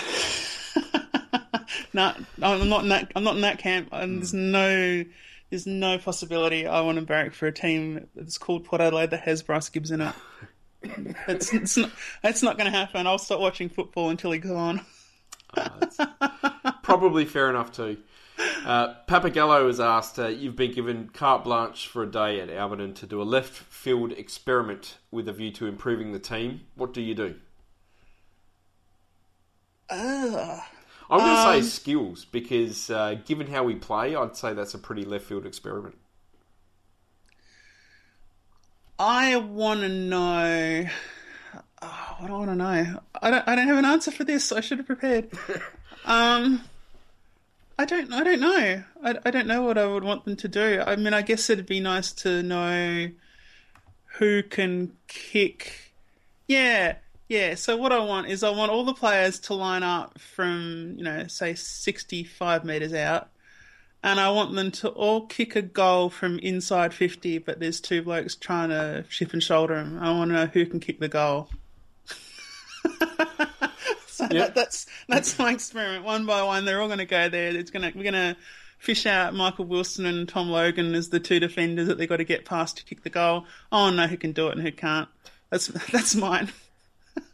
no. 1.93 2.13
I'm 2.41 2.69
not 2.69 2.83
in 2.83 2.89
that. 2.89 3.11
I'm 3.15 3.23
not 3.23 3.35
in 3.35 3.41
that 3.41 3.59
camp. 3.59 3.89
And 3.91 4.19
there's 4.19 4.33
no, 4.33 5.03
there's 5.49 5.67
no 5.67 5.97
possibility 5.97 6.67
I 6.67 6.81
want 6.81 6.97
to 6.97 7.05
barrack 7.05 7.33
for 7.33 7.47
a 7.47 7.51
team 7.51 8.07
that's 8.15 8.37
called 8.37 8.65
Port 8.65 8.81
Adelaide 8.81 9.11
that 9.11 9.21
has 9.21 9.41
Bryce 9.43 9.69
Gibbs 9.69 9.91
in 9.91 10.01
it. 10.01 10.13
It's, 11.29 11.53
it's 11.53 11.77
not. 11.77 11.91
That's 12.21 12.43
not 12.43 12.57
going 12.57 12.69
to 12.69 12.77
happen. 12.77 13.07
I'll 13.07 13.17
stop 13.17 13.39
watching 13.39 13.69
football 13.69 14.09
until 14.09 14.31
he's 14.31 14.43
gone. 14.43 14.81
uh, 15.55 16.73
probably 16.83 17.23
fair 17.23 17.49
enough 17.49 17.71
too. 17.71 17.99
Uh, 18.65 18.95
Papagallo 19.07 19.67
has 19.67 19.79
asked, 19.79 20.19
uh, 20.19 20.27
you've 20.27 20.55
been 20.55 20.73
given 20.73 21.09
carte 21.09 21.43
blanche 21.43 21.87
for 21.87 22.03
a 22.03 22.11
day 22.11 22.39
at 22.39 22.49
Alberton 22.49 22.93
to 22.95 23.05
do 23.05 23.21
a 23.21 23.23
left 23.23 23.53
field 23.53 24.11
experiment 24.13 24.97
with 25.11 25.27
a 25.27 25.33
view 25.33 25.51
to 25.51 25.67
improving 25.67 26.11
the 26.11 26.19
team. 26.19 26.61
What 26.75 26.93
do 26.93 27.01
you 27.01 27.13
do? 27.15 27.35
Ugh. 29.89 30.61
I'm 31.13 31.19
going 31.19 31.35
to 31.35 31.41
Um, 31.57 31.61
say 31.61 31.69
skills 31.69 32.25
because, 32.25 32.89
uh, 32.89 33.15
given 33.25 33.45
how 33.47 33.63
we 33.63 33.75
play, 33.75 34.15
I'd 34.15 34.35
say 34.35 34.53
that's 34.53 34.73
a 34.73 34.79
pretty 34.79 35.05
left 35.05 35.25
field 35.25 35.45
experiment. 35.45 35.95
I 38.97 39.35
want 39.35 39.81
to 39.81 39.89
know. 39.89 40.87
Oh, 41.81 42.15
what 42.19 42.27
do 42.27 42.33
I 42.33 42.37
want 42.37 42.49
to 42.51 42.55
know? 42.55 42.99
I 43.21 43.29
don't. 43.29 43.47
I 43.47 43.55
don't 43.55 43.67
have 43.67 43.77
an 43.77 43.85
answer 43.85 44.11
for 44.11 44.23
this. 44.23 44.51
I 44.51 44.61
should 44.61 44.79
have 44.79 44.87
prepared. 44.87 45.29
um, 46.05 46.61
I 47.77 47.85
don't. 47.85 48.11
I 48.11 48.23
don't 48.23 48.39
know. 48.39 48.83
I, 49.03 49.15
I 49.25 49.31
don't 49.31 49.47
know 49.47 49.61
what 49.61 49.77
I 49.77 49.85
would 49.85 50.03
want 50.03 50.25
them 50.25 50.35
to 50.37 50.47
do. 50.47 50.81
I 50.85 50.95
mean, 50.95 51.13
I 51.13 51.21
guess 51.21 51.49
it'd 51.49 51.65
be 51.67 51.79
nice 51.79 52.11
to 52.13 52.41
know 52.41 53.09
who 54.17 54.41
can 54.43 54.93
kick. 55.07 55.93
Yeah, 56.47 56.95
yeah. 57.27 57.55
So 57.55 57.77
what 57.77 57.91
I 57.91 57.99
want 57.99 58.27
is 58.27 58.43
I 58.43 58.49
want 58.49 58.71
all 58.71 58.83
the 58.83 58.93
players 58.93 59.39
to 59.41 59.53
line 59.53 59.83
up 59.83 60.19
from 60.19 60.95
you 60.97 61.03
know 61.03 61.27
say 61.27 61.55
sixty-five 61.55 62.63
meters 62.63 62.93
out 62.93 63.29
and 64.03 64.19
I 64.19 64.29
want 64.31 64.53
them 64.53 64.69
to 64.71 64.89
all 64.89 65.25
kick 65.25 65.55
a 65.55 65.61
goal 65.61 66.09
from 66.09 66.37
inside 66.39 66.93
50, 66.93 67.37
but 67.37 67.61
there's 67.61 67.79
two 67.79 68.01
blokes 68.01 68.35
trying 68.35 68.69
to 68.69 69.05
ship 69.07 69.31
and 69.31 69.41
shoulder 69.41 69.75
them. 69.75 69.97
I 69.99 70.11
want 70.11 70.29
to 70.29 70.35
know 70.35 70.45
who 70.47 70.65
can 70.65 70.81
kick 70.81 70.99
the 70.99 71.07
goal. 71.07 71.49
so 74.07 74.27
that, 74.27 74.53
that's 74.53 74.87
that's 75.07 75.39
my 75.39 75.53
experiment. 75.53 76.03
One 76.03 76.25
by 76.25 76.43
one, 76.43 76.65
they're 76.65 76.81
all 76.81 76.87
going 76.87 76.99
to 76.99 77.05
go 77.05 77.29
there. 77.29 77.55
It's 77.55 77.71
going 77.71 77.89
to 77.89 77.97
we're 77.97 78.03
going 78.03 78.13
to 78.13 78.35
fish 78.77 79.05
out 79.05 79.33
Michael 79.33 79.65
Wilson 79.65 80.05
and 80.05 80.27
Tom 80.27 80.49
Logan 80.49 80.93
as 80.95 81.07
the 81.07 81.21
two 81.21 81.39
defenders 81.39 81.87
that 81.87 81.97
they've 81.97 82.09
got 82.09 82.17
to 82.17 82.25
get 82.25 82.43
past 82.43 82.77
to 82.77 82.83
kick 82.83 83.03
the 83.03 83.09
goal. 83.09 83.45
I 83.71 83.77
want 83.77 83.93
to 83.93 84.01
know 84.01 84.07
who 84.07 84.17
can 84.17 84.33
do 84.33 84.49
it 84.49 84.57
and 84.57 84.61
who 84.61 84.71
can't. 84.73 85.07
That's 85.49 85.67
that's 85.91 86.13
mine. 86.13 86.49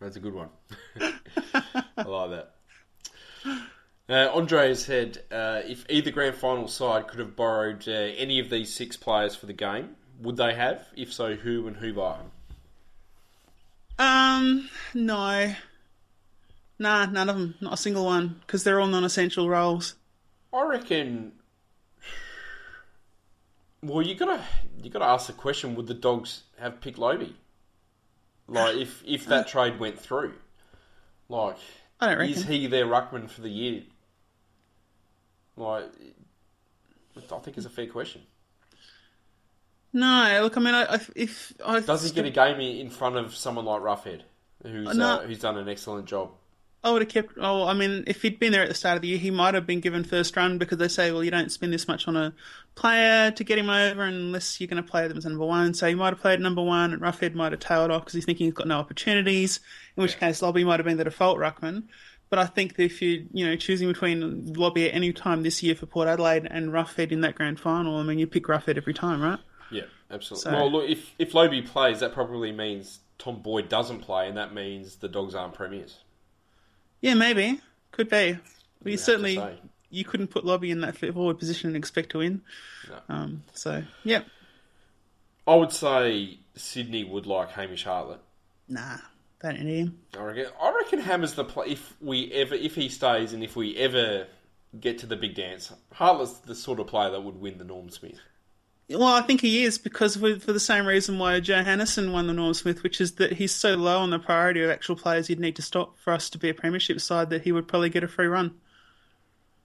That's 0.00 0.16
a 0.16 0.20
good 0.20 0.34
one. 0.34 0.48
I 1.00 2.02
like 2.02 2.30
that. 2.30 2.52
Uh, 4.08 4.30
Andre 4.32 4.68
has 4.68 4.84
said 4.84 5.18
uh, 5.32 5.62
if 5.66 5.84
either 5.88 6.12
grand 6.12 6.36
final 6.36 6.68
side 6.68 7.08
could 7.08 7.18
have 7.18 7.34
borrowed 7.34 7.88
uh, 7.88 7.92
any 7.92 8.38
of 8.38 8.50
these 8.50 8.72
six 8.72 8.96
players 8.96 9.34
for 9.34 9.46
the 9.46 9.52
game, 9.52 9.96
would 10.20 10.36
they 10.36 10.54
have? 10.54 10.86
If 10.96 11.12
so, 11.12 11.34
who 11.34 11.66
and 11.66 11.76
who 11.76 11.92
by? 11.92 12.18
Um, 13.98 14.68
no. 14.94 15.54
Nah, 16.78 17.06
none 17.06 17.28
of 17.28 17.36
them. 17.36 17.54
Not 17.60 17.74
a 17.74 17.76
single 17.76 18.04
one. 18.04 18.40
Because 18.46 18.62
they're 18.62 18.80
all 18.80 18.86
non 18.86 19.04
essential 19.04 19.48
roles. 19.48 19.94
I 20.52 20.64
reckon. 20.64 21.32
Well, 23.82 24.02
you 24.02 24.16
gotta 24.16 24.42
you 24.82 24.90
gotta 24.90 25.04
ask 25.04 25.28
the 25.28 25.32
question: 25.32 25.76
Would 25.76 25.86
the 25.86 25.94
dogs 25.94 26.44
have 26.58 26.80
picked 26.80 26.98
Lobbe? 26.98 27.34
Like, 28.48 28.76
if 28.76 29.02
if 29.06 29.26
that 29.26 29.48
trade 29.48 29.78
went 29.80 29.98
through, 29.98 30.34
like, 31.28 31.56
I 32.00 32.08
don't 32.08 32.18
reckon. 32.18 32.34
is 32.34 32.44
he 32.44 32.66
their 32.66 32.86
ruckman 32.86 33.28
for 33.28 33.40
the 33.40 33.48
year? 33.50 33.82
Like, 35.56 35.90
I 37.16 37.38
think 37.38 37.56
it's 37.56 37.66
a 37.66 37.70
fair 37.70 37.86
question. 37.86 38.22
No, 39.92 40.40
look, 40.42 40.56
I 40.56 40.60
mean, 40.60 40.74
I, 40.74 40.82
I, 40.84 41.00
if 41.14 41.54
I 41.64 41.80
Does 41.80 42.04
he 42.04 42.10
get 42.14 42.26
a 42.26 42.30
game 42.30 42.60
in 42.60 42.76
in 42.76 42.90
front 42.90 43.16
of 43.16 43.34
someone 43.34 43.64
like 43.64 43.80
Roughead, 43.80 44.22
who's 44.62 44.94
No. 44.94 45.06
uh, 45.20 45.26
who's 45.26 45.40
done 45.40 45.56
an 45.56 45.68
excellent 45.68 46.06
job? 46.06 46.32
I 46.86 46.90
would 46.92 47.02
have 47.02 47.08
kept. 47.10 47.32
Oh, 47.40 47.66
I 47.66 47.74
mean, 47.74 48.04
if 48.06 48.22
he'd 48.22 48.38
been 48.38 48.52
there 48.52 48.62
at 48.62 48.68
the 48.68 48.74
start 48.74 48.94
of 48.94 49.02
the 49.02 49.08
year, 49.08 49.18
he 49.18 49.32
might 49.32 49.54
have 49.54 49.66
been 49.66 49.80
given 49.80 50.04
first 50.04 50.36
run 50.36 50.56
because 50.56 50.78
they 50.78 50.86
say, 50.86 51.10
well, 51.10 51.24
you 51.24 51.32
don't 51.32 51.50
spend 51.50 51.72
this 51.72 51.88
much 51.88 52.06
on 52.06 52.16
a 52.16 52.32
player 52.76 53.32
to 53.32 53.42
get 53.44 53.58
him 53.58 53.68
over 53.68 54.02
unless 54.02 54.60
you're 54.60 54.68
going 54.68 54.82
to 54.82 54.88
play 54.88 55.08
them 55.08 55.18
as 55.18 55.24
number 55.24 55.44
one. 55.44 55.74
So 55.74 55.88
he 55.88 55.94
might 55.96 56.10
have 56.10 56.20
played 56.20 56.38
number 56.40 56.62
one, 56.62 56.92
and 56.92 57.02
Roughead 57.02 57.34
might 57.34 57.50
have 57.52 57.60
tailed 57.60 57.90
off 57.90 58.02
because 58.02 58.14
he's 58.14 58.24
thinking 58.24 58.46
he's 58.46 58.54
got 58.54 58.68
no 58.68 58.78
opportunities. 58.78 59.58
In 59.96 60.02
which 60.02 60.16
case, 60.18 60.40
Lobbe 60.42 60.64
might 60.64 60.78
have 60.78 60.86
been 60.86 60.96
the 60.96 61.04
default 61.04 61.38
ruckman. 61.38 61.84
But 62.30 62.38
I 62.38 62.46
think 62.46 62.76
that 62.76 62.84
if 62.84 63.02
you 63.02 63.26
you 63.32 63.46
know 63.46 63.56
choosing 63.56 63.88
between 63.88 64.52
Lobbe 64.54 64.78
at 64.88 64.94
any 64.94 65.12
time 65.12 65.42
this 65.42 65.62
year 65.62 65.74
for 65.74 65.86
Port 65.86 66.06
Adelaide 66.08 66.46
and 66.50 66.70
Roughead 66.70 67.10
in 67.10 67.20
that 67.22 67.34
grand 67.34 67.58
final, 67.58 67.96
I 67.98 68.02
mean, 68.04 68.18
you 68.20 68.26
pick 68.28 68.44
Roughead 68.44 68.76
every 68.76 68.94
time, 68.94 69.20
right? 69.20 69.38
Yeah, 69.72 69.84
absolutely. 70.10 70.50
So- 70.50 70.56
Well, 70.56 70.70
look, 70.70 70.88
if 70.88 71.12
if 71.18 71.34
Lobbe 71.34 71.62
plays, 71.66 71.98
that 72.00 72.12
probably 72.12 72.52
means 72.52 73.00
Tom 73.18 73.42
Boyd 73.42 73.68
doesn't 73.68 74.00
play, 74.02 74.28
and 74.28 74.36
that 74.36 74.54
means 74.54 74.96
the 74.96 75.08
dogs 75.08 75.34
aren't 75.34 75.54
premiers. 75.54 75.98
Yeah, 77.00 77.14
maybe 77.14 77.60
could 77.92 78.08
be. 78.08 78.38
But 78.82 78.92
you 78.92 78.98
certainly 78.98 79.40
you 79.90 80.04
couldn't 80.04 80.28
put 80.28 80.44
Lobbe 80.44 80.64
in 80.64 80.80
that 80.80 80.96
forward 80.96 81.38
position 81.38 81.68
and 81.68 81.76
expect 81.76 82.10
to 82.10 82.18
win. 82.18 82.42
No. 82.88 83.14
Um, 83.14 83.42
so 83.54 83.82
yeah, 84.04 84.22
I 85.46 85.54
would 85.54 85.72
say 85.72 86.38
Sydney 86.54 87.04
would 87.04 87.26
like 87.26 87.50
Hamish 87.50 87.84
Hartlett. 87.84 88.20
nah, 88.68 88.98
don't 89.40 89.60
need 89.60 89.78
him. 89.78 89.98
I 90.18 90.22
reckon. 90.22 90.46
I 90.60 90.74
reckon 90.74 91.00
Hammer's 91.00 91.34
the 91.34 91.44
play. 91.44 91.68
If 91.68 91.96
we 92.00 92.32
ever, 92.32 92.54
if 92.54 92.74
he 92.74 92.88
stays, 92.88 93.32
and 93.32 93.42
if 93.44 93.56
we 93.56 93.76
ever 93.76 94.26
get 94.78 94.98
to 94.98 95.06
the 95.06 95.16
big 95.16 95.34
dance, 95.34 95.72
Hartlett's 95.92 96.34
the 96.40 96.54
sort 96.54 96.80
of 96.80 96.86
player 96.86 97.10
that 97.10 97.22
would 97.22 97.40
win 97.40 97.58
the 97.58 97.64
Norm 97.64 97.88
Smith. 97.90 98.18
Well, 98.88 99.02
I 99.02 99.22
think 99.22 99.40
he 99.40 99.64
is 99.64 99.78
because 99.78 100.16
for, 100.16 100.38
for 100.38 100.52
the 100.52 100.60
same 100.60 100.86
reason 100.86 101.18
why 101.18 101.40
Johannisen 101.40 102.12
won 102.12 102.28
the 102.28 102.32
Norm 102.32 102.54
Smith, 102.54 102.84
which 102.84 103.00
is 103.00 103.12
that 103.16 103.32
he's 103.32 103.52
so 103.52 103.74
low 103.74 103.98
on 103.98 104.10
the 104.10 104.18
priority 104.20 104.62
of 104.62 104.70
actual 104.70 104.94
players 104.94 105.28
you'd 105.28 105.40
need 105.40 105.56
to 105.56 105.62
stop 105.62 105.98
for 105.98 106.12
us 106.12 106.30
to 106.30 106.38
be 106.38 106.48
a 106.48 106.54
premiership 106.54 107.00
side 107.00 107.30
that 107.30 107.42
he 107.42 107.50
would 107.50 107.66
probably 107.66 107.90
get 107.90 108.04
a 108.04 108.08
free 108.08 108.28
run. 108.28 108.54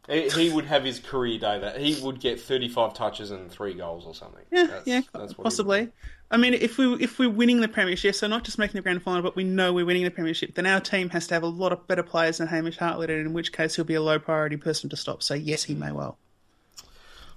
He, 0.09 0.49
would 0.49 0.65
have 0.65 0.83
his 0.83 0.99
career 0.99 1.37
day. 1.37 1.59
That 1.59 1.79
he 1.79 2.01
would 2.03 2.19
get 2.19 2.39
thirty-five 2.41 2.95
touches 2.95 3.29
and 3.29 3.51
three 3.51 3.75
goals 3.75 4.07
or 4.07 4.15
something. 4.15 4.43
Yeah, 4.51 4.65
That's- 4.65 4.87
yeah, 4.87 5.01
that's 5.13 5.33
possibly. 5.33 5.89
I 6.31 6.37
mean, 6.37 6.55
if 6.55 6.77
we 6.79 6.95
if 6.95 7.19
we're 7.19 7.29
winning 7.29 7.61
the 7.61 7.67
premiership, 7.67 8.15
so 8.15 8.25
not 8.25 8.43
just 8.43 8.57
making 8.57 8.73
the 8.79 8.81
grand 8.81 9.03
final, 9.03 9.21
but 9.21 9.35
we 9.35 9.43
know 9.43 9.71
we're 9.71 9.85
winning 9.85 10.03
the 10.03 10.11
premiership, 10.11 10.55
then 10.55 10.65
our 10.65 10.79
team 10.79 11.09
has 11.11 11.27
to 11.27 11.35
have 11.35 11.43
a 11.43 11.47
lot 11.47 11.71
of 11.71 11.87
better 11.87 12.03
players 12.03 12.39
than 12.39 12.47
Hamish 12.47 12.77
Hartlett, 12.77 13.11
and 13.11 13.27
in 13.27 13.33
which 13.33 13.51
case 13.51 13.75
he'll 13.75 13.85
be 13.85 13.93
a 13.93 14.01
low 14.01 14.17
priority 14.17 14.57
person 14.57 14.89
to 14.89 14.97
stop. 14.97 15.21
So 15.21 15.35
yes, 15.35 15.63
he 15.63 15.75
may 15.75 15.91
well. 15.91 16.17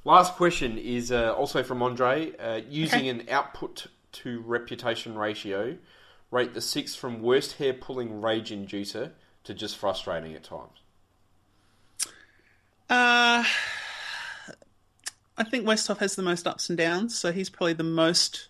Last 0.04 0.34
question 0.34 0.76
is 0.78 1.10
uh, 1.10 1.32
also 1.34 1.62
from 1.62 1.82
Andre. 1.82 2.36
Uh, 2.36 2.60
using 2.68 3.00
Okay. 3.00 3.08
an 3.08 3.28
output 3.30 3.86
to 4.12 4.40
reputation 4.40 5.16
ratio, 5.16 5.78
rate 6.30 6.54
the 6.54 6.60
six 6.60 6.94
from 6.94 7.22
worst 7.22 7.54
hair 7.56 7.72
pulling 7.72 8.20
rage 8.20 8.50
inducer 8.50 9.12
to 9.44 9.54
just 9.54 9.76
frustrating 9.76 10.34
at 10.34 10.44
times. 10.44 10.78
Uh, 12.90 13.44
I 15.36 15.44
think 15.44 15.64
Westhoff 15.66 15.98
has 15.98 16.16
the 16.16 16.22
most 16.22 16.46
ups 16.46 16.68
and 16.68 16.76
downs, 16.78 17.18
so 17.18 17.32
he's 17.32 17.48
probably 17.50 17.72
the 17.72 17.82
most 17.82 18.48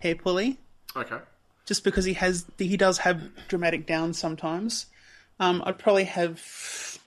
hair 0.00 0.14
pulley, 0.16 0.58
Okay. 0.96 1.18
just 1.66 1.84
because 1.84 2.04
he 2.06 2.14
has 2.14 2.46
he 2.58 2.76
does 2.76 2.98
have 2.98 3.22
dramatic 3.48 3.86
downs 3.86 4.18
sometimes. 4.18 4.86
Um, 5.38 5.62
I'd 5.66 5.78
probably 5.78 6.04
have 6.04 6.98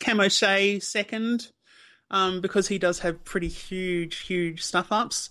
Cam 0.00 0.20
O'Shea 0.20 0.80
second, 0.80 1.52
um, 2.10 2.40
because 2.40 2.68
he 2.68 2.78
does 2.78 3.00
have 3.00 3.24
pretty 3.24 3.48
huge, 3.48 4.18
huge 4.20 4.62
stuff 4.62 4.92
ups. 4.92 5.30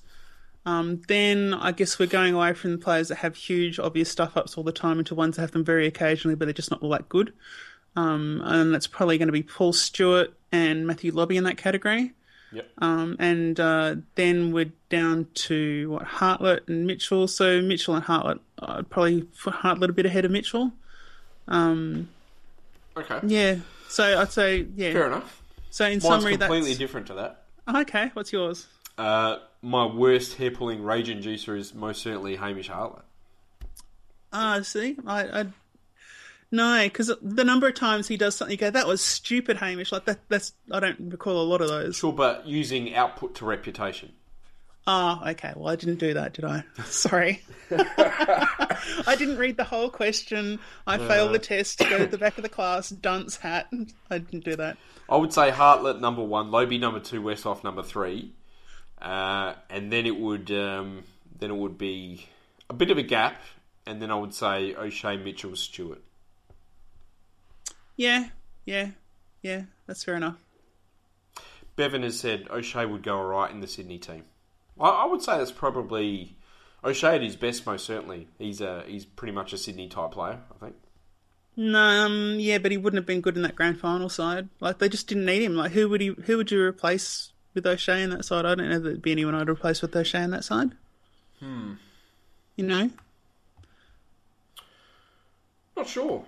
Um, 0.65 1.01
then 1.07 1.53
I 1.53 1.71
guess 1.71 1.99
we're 1.99 2.07
going 2.07 2.33
away 2.33 2.53
from 2.53 2.71
the 2.71 2.77
players 2.77 3.09
that 3.09 3.17
have 3.17 3.35
huge, 3.35 3.79
obvious 3.79 4.09
stuff 4.09 4.35
ups 4.35 4.57
all 4.57 4.63
the 4.63 4.71
time 4.71 4.97
into 4.97 5.13
ones 5.13 5.35
that 5.35 5.43
have 5.43 5.51
them 5.51 5.63
very 5.63 5.85
occasionally, 5.85 6.35
but 6.35 6.45
they're 6.45 6.53
just 6.53 6.71
not 6.71 6.81
all 6.81 6.89
that 6.89 7.07
good. 7.07 7.33
Um, 7.95 8.41
and 8.43 8.73
that's 8.73 8.87
probably 8.87 9.17
going 9.17 9.27
to 9.27 9.33
be 9.33 9.43
Paul 9.43 9.73
Stewart 9.73 10.33
and 10.51 10.87
Matthew 10.87 11.11
Lobbe 11.11 11.37
in 11.37 11.43
that 11.43 11.57
category. 11.57 12.13
Yep. 12.51 12.67
Um, 12.79 13.15
and 13.19 13.59
uh, 13.59 13.95
then 14.15 14.53
we're 14.53 14.71
down 14.89 15.27
to 15.33 15.91
what 15.91 16.03
Hartlett 16.03 16.67
and 16.67 16.87
Mitchell. 16.87 17.27
So 17.27 17.61
Mitchell 17.61 17.95
and 17.95 18.03
Hartlett, 18.03 18.39
I'd 18.59 18.89
probably 18.89 19.23
put 19.23 19.53
Hartlett 19.53 19.89
a 19.89 19.93
bit 19.93 20.05
ahead 20.05 20.25
of 20.25 20.31
Mitchell. 20.31 20.71
Okay. 22.97 23.19
Yeah. 23.27 23.57
So 23.87 24.19
I'd 24.19 24.31
say 24.31 24.67
yeah. 24.75 24.93
Fair 24.93 25.07
enough. 25.07 25.41
So 25.75 25.83
in 25.83 25.91
Mine's 25.91 26.03
summary, 26.03 26.37
completely 26.37 26.69
that's 26.69 26.79
different 26.79 27.07
to 27.07 27.15
that. 27.15 27.43
okay. 27.67 28.09
What's 28.13 28.31
yours? 28.31 28.65
Uh, 28.97 29.39
my 29.61 29.85
worst 29.85 30.35
hair 30.35 30.49
pulling 30.49 30.81
rage 30.81 31.09
inducer 31.09 31.57
is 31.57 31.73
most 31.73 32.01
certainly 32.01 32.37
Hamish 32.37 32.69
Hartlett. 32.69 33.03
Ah, 34.31 34.61
see, 34.61 34.95
I, 35.05 35.41
I 35.41 35.45
no, 36.49 36.81
because 36.85 37.11
the 37.21 37.43
number 37.43 37.67
of 37.67 37.73
times 37.73 38.07
he 38.07 38.15
does 38.15 38.37
something, 38.37 38.53
you 38.53 38.57
go, 38.57 38.69
"That 38.69 38.87
was 38.87 39.01
stupid, 39.01 39.57
Hamish." 39.57 39.91
Like 39.91 40.05
that. 40.05 40.19
That's 40.29 40.53
I 40.71 40.79
don't 40.79 41.11
recall 41.11 41.41
a 41.41 41.43
lot 41.43 41.59
of 41.59 41.67
those. 41.67 41.97
Sure, 41.97 42.13
but 42.13 42.47
using 42.47 42.95
output 42.95 43.35
to 43.35 43.45
reputation. 43.45 44.13
Ah, 44.87 45.29
okay. 45.31 45.53
Well, 45.55 45.71
I 45.71 45.75
didn't 45.75 45.99
do 45.99 46.13
that, 46.13 46.33
did 46.33 46.45
I? 46.45 46.63
Sorry. 46.85 47.41
I 47.71 49.15
didn't 49.17 49.37
read 49.37 49.57
the 49.57 49.63
whole 49.63 49.89
question. 49.89 50.59
I 50.85 50.97
failed 50.97 51.33
the 51.33 51.39
test 51.39 51.79
to 51.79 51.89
go 51.89 51.97
to 51.97 52.05
the 52.05 52.17
back 52.19 52.37
of 52.37 52.43
the 52.43 52.49
class, 52.49 52.89
dunce 52.89 53.37
hat. 53.37 53.67
I 54.09 54.19
didn't 54.19 54.45
do 54.45 54.55
that. 54.57 54.77
I 55.09 55.17
would 55.17 55.33
say 55.33 55.49
Hartlett 55.49 55.99
number 56.01 56.23
one, 56.23 56.51
Lobbe 56.51 56.79
number 56.79 56.99
two, 56.99 57.21
Westhoff 57.21 57.63
number 57.63 57.83
three, 57.83 58.33
uh, 59.01 59.53
and 59.69 59.91
then 59.91 60.05
it 60.05 60.17
would 60.17 60.51
um, 60.51 61.03
then 61.37 61.51
it 61.51 61.55
would 61.55 61.77
be 61.77 62.27
a 62.69 62.73
bit 62.73 62.89
of 62.89 62.97
a 62.97 63.03
gap, 63.03 63.41
and 63.85 64.01
then 64.01 64.09
I 64.09 64.15
would 64.15 64.33
say 64.33 64.73
O'Shea, 64.75 65.17
Mitchell, 65.17 65.55
Stewart. 65.55 66.01
Yeah, 67.95 68.29
yeah, 68.65 68.89
yeah. 69.41 69.63
That's 69.85 70.03
fair 70.03 70.15
enough. 70.15 70.37
Bevan 71.75 72.03
has 72.03 72.19
said 72.19 72.47
O'Shea 72.49 72.85
would 72.85 73.03
go 73.03 73.17
alright 73.17 73.51
in 73.51 73.59
the 73.59 73.67
Sydney 73.67 73.99
team. 73.99 74.23
I, 74.79 74.89
I 74.89 75.05
would 75.05 75.21
say 75.21 75.37
that's 75.37 75.51
probably 75.51 76.37
O'Shea 76.83 77.15
at 77.15 77.21
his 77.21 77.35
best, 77.35 77.65
most 77.65 77.85
certainly. 77.85 78.27
He's 78.37 78.61
a 78.61 78.83
he's 78.87 79.05
pretty 79.05 79.33
much 79.33 79.53
a 79.53 79.57
Sydney 79.57 79.87
type 79.87 80.11
player, 80.11 80.39
I 80.53 80.65
think. 80.65 80.75
No, 81.57 81.79
um, 81.79 82.35
yeah, 82.37 82.57
but 82.57 82.71
he 82.71 82.77
wouldn't 82.77 82.97
have 82.97 83.05
been 83.05 83.21
good 83.21 83.37
in 83.37 83.43
that 83.43 83.55
grand 83.55 83.79
final 83.79 84.09
side. 84.09 84.49
Like 84.59 84.79
they 84.79 84.89
just 84.89 85.07
didn't 85.07 85.25
need 85.25 85.41
him. 85.41 85.55
Like 85.55 85.71
who 85.71 85.89
would 85.89 86.01
he? 86.01 86.07
Who 86.25 86.37
would 86.37 86.51
you 86.51 86.61
replace 86.61 87.31
with 87.53 87.65
O'Shea 87.65 88.03
in 88.03 88.09
that 88.09 88.25
side? 88.25 88.45
I 88.45 88.55
don't 88.55 88.69
know 88.69 88.75
that 88.75 88.83
there'd 88.83 89.01
be 89.01 89.11
anyone 89.11 89.35
I'd 89.35 89.49
replace 89.49 89.81
with 89.81 89.95
O'Shea 89.95 90.23
in 90.23 90.31
that 90.31 90.43
side. 90.43 90.71
Hmm. 91.39 91.73
You 92.55 92.65
know. 92.65 92.91
Not 95.75 95.87
sure. 95.87 96.23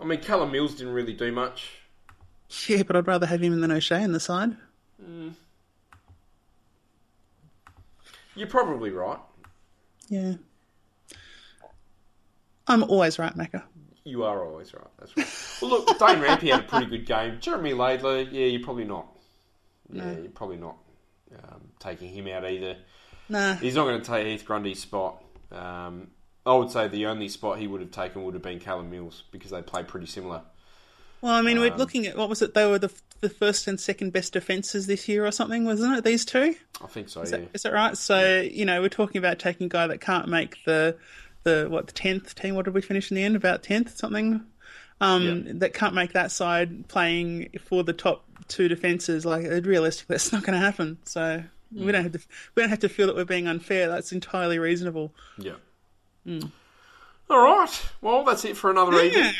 I 0.00 0.04
mean, 0.04 0.20
Callum 0.20 0.52
Mills 0.52 0.74
didn't 0.74 0.92
really 0.92 1.14
do 1.14 1.32
much. 1.32 1.78
Yeah, 2.66 2.82
but 2.82 2.96
I'd 2.96 3.06
rather 3.06 3.26
have 3.26 3.42
him 3.42 3.60
than 3.60 3.70
O'Shea 3.70 4.02
in 4.02 4.12
the 4.12 4.20
side. 4.20 4.56
You're 8.34 8.48
probably 8.48 8.90
right. 8.90 9.18
Yeah. 10.08 10.34
I'm 12.66 12.82
always 12.84 13.18
right, 13.18 13.34
Macca. 13.36 13.62
You 14.04 14.24
are 14.24 14.44
always 14.44 14.72
right. 14.74 14.86
That's 14.98 15.16
right. 15.16 15.28
well, 15.60 15.70
look, 15.70 15.86
Dane 15.98 16.18
Rampe 16.18 16.50
had 16.50 16.60
a 16.60 16.62
pretty 16.64 16.86
good 16.86 17.06
game. 17.06 17.38
Jeremy 17.40 17.72
Laidler, 17.72 18.26
yeah, 18.30 18.46
you're 18.46 18.62
probably 18.62 18.84
not. 18.84 19.06
Yeah, 19.92 20.12
you're 20.12 20.30
probably 20.30 20.56
not 20.56 20.76
um, 21.36 21.60
taking 21.78 22.08
him 22.08 22.26
out 22.28 22.48
either. 22.48 22.76
Nah. 23.28 23.54
He's 23.56 23.74
not 23.74 23.84
going 23.84 24.00
to 24.00 24.06
take 24.06 24.26
Heath 24.26 24.44
Grundy's 24.46 24.80
spot. 24.80 25.22
Um, 25.50 26.08
I 26.44 26.54
would 26.54 26.70
say 26.70 26.88
the 26.88 27.06
only 27.06 27.28
spot 27.28 27.58
he 27.58 27.66
would 27.66 27.80
have 27.80 27.90
taken 27.90 28.24
would 28.24 28.34
have 28.34 28.42
been 28.42 28.58
Callum 28.58 28.90
Mills 28.90 29.24
because 29.30 29.50
they 29.50 29.62
play 29.62 29.84
pretty 29.84 30.06
similar. 30.06 30.42
Well, 31.20 31.32
I 31.32 31.42
mean, 31.42 31.58
Um, 31.58 31.62
we're 31.62 31.76
looking 31.76 32.06
at 32.06 32.16
what 32.16 32.28
was 32.28 32.42
it? 32.42 32.54
They 32.54 32.66
were 32.66 32.78
the 32.80 32.90
the 33.22 33.30
first 33.30 33.66
and 33.66 33.80
second 33.80 34.12
best 34.12 34.34
defences 34.34 34.86
this 34.86 35.08
year, 35.08 35.24
or 35.24 35.30
something, 35.32 35.64
wasn't 35.64 35.96
it? 35.96 36.04
These 36.04 36.26
two. 36.26 36.54
I 36.82 36.86
think 36.88 37.08
so. 37.08 37.22
Is, 37.22 37.30
yeah. 37.32 37.38
that, 37.38 37.48
is 37.54 37.62
that 37.62 37.72
right? 37.72 37.96
So 37.96 38.40
you 38.42 38.66
know, 38.66 38.82
we're 38.82 38.88
talking 38.90 39.18
about 39.18 39.38
taking 39.38 39.66
a 39.66 39.68
guy 39.70 39.86
that 39.86 40.00
can't 40.02 40.28
make 40.28 40.62
the 40.64 40.96
the 41.44 41.66
what 41.70 41.86
the 41.86 41.92
tenth 41.92 42.34
team. 42.34 42.54
What 42.54 42.66
did 42.66 42.74
we 42.74 42.82
finish 42.82 43.10
in 43.10 43.14
the 43.14 43.22
end? 43.24 43.34
About 43.36 43.62
tenth 43.62 43.96
something. 43.96 44.44
um, 45.00 45.22
Yeah. 45.22 45.52
that 45.54 45.72
can't 45.74 45.94
make 45.94 46.12
that 46.12 46.30
side 46.30 46.86
playing 46.88 47.48
for 47.64 47.82
the 47.82 47.92
top 47.92 48.24
two 48.48 48.68
defenses. 48.68 49.24
Like 49.24 49.44
realistically, 49.64 50.14
that's 50.14 50.32
not 50.32 50.42
going 50.44 50.58
to 50.60 50.64
happen. 50.64 50.98
So 51.04 51.42
we 51.74 51.90
don't 51.90 52.02
have 52.02 52.12
to 52.12 52.20
we 52.54 52.62
don't 52.62 52.70
have 52.70 52.80
to 52.80 52.88
feel 52.88 53.06
that 53.06 53.16
we're 53.16 53.24
being 53.24 53.46
unfair. 53.48 53.88
That's 53.88 54.12
entirely 54.12 54.58
reasonable. 54.58 55.14
Yeah. 55.38 55.54
Hmm. 56.26 56.40
All 57.30 57.42
right. 57.42 57.82
Well, 58.02 58.24
that's 58.24 58.44
it 58.44 58.56
for 58.58 58.70
another 58.70 59.00
evening. 59.00 59.32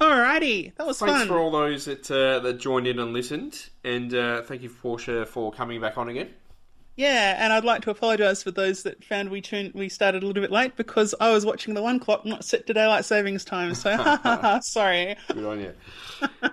Alrighty, 0.00 0.74
that 0.76 0.86
was 0.86 0.98
fun. 0.98 1.08
Thanks 1.08 1.20
fun. 1.22 1.28
for 1.28 1.38
all 1.38 1.50
those 1.50 1.84
that 1.84 2.10
uh, 2.10 2.40
that 2.40 2.58
joined 2.58 2.86
in 2.86 2.98
and 2.98 3.12
listened, 3.12 3.68
and 3.84 4.14
uh, 4.14 4.42
thank 4.42 4.62
you, 4.62 4.70
Portia, 4.70 5.26
for 5.26 5.52
coming 5.52 5.80
back 5.80 5.98
on 5.98 6.08
again. 6.08 6.30
Yeah, 6.96 7.36
and 7.42 7.52
I'd 7.52 7.64
like 7.64 7.82
to 7.82 7.90
apologise 7.90 8.42
for 8.42 8.50
those 8.50 8.82
that 8.82 9.04
found 9.04 9.30
we 9.30 9.40
tuned, 9.40 9.72
we 9.74 9.88
started 9.88 10.22
a 10.22 10.26
little 10.26 10.42
bit 10.42 10.50
late 10.50 10.76
because 10.76 11.14
I 11.20 11.30
was 11.30 11.46
watching 11.46 11.74
the 11.74 11.82
one 11.82 11.98
clock, 11.98 12.26
not 12.26 12.44
set 12.44 12.66
to 12.66 12.74
daylight 12.74 13.04
savings 13.04 13.44
time. 13.44 13.74
So, 13.74 13.90
sorry. 14.62 15.16
Good 15.28 15.44
on 15.44 15.60
you. 15.60 15.74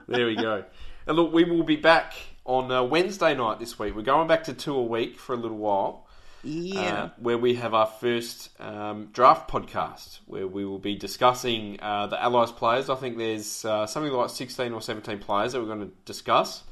there 0.08 0.26
we 0.26 0.36
go. 0.36 0.64
And 1.06 1.18
look, 1.18 1.34
we 1.34 1.44
will 1.44 1.64
be 1.64 1.76
back 1.76 2.14
on 2.46 2.72
uh, 2.72 2.84
Wednesday 2.84 3.36
night 3.36 3.60
this 3.60 3.78
week. 3.78 3.96
We're 3.96 4.04
going 4.04 4.28
back 4.28 4.44
to 4.46 4.54
two 4.54 4.76
a 4.76 4.84
week 4.84 5.20
for 5.20 5.34
a 5.34 5.38
little 5.38 5.58
while. 5.58 6.07
Yeah. 6.44 6.80
uh, 6.80 7.10
where 7.18 7.38
we 7.38 7.56
have 7.56 7.74
our 7.74 7.88
first 7.88 8.50
um, 8.62 9.10
draft 9.12 9.50
podcast, 9.50 10.20
where 10.26 10.48
we 10.48 10.66
will 10.66 10.80
be 10.80 10.96
discussing 10.96 11.80
uh, 11.82 12.08
the 12.08 12.22
Allies 12.22 12.52
players. 12.52 12.90
I 12.90 12.96
think 12.96 13.18
there's 13.18 13.66
uh, 13.66 13.86
something 13.86 14.12
like 14.12 14.30
16 14.30 14.72
or 14.72 14.82
17 14.82 15.20
players 15.20 15.54
that 15.54 15.60
we're 15.60 15.68
going 15.68 15.88
to 15.88 15.92
discuss 16.06 16.64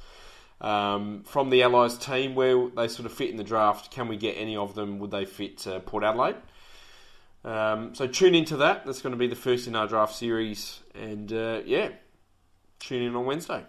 um, 0.62 1.24
from 1.26 1.50
the 1.50 1.64
Allies 1.64 1.98
team, 1.98 2.36
where 2.36 2.70
they 2.70 2.88
sort 2.88 3.06
of 3.06 3.14
fit 3.14 3.30
in 3.30 3.38
the 3.38 3.44
draft. 3.44 3.92
Can 3.92 4.08
we 4.08 4.18
get 4.18 4.34
any 4.34 4.56
of 4.56 4.76
them? 4.76 5.00
Would 5.00 5.12
they 5.12 5.26
fit 5.26 5.68
Port 5.86 6.04
Adelaide? 6.04 6.38
Um, 7.44 7.94
so 7.94 8.08
tune 8.08 8.34
into 8.34 8.58
that. 8.58 8.86
That's 8.86 9.02
going 9.02 9.14
to 9.14 9.20
be 9.20 9.28
the 9.28 9.36
first 9.36 9.68
in 9.68 9.76
our 9.76 9.88
draft 9.88 10.16
series, 10.16 10.80
and 10.96 11.32
uh, 11.32 11.62
yeah, 11.66 11.90
tune 12.80 13.04
in 13.04 13.16
on 13.16 13.26
Wednesday. 13.26 13.64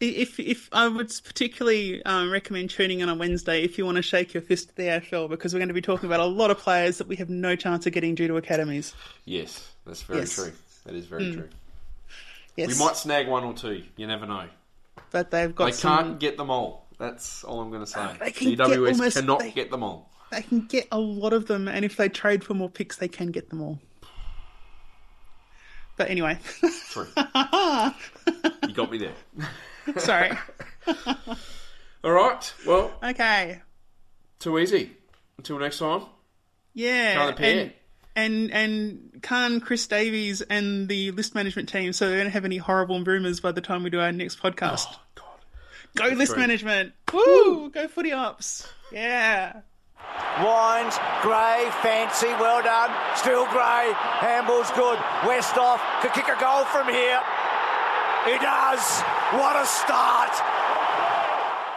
If 0.00 0.38
if 0.38 0.68
I 0.72 0.86
would 0.86 1.12
particularly 1.24 2.04
um, 2.04 2.30
recommend 2.30 2.70
tuning 2.70 3.00
in 3.00 3.08
on 3.08 3.18
Wednesday 3.18 3.64
if 3.64 3.78
you 3.78 3.84
want 3.84 3.96
to 3.96 4.02
shake 4.02 4.32
your 4.32 4.42
fist 4.42 4.68
at 4.70 4.76
the 4.76 4.82
AFL 4.84 5.28
because 5.28 5.52
we're 5.52 5.58
going 5.58 5.68
to 5.68 5.74
be 5.74 5.80
talking 5.82 6.06
about 6.06 6.20
a 6.20 6.24
lot 6.24 6.52
of 6.52 6.58
players 6.58 6.98
that 6.98 7.08
we 7.08 7.16
have 7.16 7.28
no 7.28 7.56
chance 7.56 7.84
of 7.84 7.92
getting 7.92 8.14
due 8.14 8.28
to 8.28 8.36
academies. 8.36 8.94
Yes, 9.24 9.72
that's 9.84 10.02
very 10.02 10.20
Yes. 10.20 10.34
true. 10.36 10.52
That 10.84 10.94
is 10.94 11.06
very 11.06 11.32
true. 11.32 11.48
Yes, 12.56 12.68
We 12.78 12.84
might 12.84 12.96
snag 12.96 13.26
one 13.26 13.42
or 13.42 13.54
two. 13.54 13.82
You 13.96 14.06
never 14.06 14.24
know. 14.26 14.44
but 15.10 15.32
they've 15.32 15.52
got 15.54 15.66
They 15.66 15.72
some. 15.72 15.96
can't 15.98 16.20
get 16.20 16.36
them 16.36 16.50
all. 16.50 16.86
That's 16.98 17.42
all 17.42 17.60
I'm 17.60 17.70
going 17.70 17.84
to 17.84 17.90
say. 17.90 18.06
They 18.20 18.30
can 18.30 18.54
get 18.54 18.60
almost- 18.60 19.16
cannot 19.16 19.40
they- 19.40 19.50
get 19.50 19.70
them 19.70 19.82
all. 19.82 20.10
They 20.30 20.42
can 20.42 20.66
get 20.66 20.86
a 20.92 20.98
lot 20.98 21.32
of 21.32 21.46
them, 21.46 21.66
and 21.68 21.84
if 21.86 21.96
they 21.96 22.08
trade 22.10 22.44
for 22.44 22.52
more 22.54 22.68
picks, 22.68 22.96
they 22.98 23.08
can 23.08 23.28
get 23.32 23.48
them 23.48 23.62
all. 23.62 23.78
But 25.96 26.10
anyway, 26.10 26.38
True. 26.90 27.06
you 27.16 28.74
got 28.74 28.90
me 28.90 28.98
there. 28.98 29.14
sorry. 29.98 30.30
All 32.04 32.12
right. 32.12 32.52
Well, 32.66 32.92
Okay. 33.02 33.60
too 34.38 34.58
easy. 34.58 34.92
Until 35.36 35.58
next 35.58 35.78
time. 35.78 36.02
Yeah. 36.74 37.14
Try 37.14 37.30
the 37.32 37.42
and, 37.44 37.72
and 38.16 38.50
and 38.52 39.22
Khan, 39.22 39.60
Chris 39.60 39.86
Davies, 39.86 40.40
and 40.42 40.88
the 40.88 41.10
list 41.12 41.34
management 41.34 41.68
team, 41.68 41.92
so 41.92 42.10
they 42.10 42.16
don't 42.16 42.30
have 42.30 42.44
any 42.44 42.56
horrible 42.58 43.02
rumours 43.02 43.40
by 43.40 43.52
the 43.52 43.60
time 43.60 43.82
we 43.82 43.90
do 43.90 44.00
our 44.00 44.12
next 44.12 44.40
podcast. 44.40 44.86
Oh, 44.90 45.00
God. 45.14 46.10
Go 46.10 46.16
list 46.16 46.32
true. 46.32 46.40
management! 46.40 46.92
Woo! 47.12 47.70
Go 47.70 47.88
footy 47.88 48.12
ops! 48.12 48.68
Yeah. 48.92 49.60
Wines, 50.42 50.96
Gray, 51.22 51.68
fancy, 51.82 52.28
well 52.28 52.62
done. 52.62 52.90
Still 53.16 53.44
Gray, 53.46 53.92
handball's 54.20 54.70
good. 54.72 54.98
Westhoff, 55.26 55.80
could 56.00 56.12
kick 56.12 56.28
a 56.28 56.40
goal 56.40 56.64
from 56.66 56.88
here. 56.88 57.20
He 58.28 58.36
does. 58.36 59.00
What 59.32 59.56
a 59.56 59.64
start. 59.64 60.57